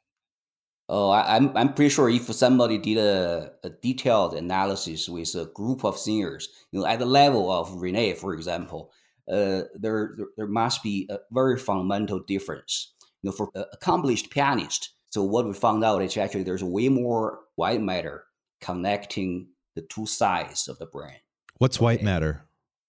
Oh, 0.89 1.11
I, 1.11 1.37
am 1.37 1.49
I'm, 1.49 1.57
I'm 1.57 1.75
pretty 1.75 1.89
sure 1.89 2.09
if 2.09 2.33
somebody 2.33 2.79
did 2.79 2.99
a, 2.99 3.51
a, 3.64 3.71
detailed 3.71 4.35
analysis 4.35 5.09
with 5.09 5.35
a 5.35 5.47
group 5.47 5.85
of 5.85 5.99
singers, 5.99 6.49
you 6.71 6.81
know, 6.81 6.87
at 6.87 7.01
the 7.01 7.07
level 7.07 7.51
of 7.51 7.81
Renee, 7.83 8.14
for 8.14 8.35
example, 8.35 8.93
uh, 9.29 9.62
there, 9.75 10.14
there, 10.17 10.27
there 10.37 10.47
must 10.47 10.85
be 10.85 11.09
a 11.11 11.19
very 11.33 11.59
fundamental 11.59 12.21
difference. 12.21 12.95
You 13.23 13.31
know, 13.31 13.37
for 13.37 13.51
accomplished 13.73 14.31
pianist, 14.31 14.91
so 15.11 15.25
what 15.25 15.47
we 15.47 15.55
found 15.55 15.83
out 15.83 16.03
is 16.03 16.17
actually 16.17 16.45
there's 16.45 16.62
way 16.62 16.89
more 16.89 17.41
white 17.57 17.81
matter 17.81 18.25
connecting 18.61 19.49
the 19.75 19.83
two 19.83 20.07
sides 20.07 20.69
of 20.69 20.79
the 20.79 20.87
brain. 20.87 21.17
What's 21.59 21.79
okay. 21.79 21.85
white 21.85 22.03
matter? 22.03 22.45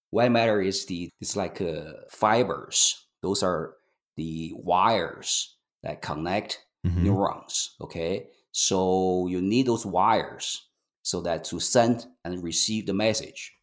White 0.09 0.31
matter 0.31 0.61
is 0.61 0.85
the 0.85 1.09
it's 1.19 1.35
like 1.35 1.61
uh, 1.61 1.93
fibers. 2.09 3.07
Those 3.21 3.43
are 3.43 3.73
the 4.15 4.53
wires 4.55 5.57
that 5.83 6.01
connect 6.01 6.59
mm-hmm. 6.85 7.03
neurons. 7.03 7.75
Okay, 7.81 8.27
so 8.51 9.27
you 9.27 9.41
need 9.41 9.67
those 9.67 9.85
wires 9.85 10.67
so 11.03 11.21
that 11.21 11.43
to 11.45 11.59
send 11.59 12.05
and 12.25 12.43
receive 12.43 12.85
the 12.85 12.93
message. 12.93 13.53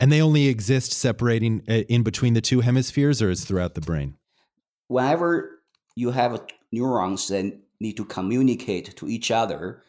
And 0.00 0.10
they 0.10 0.20
only 0.20 0.48
exist 0.48 0.92
separating 0.92 1.62
uh, 1.68 1.84
in 1.88 2.02
between 2.02 2.34
the 2.34 2.40
two 2.40 2.60
hemispheres, 2.60 3.22
or 3.22 3.30
is 3.30 3.44
throughout 3.44 3.74
the 3.74 3.80
brain? 3.80 4.16
Whenever 4.88 5.60
you 5.96 6.10
have 6.10 6.42
neurons 6.72 7.28
that 7.28 7.58
need 7.80 7.96
to 7.96 8.04
communicate 8.04 8.96
to 8.96 9.08
each 9.08 9.30
other, 9.30 9.82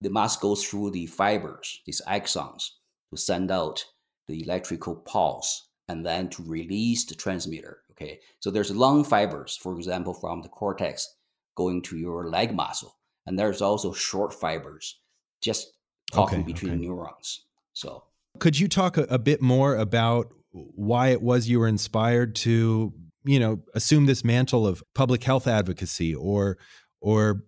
they 0.00 0.08
must 0.08 0.40
go 0.40 0.54
through 0.54 0.92
the 0.92 1.06
fibers, 1.06 1.80
these 1.84 2.00
axons, 2.08 2.70
to 3.10 3.16
send 3.16 3.50
out 3.50 3.84
the 4.30 4.42
electrical 4.42 4.96
pulse 4.96 5.68
and 5.88 6.06
then 6.06 6.28
to 6.30 6.42
release 6.42 7.04
the 7.04 7.14
transmitter. 7.14 7.78
Okay, 7.92 8.20
so 8.38 8.50
there's 8.50 8.74
long 8.74 9.04
fibers, 9.04 9.56
for 9.56 9.76
example, 9.76 10.14
from 10.14 10.40
the 10.42 10.48
cortex 10.48 11.16
going 11.56 11.82
to 11.82 11.98
your 11.98 12.30
leg 12.30 12.54
muscle, 12.54 12.96
and 13.26 13.38
there's 13.38 13.60
also 13.60 13.92
short 13.92 14.32
fibers 14.32 15.00
just 15.42 15.72
talking 16.12 16.40
okay, 16.40 16.52
between 16.52 16.72
okay. 16.72 16.80
neurons. 16.80 17.44
So, 17.72 18.04
could 18.38 18.58
you 18.58 18.68
talk 18.68 18.96
a, 18.96 19.02
a 19.04 19.18
bit 19.18 19.42
more 19.42 19.76
about 19.76 20.32
why 20.52 21.08
it 21.08 21.20
was 21.20 21.48
you 21.48 21.60
were 21.60 21.68
inspired 21.68 22.34
to, 22.36 22.92
you 23.24 23.40
know, 23.40 23.60
assume 23.74 24.06
this 24.06 24.24
mantle 24.24 24.66
of 24.66 24.82
public 24.94 25.24
health 25.24 25.46
advocacy, 25.46 26.14
or 26.14 26.56
or 27.00 27.42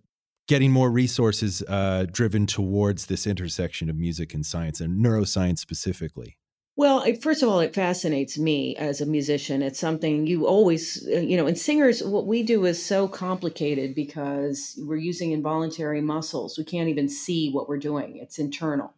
getting 0.47 0.71
more 0.71 0.91
resources 0.91 1.63
uh, 1.67 2.05
driven 2.11 2.45
towards 2.45 3.05
this 3.05 3.25
intersection 3.25 3.89
of 3.89 3.95
music 3.95 4.33
and 4.33 4.45
science 4.45 4.81
and 4.81 5.03
neuroscience 5.03 5.59
specifically? 5.59 6.37
Well, 6.75 7.05
first 7.21 7.43
of 7.43 7.49
all, 7.49 7.59
it 7.59 7.75
fascinates 7.75 8.37
me 8.37 8.75
as 8.77 8.99
a 8.99 9.05
musician. 9.05 9.61
It's 9.61 9.79
something 9.79 10.25
you 10.25 10.47
always, 10.47 11.07
uh, 11.07 11.19
you 11.19 11.37
know, 11.37 11.45
and 11.45 11.57
singers, 11.57 12.03
what 12.03 12.25
we 12.25 12.41
do 12.41 12.65
is 12.65 12.83
so 12.83 13.07
complicated 13.07 13.93
because 13.93 14.79
we're 14.79 14.95
using 14.95 15.31
involuntary 15.31 16.01
muscles. 16.01 16.57
We 16.57 16.63
can't 16.63 16.89
even 16.89 17.09
see 17.09 17.51
what 17.51 17.69
we're 17.69 17.77
doing, 17.77 18.17
it's 18.17 18.39
internal. 18.39 18.93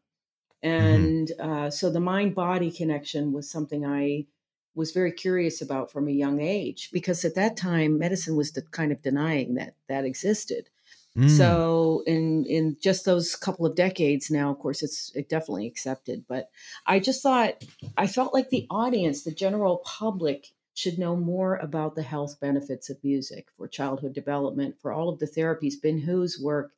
Mm-hmm. 0.63 0.85
And 0.85 1.27
mm-hmm. 1.27 1.51
uh, 1.51 1.69
so 1.69 1.89
the 1.89 1.99
mind 1.99 2.33
body 2.33 2.71
connection 2.71 3.33
was 3.33 3.49
something 3.49 3.85
I 3.85 4.27
was 4.73 4.91
very 4.91 5.11
curious 5.11 5.61
about 5.61 5.91
from 5.91 6.07
a 6.07 6.11
young 6.11 6.41
age 6.41 6.89
because 6.91 7.25
at 7.25 7.35
that 7.35 7.57
time, 7.57 7.97
medicine 7.99 8.35
was 8.37 8.51
the, 8.51 8.61
kind 8.61 8.91
of 8.91 9.01
denying 9.01 9.55
that 9.55 9.75
that 9.89 10.05
existed. 10.05 10.69
Mm. 11.17 11.29
So 11.29 12.03
in 12.05 12.45
in 12.45 12.77
just 12.81 13.05
those 13.05 13.35
couple 13.35 13.65
of 13.65 13.75
decades 13.75 14.29
now, 14.29 14.51
of 14.51 14.59
course, 14.59 14.83
it's 14.83 15.11
it 15.15 15.29
definitely 15.29 15.67
accepted. 15.67 16.25
But 16.27 16.49
I 16.85 16.99
just 16.99 17.23
thought 17.23 17.63
I 17.97 18.07
felt 18.07 18.33
like 18.33 18.49
the 18.49 18.67
audience, 18.69 19.23
the 19.23 19.31
general 19.31 19.77
public, 19.85 20.47
should 20.73 20.99
know 20.99 21.15
more 21.15 21.55
about 21.55 21.95
the 21.95 22.03
health 22.03 22.39
benefits 22.41 22.89
of 22.89 23.01
music 23.03 23.47
for 23.57 23.67
childhood 23.67 24.13
development, 24.13 24.75
for 24.81 24.91
all 24.91 25.07
of 25.07 25.19
the 25.19 25.27
therapies. 25.27 25.81
Bin 25.81 25.99
Hu's 25.99 26.39
work 26.39 26.73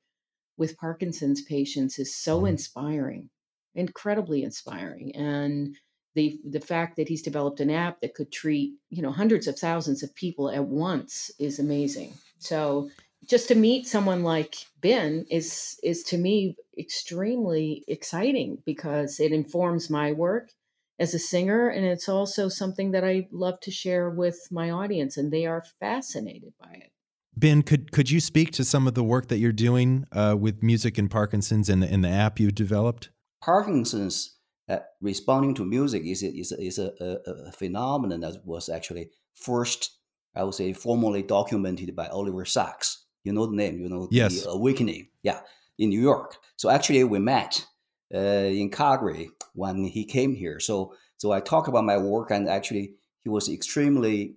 with 0.56 0.78
Parkinson's 0.78 1.42
patients 1.42 1.98
is 1.98 2.16
so 2.16 2.42
mm. 2.42 2.50
inspiring, 2.50 3.30
incredibly 3.74 4.44
inspiring, 4.44 5.16
and 5.16 5.76
the 6.14 6.40
the 6.46 6.60
fact 6.60 6.96
that 6.98 7.10
he's 7.10 7.24
developed 7.24 7.60
an 7.60 7.72
app 7.72 8.02
that 8.02 8.14
could 8.14 8.32
treat 8.32 8.76
you 8.92 9.02
know 9.02 9.12
hundreds 9.12 9.48
of 9.48 9.58
thousands 9.58 10.04
of 10.04 10.14
people 10.14 10.52
at 10.52 10.66
once 10.66 11.32
is 11.40 11.58
amazing. 11.58 12.14
So 12.38 12.92
just 13.26 13.48
to 13.50 13.56
meet 13.56 13.88
someone 13.88 14.24
like 14.24 14.56
Bin 14.82 15.26
is 15.30 15.78
is 15.84 16.04
to 16.04 16.18
me 16.18 16.56
extremely 16.78 17.84
exciting 17.88 18.60
because 18.66 19.20
it 19.20 19.32
informs 19.32 19.90
my 19.90 20.12
work 20.12 20.52
as 21.00 21.14
a 21.14 21.20
singer 21.20 21.70
and 21.70 21.86
it's 21.86 22.10
also 22.10 22.50
something 22.50 22.92
that 22.92 23.04
I 23.04 23.28
love 23.32 23.60
to 23.62 23.72
share 23.72 24.10
with 24.10 24.48
my 24.52 24.72
audience 24.72 25.18
and 25.18 25.32
they 25.32 25.46
are 25.46 25.64
fascinated 25.80 26.54
by 26.60 26.72
it. 26.74 26.92
Bin, 27.38 27.62
could 27.62 27.92
could 27.92 28.10
you 28.10 28.20
speak 28.20 28.52
to 28.52 28.64
some 28.64 28.88
of 28.88 28.96
the 28.96 29.04
work 29.04 29.28
that 29.28 29.38
you're 29.38 29.52
doing 29.52 30.06
uh, 30.12 30.36
with 30.40 30.64
music 30.64 30.98
and 30.98 31.10
Parkinson's 31.10 31.70
and 31.70 31.84
the, 31.84 31.88
and 31.88 32.04
the 32.04 32.10
app 32.10 32.40
you've 32.40 32.56
developed? 32.56 33.10
Parkinson's 33.44 34.36
uh, 34.70 34.80
responding 35.02 35.54
to 35.56 35.64
music 35.64 36.04
is 36.04 36.24
a, 36.24 36.28
is 36.28 36.52
a, 36.52 36.62
is 36.62 36.80
a, 36.80 36.92
a, 37.00 37.32
a 37.48 37.52
phenomenon 37.52 38.22
that 38.22 38.42
was 38.44 38.70
actually 38.70 39.12
first, 39.36 39.98
I 40.36 40.44
would 40.44 40.56
say, 40.56 40.74
formally 40.74 41.22
documented 41.22 41.96
by 41.96 42.08
Oliver 42.08 42.44
Sacks 42.44 43.06
you 43.28 43.34
know 43.34 43.48
the 43.52 43.56
name, 43.64 43.76
you 43.84 43.90
know, 43.90 44.08
yes. 44.12 44.44
the 44.44 44.50
Awakening, 44.50 45.10
yeah, 45.24 45.40
in 45.78 45.90
New 45.90 46.02
York. 46.02 46.30
So 46.56 46.70
actually, 46.70 47.04
we 47.04 47.20
met 47.20 47.66
uh, 48.14 48.50
in 48.62 48.70
Calgary 48.72 49.30
when 49.54 49.78
he 49.96 50.06
came 50.06 50.34
here. 50.36 50.60
So 50.60 50.94
so 51.18 51.34
I 51.38 51.42
talked 51.42 51.70
about 51.70 51.86
my 51.86 51.98
work, 51.98 52.32
and 52.32 52.48
actually, 52.50 52.96
he 53.24 53.30
was 53.30 53.50
extremely 53.50 54.36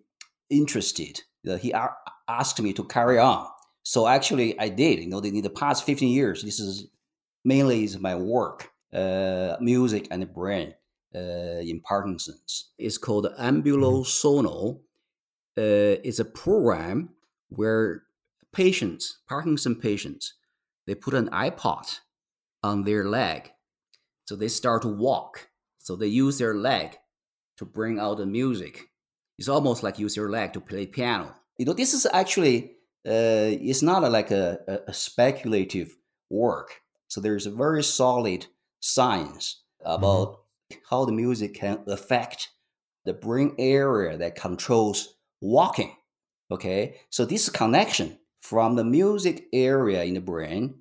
interested. 0.49 1.15
Uh, 1.49 1.57
he 1.65 1.71
a- 1.73 1.97
asked 2.29 2.61
me 2.63 2.73
to 2.75 2.85
carry 2.85 3.19
on. 3.19 3.47
So 3.83 4.07
actually, 4.07 4.59
I 4.67 4.69
did. 4.69 4.99
You 5.01 5.09
know, 5.09 5.21
in 5.21 5.43
the 5.43 5.51
past 5.63 5.85
fifteen 5.85 6.13
years, 6.13 6.43
this 6.43 6.61
is 6.61 6.89
mainly 7.45 7.85
is 7.85 7.99
my 7.99 8.15
work, 8.15 8.71
uh, 8.93 9.57
music 9.61 10.09
and 10.11 10.27
brain. 10.35 10.75
uh, 11.15 11.61
in 11.63 11.81
Parkinson's. 11.81 12.71
It's 12.79 12.99
called 12.99 13.27
Ambulosono. 13.39 14.81
Uh, 15.57 15.99
it's 16.05 16.19
a 16.19 16.25
program 16.25 17.11
where 17.49 18.05
patients, 18.53 19.19
Parkinson 19.29 19.77
patients, 19.77 20.35
they 20.87 20.95
put 20.95 21.15
an 21.15 21.29
iPod 21.31 22.01
on 22.63 22.85
their 22.85 23.05
leg. 23.05 23.51
So 24.27 24.37
they 24.37 24.49
start 24.49 24.83
to 24.83 24.89
walk. 24.89 25.49
So 25.79 25.97
they 25.97 26.07
use 26.07 26.39
their 26.39 26.55
leg 26.55 26.97
to 27.59 27.65
bring 27.65 27.99
out 27.99 28.19
the 28.19 28.27
music. 28.27 28.91
It's 29.39 29.49
almost 29.49 29.83
like 29.83 29.99
use 29.99 30.17
your 30.17 30.31
leg 30.31 30.53
to 30.53 30.61
play 30.61 30.87
piano. 30.87 31.35
You 31.59 31.67
know, 31.67 31.73
this 31.73 31.95
is 31.95 32.07
actually 32.13 32.77
uh, 33.07 33.57
it's 33.61 33.83
not 33.83 34.05
a, 34.05 34.09
like 34.09 34.31
a, 34.31 34.83
a, 34.87 34.93
speculative 34.93 35.97
work. 36.29 36.83
So 37.09 37.21
there's 37.21 37.47
a 37.47 37.51
very 37.51 37.83
solid 37.83 38.47
science 38.81 39.63
about 39.83 40.29
mm-hmm. 40.71 40.79
how 40.91 41.07
the 41.07 41.13
music 41.13 41.55
can 41.55 41.81
affect 41.87 42.51
the 43.07 43.15
brain 43.15 43.55
area 43.59 44.19
that 44.19 44.37
controls 44.37 45.15
walking. 45.41 45.97
Okay, 46.51 46.97
so 47.09 47.25
this 47.25 47.49
connection 47.49 48.19
from 48.41 48.77
the 48.77 48.85
music 48.85 49.47
area 49.53 50.05
in 50.05 50.15
the 50.15 50.21
brain 50.21 50.75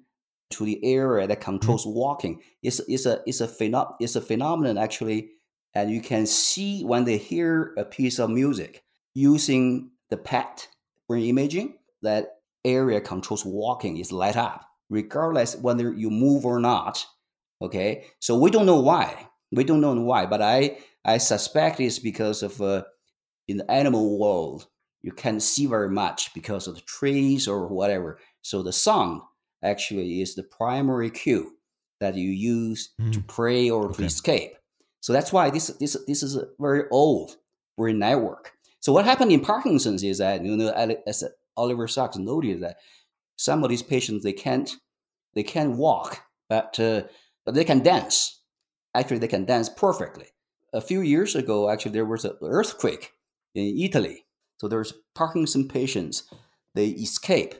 to 0.51 0.65
the 0.65 0.83
area 0.83 1.27
that 1.27 1.41
controls 1.41 1.85
mm-hmm. 1.85 1.97
walking. 1.97 2.41
Is 2.63 2.79
is 2.81 3.05
a 3.05 3.21
is 3.27 3.41
a 3.41 3.47
phenom- 3.47 3.95
is 3.99 4.15
a 4.15 4.21
phenomenon 4.21 4.77
actually, 4.77 5.31
and 5.73 5.91
you 5.91 6.01
can 6.01 6.25
see 6.25 6.83
when 6.83 7.05
they 7.05 7.17
hear 7.17 7.73
a 7.77 7.85
piece 7.85 8.19
of 8.19 8.29
music 8.29 8.83
using 9.13 9.91
the 10.09 10.17
PET 10.17 10.67
brain 11.07 11.25
imaging. 11.25 11.75
That 12.01 12.37
area 12.65 13.01
controls 13.01 13.45
walking 13.45 13.97
is 13.97 14.11
light 14.11 14.37
up. 14.37 14.65
Regardless 14.89 15.55
whether 15.55 15.93
you 15.93 16.09
move 16.09 16.45
or 16.45 16.59
not 16.59 17.05
okay? 17.61 18.05
So 18.19 18.37
we 18.37 18.51
don't 18.51 18.65
know 18.65 18.79
why. 18.79 19.27
We 19.51 19.63
don't 19.63 19.81
know 19.81 19.93
why 19.93 20.27
but 20.27 20.41
i 20.41 20.77
i 21.03 21.17
suspect 21.17 21.79
it's 21.79 21.97
because 21.97 22.43
of 22.43 22.61
uh, 22.61 22.83
in 23.47 23.57
the 23.57 23.71
animal 23.71 24.19
world 24.19 24.67
you 25.01 25.11
can't 25.11 25.41
see 25.41 25.65
very 25.65 25.89
much 25.89 26.33
because 26.33 26.67
of 26.67 26.75
the 26.75 26.81
trees 26.81 27.47
or 27.47 27.67
whatever 27.67 28.19
so 28.41 28.61
the 28.61 28.73
sound 28.73 29.21
actually 29.63 30.21
is 30.21 30.35
the 30.35 30.43
primary 30.43 31.09
cue 31.09 31.51
that 31.99 32.15
you 32.15 32.29
use 32.29 32.93
mm. 32.99 33.11
to 33.11 33.19
prey 33.21 33.69
or 33.69 33.85
okay. 33.85 33.97
to 33.97 34.03
escape 34.05 34.53
so 35.01 35.13
that's 35.13 35.33
why 35.33 35.49
this 35.49 35.67
this 35.79 35.97
this 36.07 36.23
is 36.23 36.35
a 36.35 36.47
very 36.59 36.83
old 36.91 37.35
brain 37.77 37.99
network 37.99 38.53
so 38.79 38.93
what 38.93 39.05
happened 39.05 39.31
in 39.31 39.39
parkinson's 39.39 40.03
is 40.03 40.19
that 40.19 40.43
you 40.43 40.55
know 40.55 40.97
as 41.07 41.23
oliver 41.57 41.87
sacks 41.87 42.17
noted 42.17 42.61
that 42.61 42.77
some 43.35 43.63
of 43.63 43.69
these 43.69 43.83
patients 43.83 44.23
they 44.23 44.33
can't 44.33 44.75
they 45.33 45.43
can't 45.43 45.77
walk, 45.77 46.21
but 46.47 46.79
uh, 46.79 47.03
but 47.45 47.55
they 47.55 47.63
can 47.63 47.79
dance. 47.79 48.41
Actually, 48.95 49.19
they 49.19 49.27
can 49.27 49.45
dance 49.45 49.69
perfectly. 49.69 50.27
A 50.73 50.81
few 50.81 51.01
years 51.01 51.35
ago, 51.35 51.69
actually, 51.69 51.93
there 51.93 52.05
was 52.05 52.25
an 52.25 52.35
earthquake 52.41 53.13
in 53.55 53.77
Italy. 53.79 54.25
So 54.59 54.67
there's 54.67 54.93
Parkinson 55.15 55.67
patients. 55.67 56.23
They 56.75 56.87
escape 56.89 57.55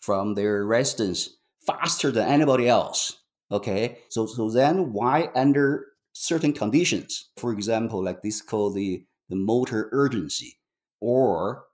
from 0.00 0.34
their 0.34 0.64
residence 0.64 1.30
faster 1.66 2.10
than 2.10 2.28
anybody 2.28 2.68
else. 2.68 3.18
Okay, 3.52 3.98
so 4.08 4.26
so 4.26 4.48
then 4.48 4.92
why 4.92 5.28
under 5.34 5.86
certain 6.12 6.52
conditions, 6.52 7.30
for 7.36 7.52
example, 7.52 8.02
like 8.02 8.22
this 8.22 8.40
called 8.40 8.76
the 8.76 9.04
the 9.28 9.36
motor 9.36 9.88
urgency, 9.92 10.58
or 11.00 11.64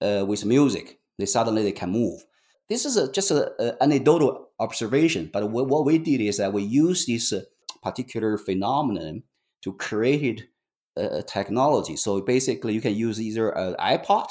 uh, 0.00 0.24
with 0.26 0.44
music, 0.44 0.98
they 1.18 1.26
suddenly 1.26 1.62
they 1.62 1.72
can 1.72 1.90
move. 1.90 2.24
This 2.68 2.84
is 2.84 2.96
a, 2.96 3.10
just 3.10 3.30
an 3.32 3.48
anecdotal 3.80 4.50
observation, 4.60 5.30
but 5.32 5.50
what, 5.50 5.84
we 5.84 5.98
did 5.98 6.20
is 6.20 6.36
that 6.36 6.52
we 6.52 6.62
used 6.62 7.08
this 7.08 7.32
uh, 7.32 7.42
particular 7.82 8.38
phenomenon 8.38 9.24
to 9.62 9.72
create 9.72 10.48
a, 10.96 11.22
technology. 11.22 11.96
So 11.96 12.20
basically, 12.20 12.74
you 12.74 12.80
can 12.80 12.94
use 12.94 13.20
either 13.20 13.50
an 13.50 13.74
iPod 13.74 14.28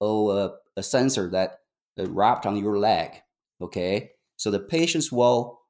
or 0.00 0.38
a, 0.38 0.50
a 0.76 0.82
sensor 0.82 1.30
that 1.30 1.60
uh, 1.98 2.06
wrapped 2.06 2.46
on 2.46 2.56
your 2.56 2.78
leg. 2.78 3.10
Okay, 3.60 4.10
so 4.36 4.50
the 4.50 4.60
patients 4.60 5.10
will 5.10 5.60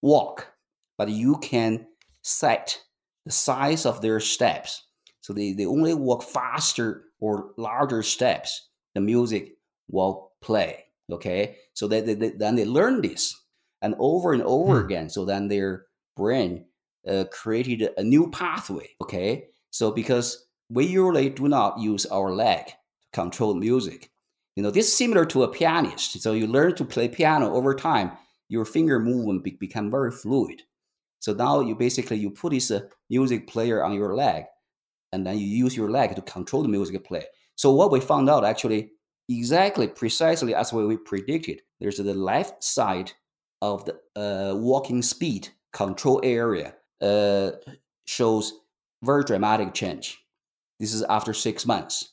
walk, 0.00 0.52
but 0.96 1.08
you 1.08 1.38
can 1.38 1.86
set 2.22 2.80
the 3.24 3.32
size 3.32 3.84
of 3.84 4.00
their 4.00 4.20
steps. 4.20 4.86
So 5.20 5.32
they, 5.32 5.52
they 5.52 5.66
only 5.66 5.94
walk 5.94 6.22
faster 6.22 7.04
or 7.20 7.52
larger 7.56 8.02
steps. 8.02 8.68
The 8.94 9.00
music 9.00 9.56
will 9.88 10.32
play. 10.40 10.84
Okay, 11.10 11.56
so 11.74 11.88
they, 11.88 12.00
they, 12.00 12.14
they, 12.14 12.30
then 12.30 12.54
they 12.54 12.64
learn 12.64 13.02
this 13.02 13.36
and 13.82 13.94
over 13.98 14.32
and 14.32 14.42
over 14.42 14.78
hmm. 14.78 14.86
again. 14.86 15.10
So 15.10 15.24
then 15.24 15.48
their 15.48 15.86
brain 16.16 16.66
uh, 17.06 17.24
created 17.32 17.90
a 17.96 18.02
new 18.02 18.30
pathway. 18.30 18.90
Okay, 19.02 19.48
so 19.72 19.90
because 19.90 20.46
we 20.70 20.84
usually 20.84 21.30
do 21.30 21.48
not 21.48 21.80
use 21.80 22.06
our 22.06 22.32
leg 22.32 22.66
to 22.66 22.74
control 23.12 23.54
music. 23.54 24.10
You 24.54 24.62
know, 24.62 24.70
this 24.70 24.86
is 24.86 24.96
similar 24.96 25.24
to 25.26 25.42
a 25.42 25.48
pianist. 25.48 26.20
So 26.20 26.32
you 26.34 26.46
learn 26.46 26.74
to 26.76 26.84
play 26.84 27.08
piano 27.08 27.52
over 27.54 27.74
time. 27.74 28.12
Your 28.48 28.66
finger 28.66 29.00
movement 29.00 29.44
be- 29.44 29.56
become 29.58 29.90
very 29.90 30.10
fluid. 30.10 30.62
So 31.20 31.32
now 31.32 31.60
you 31.60 31.74
basically 31.74 32.18
you 32.18 32.30
put 32.30 32.52
this 32.52 32.70
uh, 32.70 32.80
music 33.08 33.48
player 33.48 33.82
on 33.82 33.94
your 33.94 34.14
leg, 34.14 34.44
and 35.12 35.26
then 35.26 35.38
you 35.38 35.46
use 35.46 35.76
your 35.76 35.90
leg 35.90 36.14
to 36.16 36.22
control 36.22 36.62
the 36.62 36.68
music 36.68 37.04
play. 37.04 37.24
So 37.54 37.72
what 37.72 37.90
we 37.90 38.00
found 38.00 38.28
out 38.28 38.44
actually 38.44 38.92
exactly 39.28 39.88
precisely 39.88 40.54
as 40.54 40.72
we 40.72 40.96
predicted. 40.96 41.62
There's 41.80 41.96
the 41.96 42.14
left 42.14 42.62
side 42.62 43.12
of 43.62 43.84
the 43.86 43.94
uh, 44.16 44.54
walking 44.56 45.00
speed 45.02 45.48
control 45.72 46.20
area 46.22 46.74
uh, 47.00 47.52
shows 48.04 48.52
very 49.02 49.24
dramatic 49.24 49.74
change. 49.74 50.18
This 50.80 50.94
is 50.94 51.02
after 51.02 51.34
six 51.34 51.66
months. 51.66 52.12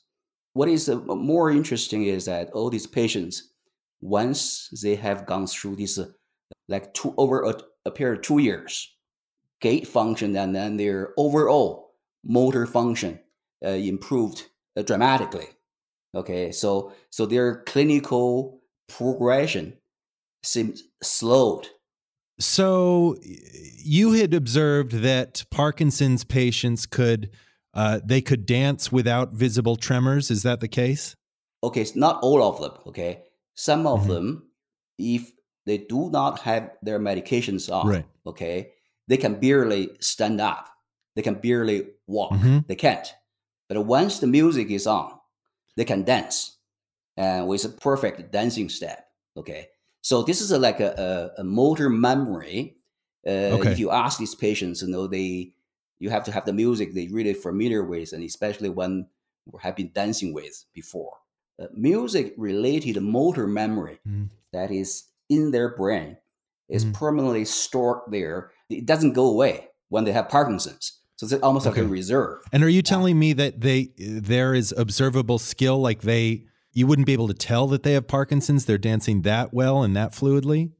What 0.53 0.69
is 0.69 0.89
uh, 0.89 0.97
more 0.97 1.51
interesting 1.51 2.03
is 2.05 2.25
that 2.25 2.51
all 2.51 2.69
these 2.69 2.87
patients, 2.87 3.51
once 4.01 4.69
they 4.81 4.95
have 4.95 5.25
gone 5.25 5.47
through 5.47 5.77
this, 5.77 5.97
uh, 5.97 6.07
like 6.67 6.93
two 6.93 7.13
over 7.17 7.43
a, 7.43 7.55
a 7.85 7.91
period 7.91 8.19
of 8.19 8.23
two 8.23 8.39
years, 8.39 8.95
gait 9.61 9.87
function 9.87 10.35
and 10.35 10.55
then 10.55 10.77
their 10.77 11.13
overall 11.17 11.95
motor 12.23 12.65
function 12.65 13.19
uh, 13.65 13.69
improved 13.69 14.45
uh, 14.77 14.81
dramatically. 14.81 15.47
Okay, 16.15 16.51
so 16.51 16.93
so 17.11 17.25
their 17.25 17.63
clinical 17.63 18.61
progression 18.87 19.77
seems 20.43 20.83
slowed. 21.03 21.67
So 22.39 23.17
you 23.77 24.13
had 24.13 24.33
observed 24.33 24.91
that 24.91 25.43
Parkinson's 25.49 26.23
patients 26.23 26.85
could 26.85 27.29
uh, 27.73 27.99
they 28.03 28.21
could 28.21 28.45
dance 28.45 28.91
without 28.91 29.33
visible 29.33 29.75
tremors. 29.75 30.31
Is 30.31 30.43
that 30.43 30.59
the 30.59 30.67
case? 30.67 31.15
Okay, 31.63 31.81
it's 31.81 31.95
not 31.95 32.19
all 32.23 32.41
of 32.41 32.59
them. 32.59 32.71
Okay, 32.87 33.23
some 33.55 33.85
of 33.85 34.01
mm-hmm. 34.01 34.13
them, 34.13 34.49
if 34.97 35.31
they 35.65 35.77
do 35.77 36.09
not 36.09 36.39
have 36.39 36.71
their 36.81 36.99
medications 36.99 37.71
on, 37.71 37.87
right. 37.87 38.05
okay, 38.25 38.71
they 39.07 39.17
can 39.17 39.35
barely 39.35 39.89
stand 39.99 40.41
up. 40.41 40.69
They 41.15 41.21
can 41.21 41.35
barely 41.35 41.87
walk. 42.07 42.31
Mm-hmm. 42.31 42.59
They 42.67 42.75
can't. 42.75 43.13
But 43.67 43.85
once 43.85 44.19
the 44.19 44.27
music 44.27 44.71
is 44.71 44.87
on, 44.87 45.11
they 45.77 45.85
can 45.85 46.03
dance 46.03 46.57
and 47.19 47.47
with 47.47 47.65
a 47.65 47.69
perfect 47.69 48.31
dancing 48.31 48.69
step. 48.69 49.05
Okay. 49.35 49.67
So 50.01 50.23
this 50.23 50.41
is 50.41 50.51
a, 50.51 50.57
like 50.57 50.79
a, 50.79 51.31
a, 51.37 51.41
a, 51.41 51.43
motor 51.43 51.89
memory. 51.89 52.77
Uh, 53.27 53.57
okay. 53.59 53.71
If 53.71 53.79
you 53.79 53.91
ask 53.91 54.17
these 54.17 54.35
patients, 54.35 54.81
you 54.81 54.87
know, 54.87 55.07
they 55.07 55.53
you 55.99 56.09
have 56.09 56.23
to 56.23 56.31
have 56.31 56.45
the 56.45 56.53
music 56.53 56.93
they 56.93 57.07
really 57.07 57.33
familiar 57.33 57.83
with, 57.83 58.13
and 58.13 58.23
especially 58.23 58.69
when 58.69 59.07
we 59.45 59.59
have 59.61 59.75
been 59.75 59.91
dancing 59.93 60.33
with 60.33 60.65
before. 60.73 61.17
Uh, 61.61 61.67
music 61.73 62.33
related 62.37 63.01
motor 63.01 63.45
memory 63.45 63.99
mm. 64.07 64.29
that 64.53 64.71
is 64.71 65.09
in 65.29 65.51
their 65.51 65.75
brain 65.75 66.15
is 66.69 66.85
mm. 66.85 66.93
permanently 66.93 67.43
stored 67.43 67.99
there. 68.07 68.51
It 68.69 68.85
doesn't 68.85 69.13
go 69.13 69.29
away 69.29 69.67
when 69.89 70.05
they 70.05 70.13
have 70.13 70.29
Parkinson's. 70.29 70.99
So 71.17 71.25
it's 71.25 71.33
almost 71.43 71.67
okay. 71.67 71.81
like 71.81 71.89
a 71.89 71.91
reserve. 71.91 72.43
And 72.53 72.63
are 72.63 72.69
you 72.69 72.81
telling 72.81 73.19
me 73.19 73.33
that 73.33 73.59
they 73.59 73.89
there 73.97 74.53
is 74.55 74.71
observable 74.71 75.37
skill 75.37 75.81
like 75.81 76.01
they 76.01 76.45
you 76.79 76.87
wouldn't 76.87 77.05
be 77.05 77.13
able 77.13 77.27
to 77.27 77.33
tell 77.33 77.67
that 77.67 77.83
they 77.83 77.93
have 77.93 78.07
Parkinson's? 78.07 78.65
They're 78.65 78.77
dancing 78.77 79.23
that 79.23 79.53
well 79.53 79.83
and 79.83 79.95
that 79.95 80.13
fluidly? 80.13 80.71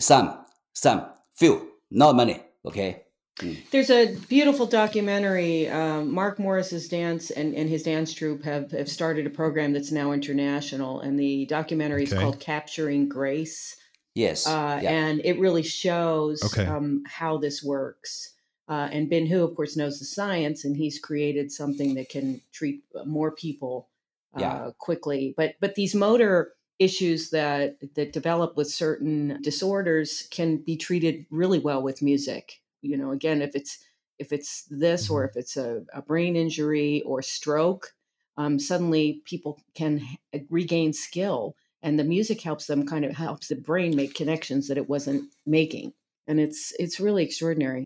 Some, 0.00 0.38
some, 0.72 1.06
few, 1.36 1.72
not 1.90 2.14
many. 2.14 2.40
Okay. 2.64 3.02
Mm. 3.40 3.56
There's 3.70 3.90
a 3.90 4.14
beautiful 4.28 4.66
documentary. 4.66 5.68
Um, 5.68 6.12
Mark 6.12 6.38
Morris's 6.38 6.88
dance 6.88 7.30
and, 7.30 7.54
and 7.54 7.68
his 7.68 7.82
dance 7.82 8.12
troupe 8.14 8.44
have, 8.44 8.70
have 8.72 8.88
started 8.88 9.26
a 9.26 9.30
program 9.30 9.72
that's 9.72 9.92
now 9.92 10.12
international, 10.12 11.00
and 11.00 11.18
the 11.18 11.46
documentary 11.46 12.04
is 12.04 12.12
okay. 12.12 12.22
called 12.22 12.40
Capturing 12.40 13.08
Grace. 13.08 13.76
Yes, 14.14 14.46
uh, 14.46 14.80
yeah. 14.82 14.90
and 14.90 15.20
it 15.24 15.38
really 15.38 15.62
shows 15.62 16.42
okay. 16.44 16.66
um, 16.66 17.02
how 17.06 17.38
this 17.38 17.62
works. 17.62 18.34
Uh, 18.68 18.88
and 18.92 19.08
Bin 19.08 19.26
Hu, 19.26 19.44
of 19.44 19.54
course, 19.54 19.76
knows 19.76 19.98
the 19.98 20.04
science, 20.04 20.64
and 20.64 20.76
he's 20.76 20.98
created 20.98 21.50
something 21.52 21.94
that 21.94 22.08
can 22.08 22.40
treat 22.52 22.82
uh, 22.94 23.04
more 23.04 23.30
people 23.32 23.88
uh, 24.36 24.40
yeah. 24.40 24.70
quickly. 24.78 25.34
But 25.36 25.54
but 25.60 25.74
these 25.74 25.94
motor 25.94 26.52
issues 26.78 27.30
that 27.30 27.76
that 27.94 28.12
develop 28.12 28.56
with 28.56 28.68
certain 28.68 29.40
disorders 29.42 30.28
can 30.30 30.58
be 30.58 30.76
treated 30.76 31.26
really 31.30 31.58
well 31.58 31.82
with 31.82 32.02
music. 32.02 32.60
You 32.82 32.96
know, 32.96 33.12
again, 33.12 33.42
if 33.42 33.54
it's 33.54 33.78
if 34.18 34.32
it's 34.32 34.64
this 34.70 35.10
or 35.10 35.22
mm-hmm. 35.22 35.38
if 35.38 35.42
it's 35.42 35.56
a, 35.56 35.82
a 35.94 36.02
brain 36.02 36.36
injury 36.36 37.02
or 37.06 37.22
stroke, 37.22 37.92
um, 38.36 38.58
suddenly 38.58 39.22
people 39.24 39.60
can 39.74 40.00
regain 40.50 40.92
skill 40.92 41.54
and 41.82 41.98
the 41.98 42.04
music 42.04 42.40
helps 42.40 42.66
them 42.66 42.86
kind 42.86 43.04
of 43.04 43.12
helps 43.12 43.48
the 43.48 43.54
brain 43.54 43.94
make 43.94 44.14
connections 44.14 44.68
that 44.68 44.78
it 44.78 44.88
wasn't 44.88 45.30
making 45.46 45.92
and 46.26 46.40
it's 46.40 46.72
it's 46.78 47.00
really 47.00 47.24
extraordinary 47.24 47.84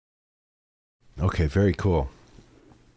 okay 1.21 1.47
very 1.47 1.73
cool 1.73 2.11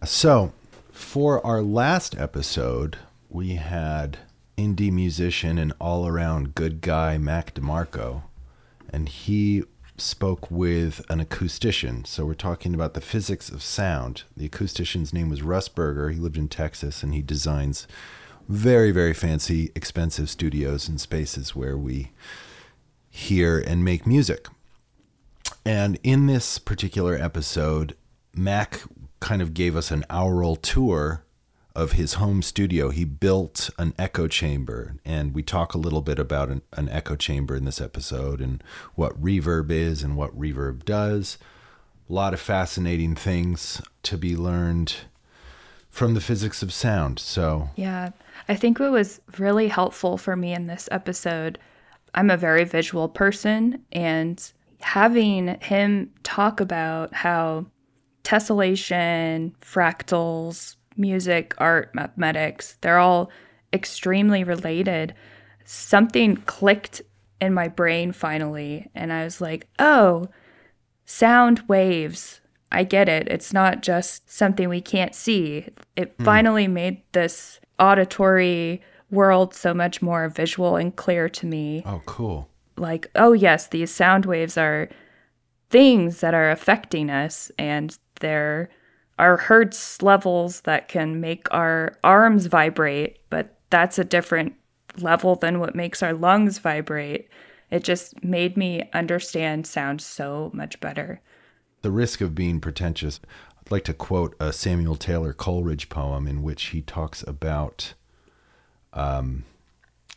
so 0.03 0.53
for 0.91 1.45
our 1.45 1.61
last 1.61 2.17
episode 2.17 2.97
we 3.35 3.55
had 3.55 4.17
indie 4.57 4.91
musician 4.91 5.57
and 5.57 5.73
all-around 5.77 6.55
good 6.55 6.79
guy 6.79 7.17
mac 7.17 7.53
demarco 7.53 8.23
and 8.89 9.09
he 9.09 9.61
spoke 9.97 10.49
with 10.49 11.01
an 11.09 11.23
acoustician. 11.23 12.07
So 12.07 12.25
we're 12.25 12.33
talking 12.33 12.73
about 12.73 12.93
the 12.93 13.01
physics 13.01 13.49
of 13.49 13.61
sound. 13.61 14.23
The 14.35 14.47
acoustician's 14.47 15.13
name 15.13 15.29
was 15.29 15.41
Russ 15.41 15.67
Berger. 15.67 16.09
He 16.09 16.19
lived 16.19 16.37
in 16.37 16.47
Texas 16.47 17.03
and 17.03 17.13
he 17.13 17.21
designs 17.21 17.87
very, 18.47 18.91
very 18.91 19.13
fancy, 19.13 19.71
expensive 19.75 20.29
studios 20.29 20.87
and 20.87 20.99
spaces 20.99 21.55
where 21.55 21.77
we 21.77 22.11
hear 23.09 23.59
and 23.59 23.83
make 23.83 24.07
music. 24.07 24.47
And 25.65 25.99
in 26.03 26.27
this 26.27 26.57
particular 26.57 27.15
episode, 27.15 27.95
Mac 28.33 28.81
kind 29.19 29.41
of 29.41 29.53
gave 29.53 29.75
us 29.75 29.91
an 29.91 30.05
aural 30.09 30.55
tour 30.55 31.24
of 31.75 31.93
his 31.93 32.15
home 32.15 32.41
studio. 32.41 32.89
He 32.89 33.03
built 33.03 33.69
an 33.77 33.93
echo 33.99 34.27
chamber, 34.27 34.95
and 35.03 35.35
we 35.35 35.43
talk 35.43 35.73
a 35.73 35.77
little 35.79 36.01
bit 36.01 36.17
about 36.17 36.49
an, 36.49 36.61
an 36.73 36.89
echo 36.89 37.15
chamber 37.15 37.55
in 37.55 37.65
this 37.65 37.81
episode 37.81 38.39
and 38.41 38.63
what 38.95 39.21
reverb 39.21 39.69
is 39.69 40.01
and 40.01 40.15
what 40.15 40.37
reverb 40.37 40.85
does. 40.85 41.37
A 42.09 42.13
lot 42.13 42.33
of 42.33 42.39
fascinating 42.39 43.15
things 43.15 43.81
to 44.03 44.17
be 44.17 44.35
learned 44.35 44.95
from 45.89 46.13
the 46.13 46.21
physics 46.21 46.61
of 46.61 46.73
sound. 46.73 47.19
So, 47.19 47.69
yeah, 47.75 48.11
I 48.47 48.55
think 48.55 48.79
what 48.79 48.91
was 48.91 49.21
really 49.37 49.67
helpful 49.67 50.17
for 50.17 50.35
me 50.35 50.53
in 50.53 50.67
this 50.67 50.87
episode, 50.91 51.57
I'm 52.13 52.29
a 52.29 52.37
very 52.37 52.63
visual 52.63 53.09
person, 53.09 53.83
and 53.91 54.51
having 54.81 55.59
him 55.61 56.11
talk 56.23 56.59
about 56.59 57.13
how 57.13 57.65
tessellation, 58.23 59.53
fractals, 59.61 60.75
music, 60.97 61.53
art, 61.57 61.93
mathematics, 61.93 62.77
they're 62.81 62.99
all 62.99 63.29
extremely 63.73 64.43
related. 64.43 65.13
Something 65.65 66.37
clicked 66.37 67.01
in 67.41 67.53
my 67.53 67.67
brain 67.67 68.11
finally, 68.11 68.89
and 68.95 69.11
I 69.11 69.23
was 69.23 69.41
like, 69.41 69.67
oh, 69.79 70.27
sound 71.05 71.61
waves. 71.67 72.41
I 72.71 72.83
get 72.83 73.07
it. 73.07 73.27
It's 73.27 73.53
not 73.53 73.81
just 73.81 74.29
something 74.29 74.67
we 74.67 74.81
can't 74.81 75.15
see. 75.15 75.67
It 75.95 76.17
mm. 76.17 76.25
finally 76.25 76.67
made 76.67 77.01
this 77.11 77.59
auditory 77.79 78.81
world 79.11 79.53
so 79.53 79.73
much 79.73 80.01
more 80.01 80.27
visual 80.29 80.75
and 80.75 80.95
clear 80.95 81.29
to 81.29 81.45
me. 81.45 81.83
Oh, 81.85 82.01
cool. 82.05 82.49
Like, 82.77 83.09
oh, 83.15 83.33
yes, 83.33 83.67
these 83.67 83.91
sound 83.91 84.25
waves 84.25 84.57
are 84.57 84.89
things 85.69 86.19
that 86.19 86.33
are 86.33 86.51
affecting 86.51 87.09
us, 87.09 87.51
and 87.57 87.97
they're 88.19 88.69
our 89.17 89.37
hertz 89.37 90.01
levels 90.01 90.61
that 90.61 90.87
can 90.87 91.21
make 91.21 91.47
our 91.51 91.97
arms 92.03 92.47
vibrate, 92.47 93.19
but 93.29 93.57
that's 93.69 93.97
a 93.97 94.03
different 94.03 94.53
level 94.97 95.35
than 95.35 95.59
what 95.59 95.75
makes 95.75 96.03
our 96.03 96.13
lungs 96.13 96.57
vibrate. 96.57 97.29
It 97.71 97.83
just 97.83 98.23
made 98.23 98.57
me 98.57 98.89
understand 98.93 99.67
sound 99.67 100.01
so 100.01 100.51
much 100.53 100.79
better. 100.79 101.21
The 101.81 101.91
risk 101.91 102.21
of 102.21 102.35
being 102.35 102.59
pretentious, 102.59 103.19
I'd 103.59 103.71
like 103.71 103.83
to 103.85 103.93
quote 103.93 104.35
a 104.39 104.53
Samuel 104.53 104.95
Taylor 104.95 105.33
Coleridge 105.33 105.89
poem 105.89 106.27
in 106.27 106.43
which 106.43 106.67
he 106.67 106.81
talks 106.81 107.23
about 107.23 107.93
um, 108.93 109.43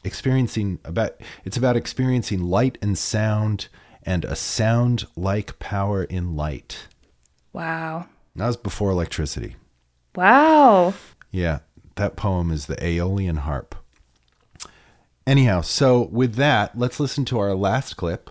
experiencing 0.05 0.78
about 0.84 1.20
it's 1.44 1.57
about 1.57 1.76
experiencing 1.76 2.42
light 2.42 2.78
and 2.80 2.96
sound 2.96 3.68
and 4.03 4.24
a 4.24 4.36
sound 4.36 5.07
like 5.16 5.59
power 5.59 6.05
in 6.05 6.36
light. 6.36 6.86
Wow. 7.53 8.07
That 8.39 8.47
was 8.47 8.57
before 8.57 8.91
electricity. 8.91 9.57
Wow. 10.14 10.95
Yeah, 11.30 11.61
that 11.97 12.16
poem 12.16 12.51
is 12.51 12.66
the 12.66 12.82
Aeolian 12.84 13.36
harp. 13.36 13.74
Anyhow, 15.26 15.61
so 15.61 16.09
with 16.11 16.36
that, 16.36 16.78
let's 16.78 16.99
listen 16.99 17.24
to 17.26 17.39
our 17.39 17.55
last 17.55 17.97
clip. 17.97 18.30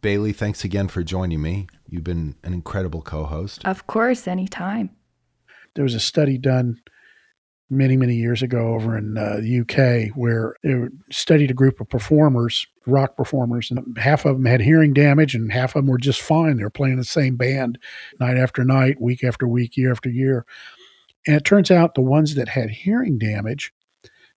Bailey, 0.00 0.32
thanks 0.32 0.62
again 0.62 0.88
for 0.88 1.02
joining 1.02 1.42
me. 1.42 1.66
You've 1.88 2.04
been 2.04 2.36
an 2.44 2.52
incredible 2.52 3.02
co 3.02 3.24
host. 3.24 3.64
Of 3.64 3.86
course, 3.86 4.28
anytime. 4.28 4.90
There 5.74 5.84
was 5.84 5.94
a 5.94 6.00
study 6.00 6.38
done 6.38 6.80
many, 7.70 7.96
many 7.96 8.14
years 8.14 8.42
ago 8.42 8.74
over 8.74 8.96
in 8.96 9.16
uh, 9.16 9.36
the 9.40 9.60
UK 9.60 10.14
where 10.16 10.54
it 10.62 10.92
studied 11.10 11.50
a 11.50 11.54
group 11.54 11.80
of 11.80 11.88
performers, 11.88 12.66
rock 12.86 13.16
performers, 13.16 13.70
and 13.70 13.96
half 13.98 14.24
of 14.24 14.36
them 14.36 14.44
had 14.44 14.60
hearing 14.60 14.92
damage 14.92 15.34
and 15.34 15.50
half 15.50 15.74
of 15.74 15.80
them 15.80 15.90
were 15.90 15.98
just 15.98 16.20
fine. 16.20 16.56
They 16.56 16.64
were 16.64 16.70
playing 16.70 16.96
the 16.96 17.04
same 17.04 17.36
band 17.36 17.78
night 18.20 18.36
after 18.36 18.64
night, 18.64 19.00
week 19.00 19.24
after 19.24 19.48
week, 19.48 19.76
year 19.76 19.90
after 19.90 20.10
year. 20.10 20.44
And 21.26 21.36
it 21.36 21.44
turns 21.44 21.70
out 21.70 21.94
the 21.94 22.02
ones 22.02 22.34
that 22.34 22.48
had 22.48 22.70
hearing 22.70 23.18
damage, 23.18 23.72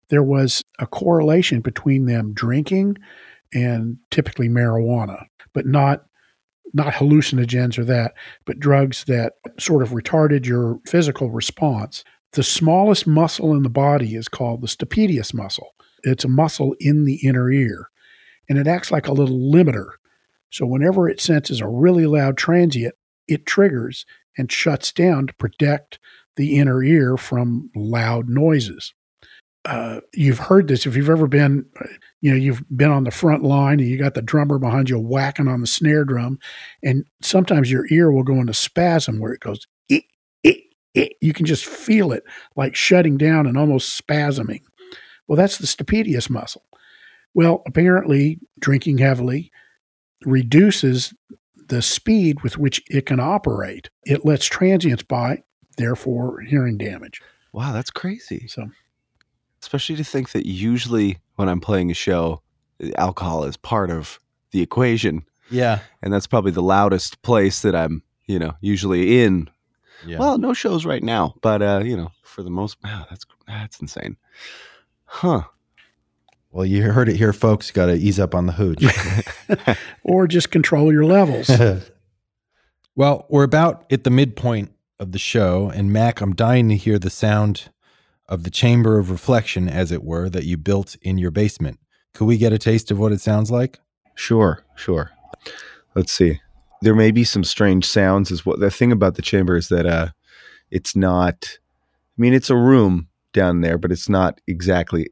there 0.09 0.23
was 0.23 0.63
a 0.79 0.87
correlation 0.87 1.59
between 1.59 2.05
them 2.05 2.33
drinking 2.33 2.97
and 3.53 3.97
typically 4.09 4.47
marijuana, 4.47 5.25
but 5.53 5.65
not 5.65 6.05
not 6.73 6.93
hallucinogens 6.93 7.77
or 7.77 7.85
that, 7.85 8.13
but 8.45 8.59
drugs 8.59 9.05
that 9.05 9.33
sort 9.57 9.81
of 9.81 9.91
retarded 9.91 10.45
your 10.45 10.79
physical 10.85 11.29
response. 11.29 12.03
The 12.33 12.43
smallest 12.43 13.07
muscle 13.07 13.53
in 13.53 13.63
the 13.63 13.69
body 13.69 14.15
is 14.15 14.27
called 14.27 14.61
the 14.61 14.67
stapedius 14.67 15.33
muscle. 15.33 15.73
It's 16.03 16.25
a 16.25 16.29
muscle 16.29 16.75
in 16.79 17.05
the 17.05 17.15
inner 17.27 17.49
ear, 17.49 17.89
and 18.49 18.57
it 18.57 18.67
acts 18.67 18.91
like 18.91 19.07
a 19.07 19.13
little 19.13 19.39
limiter. 19.39 19.91
So 20.51 20.65
whenever 20.65 21.09
it 21.09 21.19
senses 21.19 21.59
a 21.59 21.67
really 21.67 22.05
loud 22.05 22.37
transient, 22.37 22.95
it 23.27 23.45
triggers 23.45 24.05
and 24.37 24.51
shuts 24.51 24.91
down 24.91 25.27
to 25.27 25.33
protect 25.33 25.99
the 26.35 26.57
inner 26.57 26.83
ear 26.83 27.17
from 27.17 27.71
loud 27.75 28.29
noises. 28.29 28.93
Uh, 29.65 29.99
you've 30.13 30.39
heard 30.39 30.67
this 30.69 30.85
if 30.85 30.95
you've 30.95 31.09
ever 31.09 31.27
been, 31.27 31.65
you 32.21 32.31
know, 32.31 32.37
you've 32.37 32.63
been 32.75 32.91
on 32.91 33.03
the 33.03 33.11
front 33.11 33.43
line 33.43 33.79
and 33.81 33.89
you 33.89 33.97
got 33.97 34.13
the 34.13 34.21
drummer 34.21 34.57
behind 34.57 34.89
you 34.89 34.97
whacking 34.97 35.47
on 35.47 35.59
the 35.59 35.67
snare 35.67 36.05
drum, 36.05 36.39
and 36.83 37.05
sometimes 37.21 37.69
your 37.69 37.85
ear 37.89 38.09
will 38.11 38.23
go 38.23 38.35
into 38.35 38.53
spasm 38.53 39.19
where 39.19 39.33
it 39.33 39.41
goes 39.41 39.67
you 41.21 41.33
can 41.33 41.45
just 41.45 41.65
feel 41.65 42.11
it 42.11 42.23
like 42.55 42.75
shutting 42.75 43.17
down 43.17 43.47
and 43.47 43.57
almost 43.57 44.01
spasming. 44.01 44.61
Well, 45.27 45.37
that's 45.37 45.57
the 45.57 45.67
stapedius 45.67 46.29
muscle. 46.29 46.63
Well, 47.33 47.61
apparently, 47.67 48.39
drinking 48.59 48.97
heavily 48.99 49.51
reduces 50.25 51.13
the 51.67 51.81
speed 51.81 52.41
with 52.41 52.57
which 52.57 52.81
it 52.89 53.05
can 53.05 53.19
operate. 53.19 53.89
It 54.05 54.25
lets 54.25 54.45
transients 54.45 55.03
by, 55.03 55.43
therefore, 55.77 56.41
hearing 56.41 56.77
damage. 56.77 57.21
Wow, 57.51 57.73
that's 57.73 57.91
crazy. 57.91 58.47
So, 58.47 58.69
especially 59.61 59.97
to 59.97 60.03
think 60.03 60.31
that 60.31 60.45
usually 60.45 61.17
when 61.35 61.49
I'm 61.49 61.59
playing 61.59 61.91
a 61.91 61.93
show, 61.93 62.41
alcohol 62.95 63.43
is 63.43 63.57
part 63.57 63.91
of 63.91 64.19
the 64.51 64.61
equation. 64.61 65.25
Yeah. 65.49 65.79
And 66.01 66.13
that's 66.13 66.27
probably 66.27 66.51
the 66.51 66.61
loudest 66.61 67.21
place 67.21 67.61
that 67.61 67.75
I'm, 67.75 68.01
you 68.25 68.39
know, 68.39 68.53
usually 68.61 69.21
in 69.21 69.49
yeah. 70.05 70.19
Well, 70.19 70.37
no 70.37 70.53
shows 70.53 70.85
right 70.85 71.03
now, 71.03 71.35
but 71.41 71.61
uh, 71.61 71.81
you 71.83 71.97
know, 71.97 72.11
for 72.23 72.43
the 72.43 72.49
most, 72.49 72.77
wow, 72.83 73.05
that's 73.09 73.25
that's 73.47 73.79
insane, 73.79 74.17
huh? 75.05 75.43
Well, 76.51 76.65
you 76.65 76.83
heard 76.91 77.09
it 77.09 77.17
here, 77.17 77.33
folks. 77.33 77.71
Got 77.71 77.87
to 77.87 77.93
ease 77.93 78.19
up 78.19 78.33
on 78.33 78.45
the 78.45 78.53
hooch, 78.53 78.83
or 80.03 80.27
just 80.27 80.51
control 80.51 80.91
your 80.91 81.05
levels. 81.05 81.49
well, 82.95 83.25
we're 83.29 83.43
about 83.43 83.85
at 83.91 84.03
the 84.03 84.09
midpoint 84.09 84.71
of 84.99 85.11
the 85.11 85.19
show, 85.19 85.71
and 85.73 85.91
Mac, 85.91 86.21
I'm 86.21 86.33
dying 86.33 86.69
to 86.69 86.75
hear 86.75 86.99
the 86.99 87.09
sound 87.09 87.69
of 88.27 88.43
the 88.43 88.49
chamber 88.49 88.97
of 88.97 89.09
reflection, 89.09 89.69
as 89.69 89.91
it 89.91 90.03
were, 90.03 90.29
that 90.29 90.43
you 90.43 90.57
built 90.57 90.95
in 91.01 91.17
your 91.17 91.31
basement. 91.31 91.79
Could 92.13 92.25
we 92.25 92.37
get 92.37 92.51
a 92.51 92.57
taste 92.57 92.91
of 92.91 92.99
what 92.99 93.11
it 93.11 93.21
sounds 93.21 93.51
like? 93.51 93.79
Sure, 94.15 94.63
sure. 94.75 95.11
Let's 95.95 96.11
see 96.11 96.39
there 96.81 96.95
may 96.95 97.11
be 97.11 97.23
some 97.23 97.43
strange 97.43 97.85
sounds 97.85 98.31
is 98.31 98.45
what 98.45 98.59
the 98.59 98.71
thing 98.71 98.91
about 98.91 99.15
the 99.15 99.21
chamber 99.21 99.55
is 99.55 99.69
that 99.69 99.85
uh 99.85 100.09
it's 100.71 100.95
not 100.95 101.47
I 102.17 102.21
mean 102.21 102.33
it's 102.33 102.49
a 102.49 102.55
room 102.55 103.07
down 103.33 103.61
there, 103.61 103.77
but 103.77 103.91
it's 103.91 104.09
not 104.09 104.41
exactly 104.47 105.09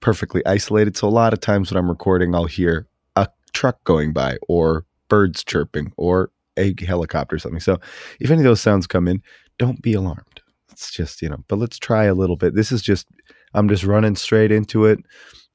perfectly 0.00 0.44
isolated. 0.46 0.96
So 0.96 1.08
a 1.08 1.10
lot 1.10 1.32
of 1.32 1.40
times 1.40 1.70
when 1.70 1.78
I'm 1.78 1.88
recording 1.88 2.34
I'll 2.34 2.44
hear 2.44 2.86
a 3.16 3.28
truck 3.52 3.82
going 3.84 4.12
by 4.12 4.38
or 4.48 4.86
birds 5.08 5.44
chirping 5.44 5.92
or 5.96 6.30
a 6.56 6.74
helicopter 6.78 7.36
or 7.36 7.38
something. 7.38 7.60
So 7.60 7.80
if 8.20 8.30
any 8.30 8.40
of 8.40 8.44
those 8.44 8.60
sounds 8.60 8.86
come 8.86 9.08
in, 9.08 9.22
don't 9.58 9.82
be 9.82 9.94
alarmed. 9.94 10.40
It's 10.70 10.90
just, 10.90 11.22
you 11.22 11.28
know, 11.28 11.44
but 11.48 11.58
let's 11.58 11.78
try 11.78 12.04
a 12.04 12.14
little 12.14 12.36
bit. 12.36 12.54
This 12.54 12.72
is 12.72 12.82
just 12.82 13.08
I'm 13.54 13.68
just 13.68 13.84
running 13.84 14.16
straight 14.16 14.52
into 14.52 14.86
it. 14.86 14.98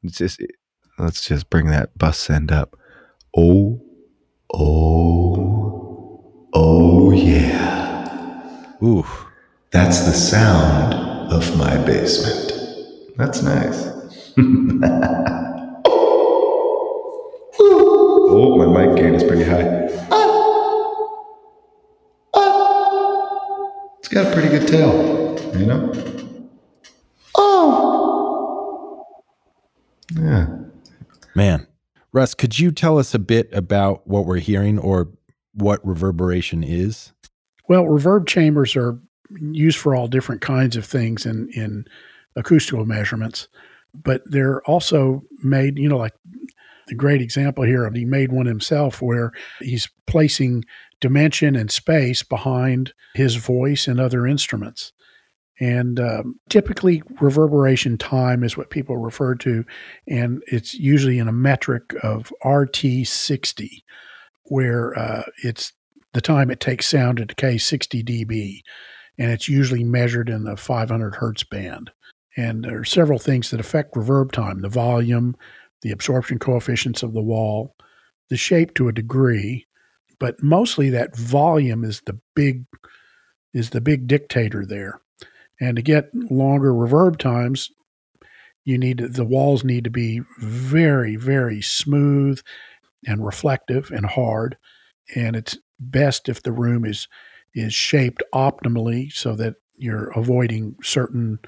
It's 0.03 0.17
just 0.17 0.41
let's 0.97 1.25
just 1.25 1.49
bring 1.49 1.67
that 1.67 1.97
bus 1.97 2.17
send 2.17 2.51
up. 2.51 2.75
Oh 3.35 3.81
Oh, 4.51 6.23
oh 6.53 7.11
yeah. 7.11 8.73
Ooh. 8.81 9.05
That's 9.71 10.01
the 10.01 10.13
sound 10.13 10.93
of 11.31 11.57
my 11.57 11.77
basement. 11.77 12.51
That's 13.17 13.43
nice. 13.43 13.87
oh, 17.59 18.57
my 18.57 18.85
mic 18.85 18.95
gain 18.97 19.13
is 19.13 19.23
pretty 19.23 19.43
high. 19.43 19.87
It's 23.99 24.07
got 24.07 24.25
a 24.25 24.31
pretty 24.33 24.49
good 24.49 24.67
tail, 24.67 25.37
you 25.55 25.67
know? 25.67 25.93
Oh! 27.35 29.05
Yeah. 30.15 30.47
Man. 31.35 31.67
Russ, 32.19 32.33
could 32.33 32.59
you 32.59 32.71
tell 32.73 32.97
us 32.97 33.13
a 33.13 33.19
bit 33.19 33.47
about 33.53 34.05
what 34.05 34.25
we're 34.25 34.39
hearing 34.39 34.77
or 34.77 35.07
what 35.53 35.79
reverberation 35.87 36.65
is? 36.65 37.13
Well, 37.69 37.85
reverb 37.85 38.27
chambers 38.27 38.75
are 38.75 38.99
used 39.29 39.77
for 39.77 39.95
all 39.95 40.09
different 40.09 40.41
kinds 40.41 40.75
of 40.75 40.83
things 40.83 41.25
in, 41.25 41.49
in 41.53 41.85
acoustical 42.35 42.85
measurements, 42.85 43.47
but 43.93 44.21
they're 44.25 44.61
also 44.63 45.23
made, 45.43 45.79
you 45.79 45.87
know, 45.87 45.95
like 45.95 46.11
a 46.89 46.93
great 46.93 47.21
example 47.21 47.63
here 47.63 47.85
of 47.85 47.93
he 47.93 48.03
made 48.03 48.33
one 48.33 48.47
himself 48.47 49.01
where 49.01 49.31
he's 49.61 49.87
placing 50.05 50.65
dimension 50.99 51.55
and 51.55 51.71
space 51.71 52.21
behind 52.21 52.91
his 53.13 53.35
voice 53.35 53.87
and 53.87 53.97
other 53.97 54.27
instruments. 54.27 54.91
And 55.59 55.99
um, 55.99 56.39
typically, 56.49 57.03
reverberation 57.19 57.97
time 57.97 58.43
is 58.43 58.55
what 58.55 58.69
people 58.69 58.97
refer 58.97 59.35
to, 59.35 59.65
and 60.07 60.41
it's 60.47 60.73
usually 60.73 61.19
in 61.19 61.27
a 61.27 61.33
metric 61.33 61.93
of 62.01 62.31
RT60, 62.45 63.83
where 64.45 64.97
uh, 64.97 65.23
it's 65.43 65.73
the 66.13 66.21
time 66.21 66.49
it 66.49 66.61
takes 66.61 66.87
sound 66.87 67.17
to 67.17 67.25
decay 67.25 67.57
60 67.57 68.03
dB, 68.03 68.61
and 69.17 69.31
it's 69.31 69.49
usually 69.49 69.83
measured 69.83 70.29
in 70.29 70.45
the 70.45 70.55
500 70.55 71.15
hertz 71.15 71.43
band. 71.43 71.91
And 72.37 72.63
there 72.63 72.79
are 72.79 72.85
several 72.85 73.19
things 73.19 73.51
that 73.51 73.59
affect 73.59 73.95
reverb 73.95 74.31
time 74.31 74.61
the 74.61 74.69
volume, 74.69 75.35
the 75.81 75.91
absorption 75.91 76.39
coefficients 76.39 77.03
of 77.03 77.13
the 77.13 77.21
wall, 77.21 77.75
the 78.29 78.37
shape 78.37 78.73
to 78.75 78.87
a 78.87 78.93
degree, 78.93 79.67
but 80.19 80.41
mostly 80.41 80.89
that 80.91 81.17
volume 81.17 81.83
is 81.83 82.01
the 82.05 82.19
big 82.35 82.65
is 83.53 83.71
the 83.71 83.81
big 83.81 84.07
dictator 84.07 84.65
there. 84.65 85.01
And 85.59 85.75
to 85.75 85.81
get 85.81 86.13
longer 86.13 86.73
reverb 86.73 87.17
times, 87.17 87.69
you 88.65 88.77
need 88.77 88.99
the 88.99 89.25
walls 89.25 89.63
need 89.63 89.83
to 89.85 89.89
be 89.89 90.21
very 90.39 91.15
very 91.15 91.61
smooth 91.61 92.39
and 93.07 93.25
reflective 93.25 93.91
and 93.91 94.05
hard. 94.05 94.57
And 95.15 95.35
it's 95.35 95.57
best 95.79 96.29
if 96.29 96.43
the 96.43 96.51
room 96.51 96.85
is 96.85 97.07
is 97.53 97.73
shaped 97.73 98.21
optimally 98.33 99.11
so 99.11 99.35
that 99.35 99.55
you're 99.77 100.09
avoiding 100.11 100.75
certain 100.83 101.39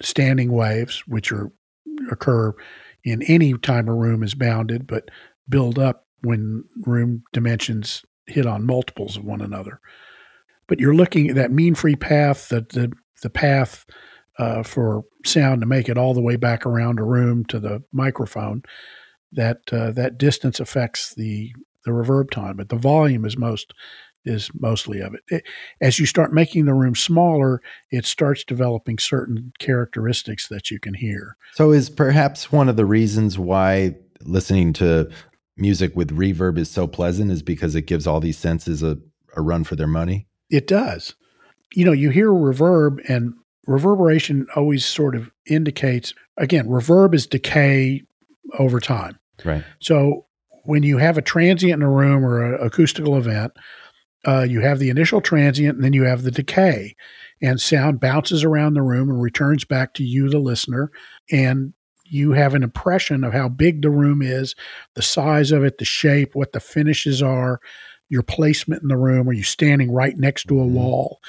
standing 0.00 0.52
waves 0.52 1.02
which 1.06 1.32
are 1.32 1.50
occur 2.10 2.54
in 3.02 3.22
any 3.22 3.54
time 3.58 3.88
a 3.88 3.94
room 3.94 4.22
is 4.22 4.34
bounded 4.34 4.86
but 4.86 5.10
build 5.48 5.78
up 5.78 6.06
when 6.22 6.64
room 6.82 7.22
dimensions 7.32 8.04
hit 8.26 8.46
on 8.46 8.66
multiples 8.66 9.16
of 9.16 9.24
one 9.24 9.40
another. 9.40 9.80
But 10.66 10.80
you're 10.80 10.94
looking 10.94 11.28
at 11.28 11.36
that 11.36 11.52
mean 11.52 11.74
free 11.74 11.96
path 11.96 12.48
the 12.48 12.60
the, 12.60 12.92
the 13.22 13.30
path 13.30 13.86
uh, 14.38 14.62
for 14.62 15.04
sound 15.24 15.60
to 15.62 15.66
make 15.66 15.88
it 15.88 15.98
all 15.98 16.14
the 16.14 16.20
way 16.20 16.36
back 16.36 16.66
around 16.66 16.98
a 16.98 17.04
room 17.04 17.44
to 17.46 17.58
the 17.58 17.82
microphone 17.92 18.62
that 19.32 19.60
uh, 19.72 19.90
that 19.92 20.18
distance 20.18 20.60
affects 20.60 21.14
the 21.14 21.52
the 21.84 21.92
reverb 21.92 22.30
time, 22.30 22.56
but 22.56 22.68
the 22.68 22.76
volume 22.76 23.24
is 23.24 23.38
most 23.38 23.72
is 24.26 24.50
mostly 24.58 25.00
of 25.00 25.14
it. 25.14 25.22
it. 25.28 25.44
As 25.80 25.98
you 25.98 26.04
start 26.06 26.32
making 26.32 26.64
the 26.64 26.74
room 26.74 26.96
smaller, 26.96 27.62
it 27.92 28.04
starts 28.04 28.44
developing 28.44 28.98
certain 28.98 29.52
characteristics 29.60 30.48
that 30.48 30.70
you 30.70 30.80
can 30.80 30.94
hear. 30.94 31.36
So, 31.54 31.70
is 31.70 31.88
perhaps 31.88 32.50
one 32.50 32.68
of 32.68 32.76
the 32.76 32.84
reasons 32.84 33.38
why 33.38 33.94
listening 34.22 34.72
to 34.74 35.08
music 35.56 35.94
with 35.96 36.16
reverb 36.16 36.58
is 36.58 36.70
so 36.70 36.86
pleasant 36.86 37.30
is 37.30 37.42
because 37.42 37.74
it 37.74 37.82
gives 37.82 38.06
all 38.06 38.20
these 38.20 38.36
senses 38.36 38.82
a, 38.82 38.98
a 39.36 39.42
run 39.42 39.64
for 39.64 39.76
their 39.76 39.86
money? 39.86 40.26
It 40.50 40.66
does. 40.66 41.14
You 41.74 41.84
know, 41.84 41.92
you 41.92 42.10
hear 42.10 42.30
reverb, 42.30 42.98
and 43.08 43.34
reverberation 43.66 44.46
always 44.54 44.84
sort 44.84 45.14
of 45.14 45.30
indicates 45.46 46.14
again, 46.36 46.66
reverb 46.66 47.14
is 47.14 47.26
decay 47.26 48.02
over 48.58 48.80
time. 48.80 49.18
Right. 49.44 49.64
So 49.80 50.26
when 50.64 50.82
you 50.82 50.98
have 50.98 51.18
a 51.18 51.22
transient 51.22 51.82
in 51.82 51.82
a 51.82 51.90
room 51.90 52.24
or 52.24 52.54
an 52.54 52.66
acoustical 52.66 53.16
event, 53.16 53.52
uh, 54.26 54.42
you 54.42 54.60
have 54.60 54.78
the 54.78 54.90
initial 54.90 55.20
transient 55.20 55.76
and 55.76 55.84
then 55.84 55.92
you 55.92 56.04
have 56.04 56.22
the 56.22 56.30
decay, 56.30 56.96
and 57.42 57.60
sound 57.60 58.00
bounces 58.00 58.44
around 58.44 58.74
the 58.74 58.82
room 58.82 59.08
and 59.08 59.22
returns 59.22 59.64
back 59.64 59.94
to 59.94 60.02
you, 60.02 60.28
the 60.28 60.38
listener, 60.38 60.90
and 61.30 61.72
you 62.04 62.32
have 62.32 62.54
an 62.54 62.62
impression 62.62 63.24
of 63.24 63.32
how 63.32 63.48
big 63.48 63.82
the 63.82 63.90
room 63.90 64.22
is, 64.22 64.54
the 64.94 65.02
size 65.02 65.52
of 65.52 65.64
it, 65.64 65.78
the 65.78 65.84
shape, 65.84 66.34
what 66.34 66.52
the 66.52 66.60
finishes 66.60 67.22
are, 67.22 67.60
your 68.08 68.22
placement 68.22 68.82
in 68.82 68.88
the 68.88 68.96
room. 68.96 69.28
Are 69.28 69.32
you 69.32 69.42
standing 69.42 69.92
right 69.92 70.16
next 70.16 70.44
to 70.44 70.60
a 70.60 70.64
mm-hmm. 70.64 70.74
wall? 70.74 71.20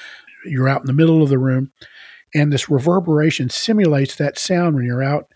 You're 0.44 0.68
out 0.68 0.80
in 0.80 0.86
the 0.86 0.92
middle 0.92 1.22
of 1.22 1.28
the 1.28 1.38
room. 1.38 1.72
And 2.34 2.52
this 2.52 2.68
reverberation 2.68 3.50
simulates 3.50 4.16
that 4.16 4.38
sound 4.38 4.76
when 4.76 4.84
you're 4.84 5.02
out 5.02 5.32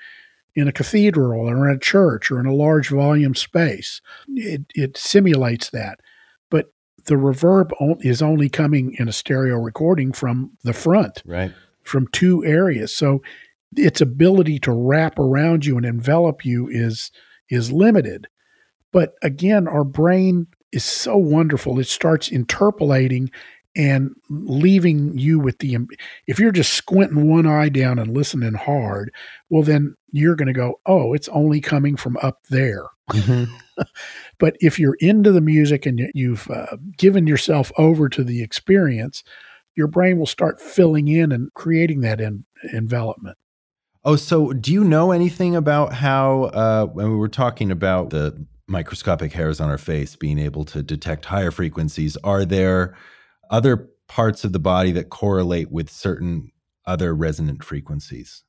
in 0.54 0.68
a 0.68 0.72
cathedral 0.72 1.48
or 1.48 1.68
in 1.68 1.74
a 1.74 1.78
church 1.78 2.30
or 2.30 2.38
in 2.38 2.46
a 2.46 2.54
large 2.54 2.90
volume 2.90 3.34
space. 3.34 4.00
It, 4.28 4.64
it 4.74 4.96
simulates 4.96 5.70
that. 5.70 6.00
But 6.50 6.72
the 7.06 7.14
reverb 7.14 7.70
is 8.04 8.20
only 8.20 8.48
coming 8.48 8.94
in 8.98 9.08
a 9.08 9.12
stereo 9.12 9.56
recording 9.56 10.12
from 10.12 10.52
the 10.62 10.74
front, 10.74 11.22
right? 11.24 11.52
From 11.82 12.06
two 12.08 12.44
areas. 12.44 12.94
So 12.94 13.22
its 13.76 14.00
ability 14.00 14.58
to 14.60 14.72
wrap 14.72 15.18
around 15.18 15.64
you 15.64 15.76
and 15.76 15.86
envelop 15.86 16.44
you 16.44 16.68
is 16.68 17.10
is 17.48 17.72
limited. 17.72 18.28
But 18.92 19.14
again, 19.22 19.66
our 19.66 19.84
brain 19.84 20.46
is 20.70 20.84
so 20.84 21.16
wonderful. 21.16 21.78
It 21.78 21.86
starts 21.86 22.30
interpolating 22.30 23.30
and 23.74 24.14
leaving 24.28 25.16
you 25.16 25.38
with 25.38 25.58
the 25.58 25.76
if 26.26 26.38
you're 26.38 26.52
just 26.52 26.74
squinting 26.74 27.28
one 27.28 27.46
eye 27.46 27.68
down 27.68 27.98
and 27.98 28.14
listening 28.14 28.54
hard 28.54 29.12
well 29.48 29.62
then 29.62 29.94
you're 30.10 30.36
going 30.36 30.46
to 30.46 30.52
go 30.52 30.78
oh 30.86 31.14
it's 31.14 31.28
only 31.28 31.60
coming 31.60 31.96
from 31.96 32.16
up 32.22 32.38
there 32.50 32.86
mm-hmm. 33.10 33.50
but 34.38 34.56
if 34.60 34.78
you're 34.78 34.96
into 35.00 35.32
the 35.32 35.40
music 35.40 35.86
and 35.86 36.10
you've 36.14 36.50
uh, 36.50 36.76
given 36.96 37.26
yourself 37.26 37.72
over 37.78 38.08
to 38.08 38.22
the 38.22 38.42
experience 38.42 39.24
your 39.74 39.86
brain 39.86 40.18
will 40.18 40.26
start 40.26 40.60
filling 40.60 41.08
in 41.08 41.32
and 41.32 41.52
creating 41.54 42.02
that 42.02 42.20
in, 42.20 42.44
envelopment 42.74 43.38
oh 44.04 44.16
so 44.16 44.52
do 44.52 44.72
you 44.72 44.84
know 44.84 45.12
anything 45.12 45.56
about 45.56 45.94
how 45.94 46.44
uh, 46.44 46.86
when 46.86 47.10
we 47.10 47.16
were 47.16 47.28
talking 47.28 47.70
about 47.70 48.10
the 48.10 48.46
microscopic 48.68 49.32
hairs 49.32 49.60
on 49.60 49.70
our 49.70 49.78
face 49.78 50.14
being 50.14 50.38
able 50.38 50.64
to 50.64 50.82
detect 50.82 51.24
higher 51.24 51.50
frequencies 51.50 52.16
are 52.18 52.44
there 52.44 52.94
other 53.50 53.88
parts 54.08 54.44
of 54.44 54.52
the 54.52 54.58
body 54.58 54.92
that 54.92 55.10
correlate 55.10 55.70
with 55.70 55.90
certain 55.90 56.52
other 56.86 57.14
resonant 57.14 57.64
frequencies. 57.64 58.42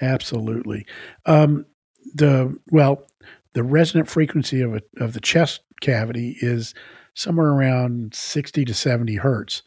Absolutely. 0.00 0.86
Um, 1.26 1.66
the 2.14 2.56
well, 2.70 3.06
the 3.54 3.62
resonant 3.62 4.08
frequency 4.08 4.60
of 4.60 4.74
a, 4.74 4.82
of 4.98 5.12
the 5.12 5.20
chest 5.20 5.60
cavity 5.80 6.36
is 6.40 6.74
somewhere 7.14 7.48
around 7.48 8.14
60 8.14 8.64
to 8.64 8.74
70 8.74 9.16
hertz. 9.16 9.62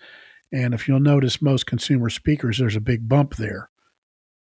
And 0.51 0.74
if 0.74 0.88
you'll 0.88 0.99
notice 0.99 1.41
most 1.41 1.65
consumer 1.65 2.09
speakers, 2.09 2.57
there's 2.57 2.76
a 2.76 2.82
big 2.82 3.07
bump 3.07 3.36
there. 3.36 3.70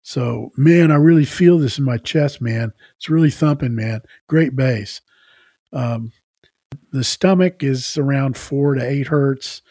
So, 0.02 0.50
man, 0.56 0.90
I 0.90 0.96
really 0.96 1.24
feel 1.24 1.58
this 1.58 1.78
in 1.78 1.84
my 1.84 1.98
chest, 1.98 2.40
man. 2.40 2.72
It's 2.96 3.10
really 3.10 3.30
thumping, 3.30 3.74
man. 3.74 4.00
Great 4.28 4.56
bass. 4.56 5.00
Um, 5.72 6.12
the 6.92 7.04
stomach 7.04 7.62
is 7.62 7.98
around 7.98 8.36
four 8.36 8.74
to 8.74 8.86
eight 8.86 9.08
hertz. 9.08 9.62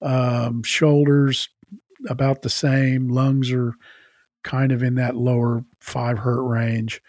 Um, 0.00 0.62
shoulders 0.62 1.48
about 2.08 2.42
the 2.42 2.50
same. 2.50 3.08
Lungs 3.08 3.50
are 3.50 3.74
kind 4.44 4.72
of 4.72 4.82
in 4.82 4.94
that 4.96 5.16
lower 5.16 5.64
five 5.80 6.18
hertz 6.18 6.42
range. 6.42 7.02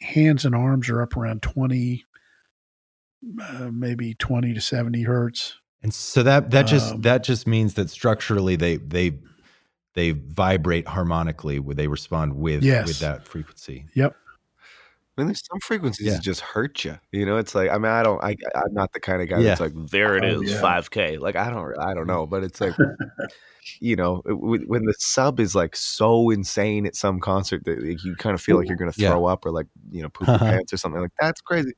Hands 0.00 0.44
and 0.44 0.54
arms 0.54 0.88
are 0.88 1.00
up 1.00 1.16
around 1.16 1.42
20, 1.42 2.04
uh, 3.40 3.70
maybe 3.72 4.14
20 4.14 4.54
to 4.54 4.60
70 4.60 5.02
hertz. 5.02 5.54
And 5.82 5.92
so 5.92 6.22
that 6.22 6.50
that 6.50 6.62
just 6.62 6.94
um, 6.94 7.02
that 7.02 7.22
just 7.22 7.46
means 7.46 7.74
that 7.74 7.90
structurally 7.90 8.56
they 8.56 8.78
they 8.78 9.18
they 9.92 10.12
vibrate 10.12 10.88
harmonically. 10.88 11.58
Would 11.58 11.76
they 11.76 11.88
respond 11.88 12.36
with 12.36 12.62
yes. 12.62 12.86
with 12.86 13.00
that 13.00 13.28
frequency? 13.28 13.86
Yep. 13.94 14.16
I 15.16 15.20
mean, 15.20 15.28
there's 15.28 15.46
some 15.46 15.60
frequencies 15.60 16.06
yeah. 16.06 16.14
that 16.14 16.22
just 16.22 16.40
hurt 16.40 16.84
you. 16.84 16.98
You 17.12 17.24
know, 17.24 17.36
it's 17.36 17.54
like 17.54 17.70
I 17.70 17.78
mean, 17.78 17.92
I 17.92 18.02
don't, 18.02 18.22
I, 18.22 18.36
I'm 18.56 18.72
not 18.72 18.92
the 18.92 19.00
kind 19.00 19.22
of 19.22 19.28
guy 19.28 19.38
yeah. 19.38 19.54
that's 19.54 19.60
like, 19.60 19.72
there 19.90 20.16
it 20.16 20.24
oh, 20.24 20.42
is, 20.42 20.54
oh, 20.54 20.60
5K. 20.60 21.20
Like 21.20 21.36
I 21.36 21.50
don't, 21.50 21.78
I 21.78 21.94
don't 21.94 22.04
mm. 22.04 22.08
know, 22.08 22.26
but 22.26 22.42
it's 22.42 22.60
like, 22.60 22.74
you 23.80 23.94
know, 23.94 24.22
when 24.26 24.84
the 24.84 24.94
sub 24.98 25.38
is 25.38 25.54
like 25.54 25.76
so 25.76 26.30
insane 26.30 26.84
at 26.84 26.96
some 26.96 27.20
concert 27.20 27.64
that 27.64 28.00
you 28.04 28.16
kind 28.16 28.34
of 28.34 28.40
feel 28.40 28.56
like 28.56 28.66
you're 28.66 28.76
gonna 28.76 28.92
throw 28.92 29.26
yeah. 29.26 29.32
up 29.32 29.46
or 29.46 29.52
like 29.52 29.66
you 29.92 30.02
know 30.02 30.08
poop 30.08 30.26
your 30.26 30.38
pants 30.40 30.72
or 30.72 30.76
something 30.78 31.00
like 31.00 31.12
that's 31.20 31.40
crazy. 31.40 31.72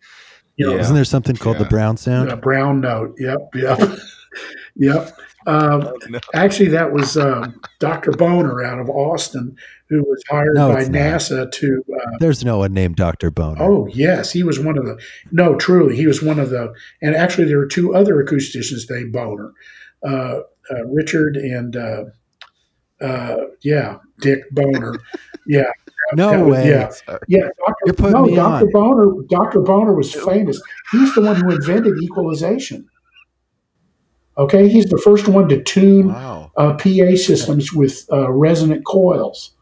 You 0.57 0.71
know, 0.71 0.79
isn't 0.79 0.95
there 0.95 1.05
something 1.05 1.37
called 1.37 1.57
yeah. 1.57 1.65
the 1.65 1.69
brown 1.69 1.99
sound? 1.99 2.31
A 2.31 2.37
brown 2.37 2.81
note. 2.81 3.15
Yep. 3.19 3.39
Yep. 3.55 3.79
yep. 4.77 5.17
Um, 5.47 5.85
oh, 5.87 5.97
no. 6.09 6.19
Actually, 6.35 6.71
that 6.71 6.93
was 6.93 7.17
um, 7.17 7.61
Dr. 7.79 8.11
Boner 8.11 8.65
out 8.65 8.81
of 8.81 8.91
Austin, 8.91 9.57
who 9.89 10.03
was 10.03 10.23
hired 10.29 10.57
no, 10.57 10.73
by 10.73 10.85
NASA 10.85 11.45
not. 11.45 11.53
to. 11.53 11.85
Uh, 11.95 12.17
There's 12.19 12.45
no 12.45 12.59
one 12.59 12.75
named 12.75 12.97
Dr. 12.97 13.31
Boner. 13.31 13.63
Oh 13.63 13.87
yes, 13.87 14.33
he 14.33 14.43
was 14.43 14.59
one 14.59 14.77
of 14.77 14.85
the. 14.85 15.01
No, 15.31 15.55
truly, 15.55 15.97
he 15.97 16.07
was 16.07 16.23
one 16.23 16.41
of 16.41 16.51
the. 16.51 16.75
And 17.01 17.15
actually, 17.15 17.47
there 17.47 17.59
were 17.59 17.67
two 17.67 17.95
other 17.95 18.17
acousticians 18.17 18.91
named 18.91 19.13
Boner, 19.13 19.53
uh, 20.05 20.41
uh, 20.71 20.85
Richard 20.87 21.37
and 21.37 21.77
uh, 21.77 22.05
uh, 23.01 23.37
yeah, 23.63 23.99
Dick 24.21 24.51
Boner. 24.51 24.95
Yeah. 25.49 25.71
No 26.15 26.45
way. 26.45 26.69
Yeah, 26.69 26.91
yeah. 27.29 27.49
Dr. 27.87 28.11
no, 28.11 28.35
Dr. 28.35 28.65
On. 28.65 28.71
Boner. 28.73 29.23
Dr. 29.29 29.61
Boner 29.61 29.95
was 29.95 30.13
famous. 30.13 30.61
He's 30.91 31.15
the 31.15 31.21
one 31.21 31.37
who 31.37 31.53
invented 31.53 32.03
equalization. 32.03 32.89
Okay, 34.39 34.69
he's 34.69 34.87
the 34.87 34.99
first 34.99 35.29
one 35.29 35.49
to 35.49 35.63
tune 35.63 36.09
wow. 36.09 36.51
uh, 36.57 36.75
PA 36.75 37.17
systems 37.17 37.73
with 37.73 38.07
uh, 38.13 38.31
resonant 38.31 38.85
coils. 38.85 39.53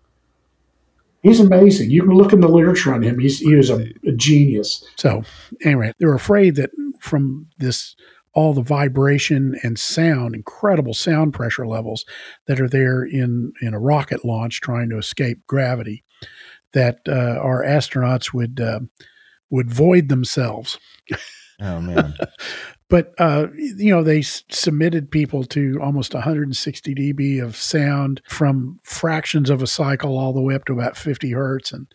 He's 1.22 1.40
amazing. 1.40 1.90
You 1.90 2.02
can 2.02 2.12
look 2.12 2.32
in 2.32 2.40
the 2.40 2.48
literature 2.48 2.92
on 2.92 3.02
him. 3.02 3.18
He's 3.18 3.38
he 3.38 3.54
was 3.54 3.70
a, 3.70 3.86
a 4.06 4.12
genius. 4.12 4.84
So 4.96 5.22
anyway, 5.64 5.92
they're 5.98 6.14
afraid 6.14 6.56
that 6.56 6.70
from 7.00 7.46
this 7.58 7.96
all 8.34 8.52
the 8.52 8.62
vibration 8.62 9.58
and 9.62 9.78
sound, 9.78 10.34
incredible 10.34 10.92
sound 10.92 11.32
pressure 11.32 11.66
levels 11.66 12.04
that 12.46 12.60
are 12.60 12.68
there 12.68 13.04
in 13.04 13.52
in 13.62 13.72
a 13.72 13.80
rocket 13.80 14.24
launch 14.24 14.60
trying 14.60 14.90
to 14.90 14.98
escape 14.98 15.46
gravity, 15.46 16.04
that 16.72 16.98
uh, 17.08 17.38
our 17.40 17.64
astronauts 17.64 18.34
would 18.34 18.60
uh, 18.60 18.80
would 19.50 19.70
void 19.70 20.08
themselves. 20.08 20.78
Oh 21.60 21.80
man! 21.80 22.14
but 22.90 23.12
uh, 23.18 23.46
you 23.56 23.90
know 23.90 24.02
they 24.02 24.18
s- 24.18 24.44
submitted 24.50 25.10
people 25.10 25.44
to 25.44 25.78
almost 25.82 26.14
160 26.14 26.94
dB 26.94 27.42
of 27.42 27.56
sound 27.56 28.20
from 28.28 28.78
fractions 28.84 29.50
of 29.50 29.62
a 29.62 29.66
cycle 29.66 30.18
all 30.18 30.32
the 30.32 30.42
way 30.42 30.54
up 30.54 30.64
to 30.66 30.72
about 30.72 30.96
50 30.96 31.32
hertz, 31.32 31.72
and 31.72 31.86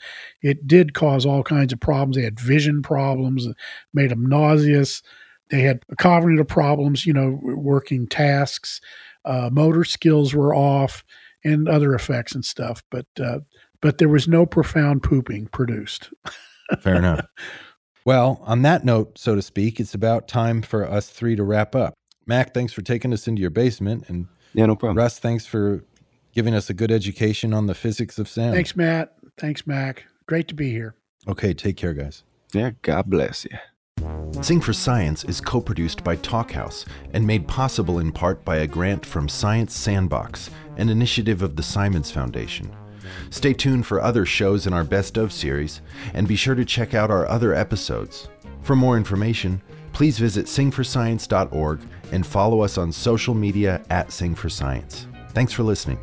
it 0.42 0.68
did 0.68 0.94
cause 0.94 1.26
all 1.26 1.44
kinds 1.44 1.74
of 1.74 1.80
problems. 1.80 2.16
They 2.16 2.24
had 2.24 2.40
vision 2.40 2.82
problems, 2.82 3.48
made 3.94 4.12
them 4.12 4.26
nauseous. 4.26 5.02
They 5.50 5.62
had 5.62 5.84
cognitive 5.98 6.48
problems, 6.48 7.06
you 7.06 7.14
know, 7.14 7.40
working 7.42 8.08
tasks. 8.08 8.82
Uh, 9.26 9.50
motor 9.52 9.84
skills 9.84 10.34
were 10.34 10.56
off, 10.56 11.04
and 11.44 11.68
other 11.68 11.94
effects 11.94 12.34
and 12.34 12.44
stuff. 12.44 12.84
But 12.90 13.08
uh, 13.20 13.40
but 13.82 13.98
there 13.98 14.10
was 14.10 14.28
no 14.28 14.46
profound 14.46 15.04
pooping 15.04 15.48
produced. 15.48 16.10
Fair 16.82 16.96
enough. 16.96 17.26
Well, 18.10 18.41
on 18.43 18.64
that 18.64 18.84
note, 18.84 19.20
so 19.20 19.36
to 19.36 19.41
speak, 19.43 19.80
it's 19.80 19.93
about 19.93 20.28
time 20.28 20.64
for 20.64 20.84
us 20.84 21.10
three 21.10 21.36
to 21.36 21.43
wrap 21.43 21.76
up. 21.76 21.93
Mac, 22.26 22.55
thanks 22.55 22.74
for 22.74 22.82
taking 22.82 23.14
us 23.14 23.28
into 23.28 23.39
your 23.39 23.51
basement, 23.51 24.05
and 24.07 24.26
yeah, 24.53 24.66
no 24.66 24.76
problem. 24.76 24.97
Russ, 24.97 25.20
thanks 25.20 25.45
for 25.45 25.86
giving 26.34 26.55
us 26.55 26.72
a 26.72 26.74
good 26.74 26.89
education 26.89 27.53
on 27.53 27.68
the 27.68 27.76
physics 27.76 28.18
of 28.18 28.28
sound. 28.28 28.55
Thanks, 28.55 28.76
Matt. 28.76 29.14
Thanks, 29.38 29.68
Mac. 29.68 30.07
Great 30.26 30.47
to 30.47 30.55
be 30.55 30.72
here. 30.72 30.95
Okay, 31.28 31.53
take 31.53 31.78
care, 31.78 31.93
guys. 31.93 32.24
Yeah, 32.51 32.72
God 32.82 33.12
bless 33.12 33.45
you. 33.45 34.41
Sing 34.41 34.60
for 34.60 34.74
Science 34.74 35.24
is 35.26 35.39
co 35.39 35.62
produced 35.62 36.03
by 36.03 36.16
Talkhouse 36.16 36.88
and 37.14 37.28
made 37.28 37.47
possible 37.47 37.99
in 37.99 38.12
part 38.12 38.43
by 38.43 38.55
a 38.55 38.66
grant 38.66 39.05
from 39.05 39.30
Science 39.30 39.76
Sandbox, 39.76 40.49
an 40.78 40.89
initiative 40.89 41.43
of 41.43 41.55
the 41.55 41.62
Simons 41.62 42.10
Foundation. 42.10 42.76
Stay 43.30 43.53
tuned 43.53 43.86
for 43.86 44.01
other 44.01 44.26
shows 44.26 44.68
in 44.68 44.74
our 44.74 44.84
Best 44.84 45.18
of 45.18 45.32
series, 45.32 45.82
and 46.14 46.28
be 46.28 46.36
sure 46.36 46.55
to 46.55 46.66
check 46.66 46.93
out 46.93 47.12
our 47.12 47.28
other 47.28 47.53
episodes. 47.53 48.30
For 48.62 48.76
more 48.76 48.97
information, 48.97 49.62
please 49.93 50.20
visit 50.20 50.45
singforscience.org 50.45 51.82
and 52.12 52.26
follow 52.26 52.62
us 52.62 52.78
on 52.78 52.91
social 52.91 53.34
media 53.34 53.84
at 53.89 54.12
Sing 54.12 54.36
for 54.36 54.49
Science. 54.49 55.07
Thanks 55.30 55.53
for 55.53 55.64
listening. 55.64 55.99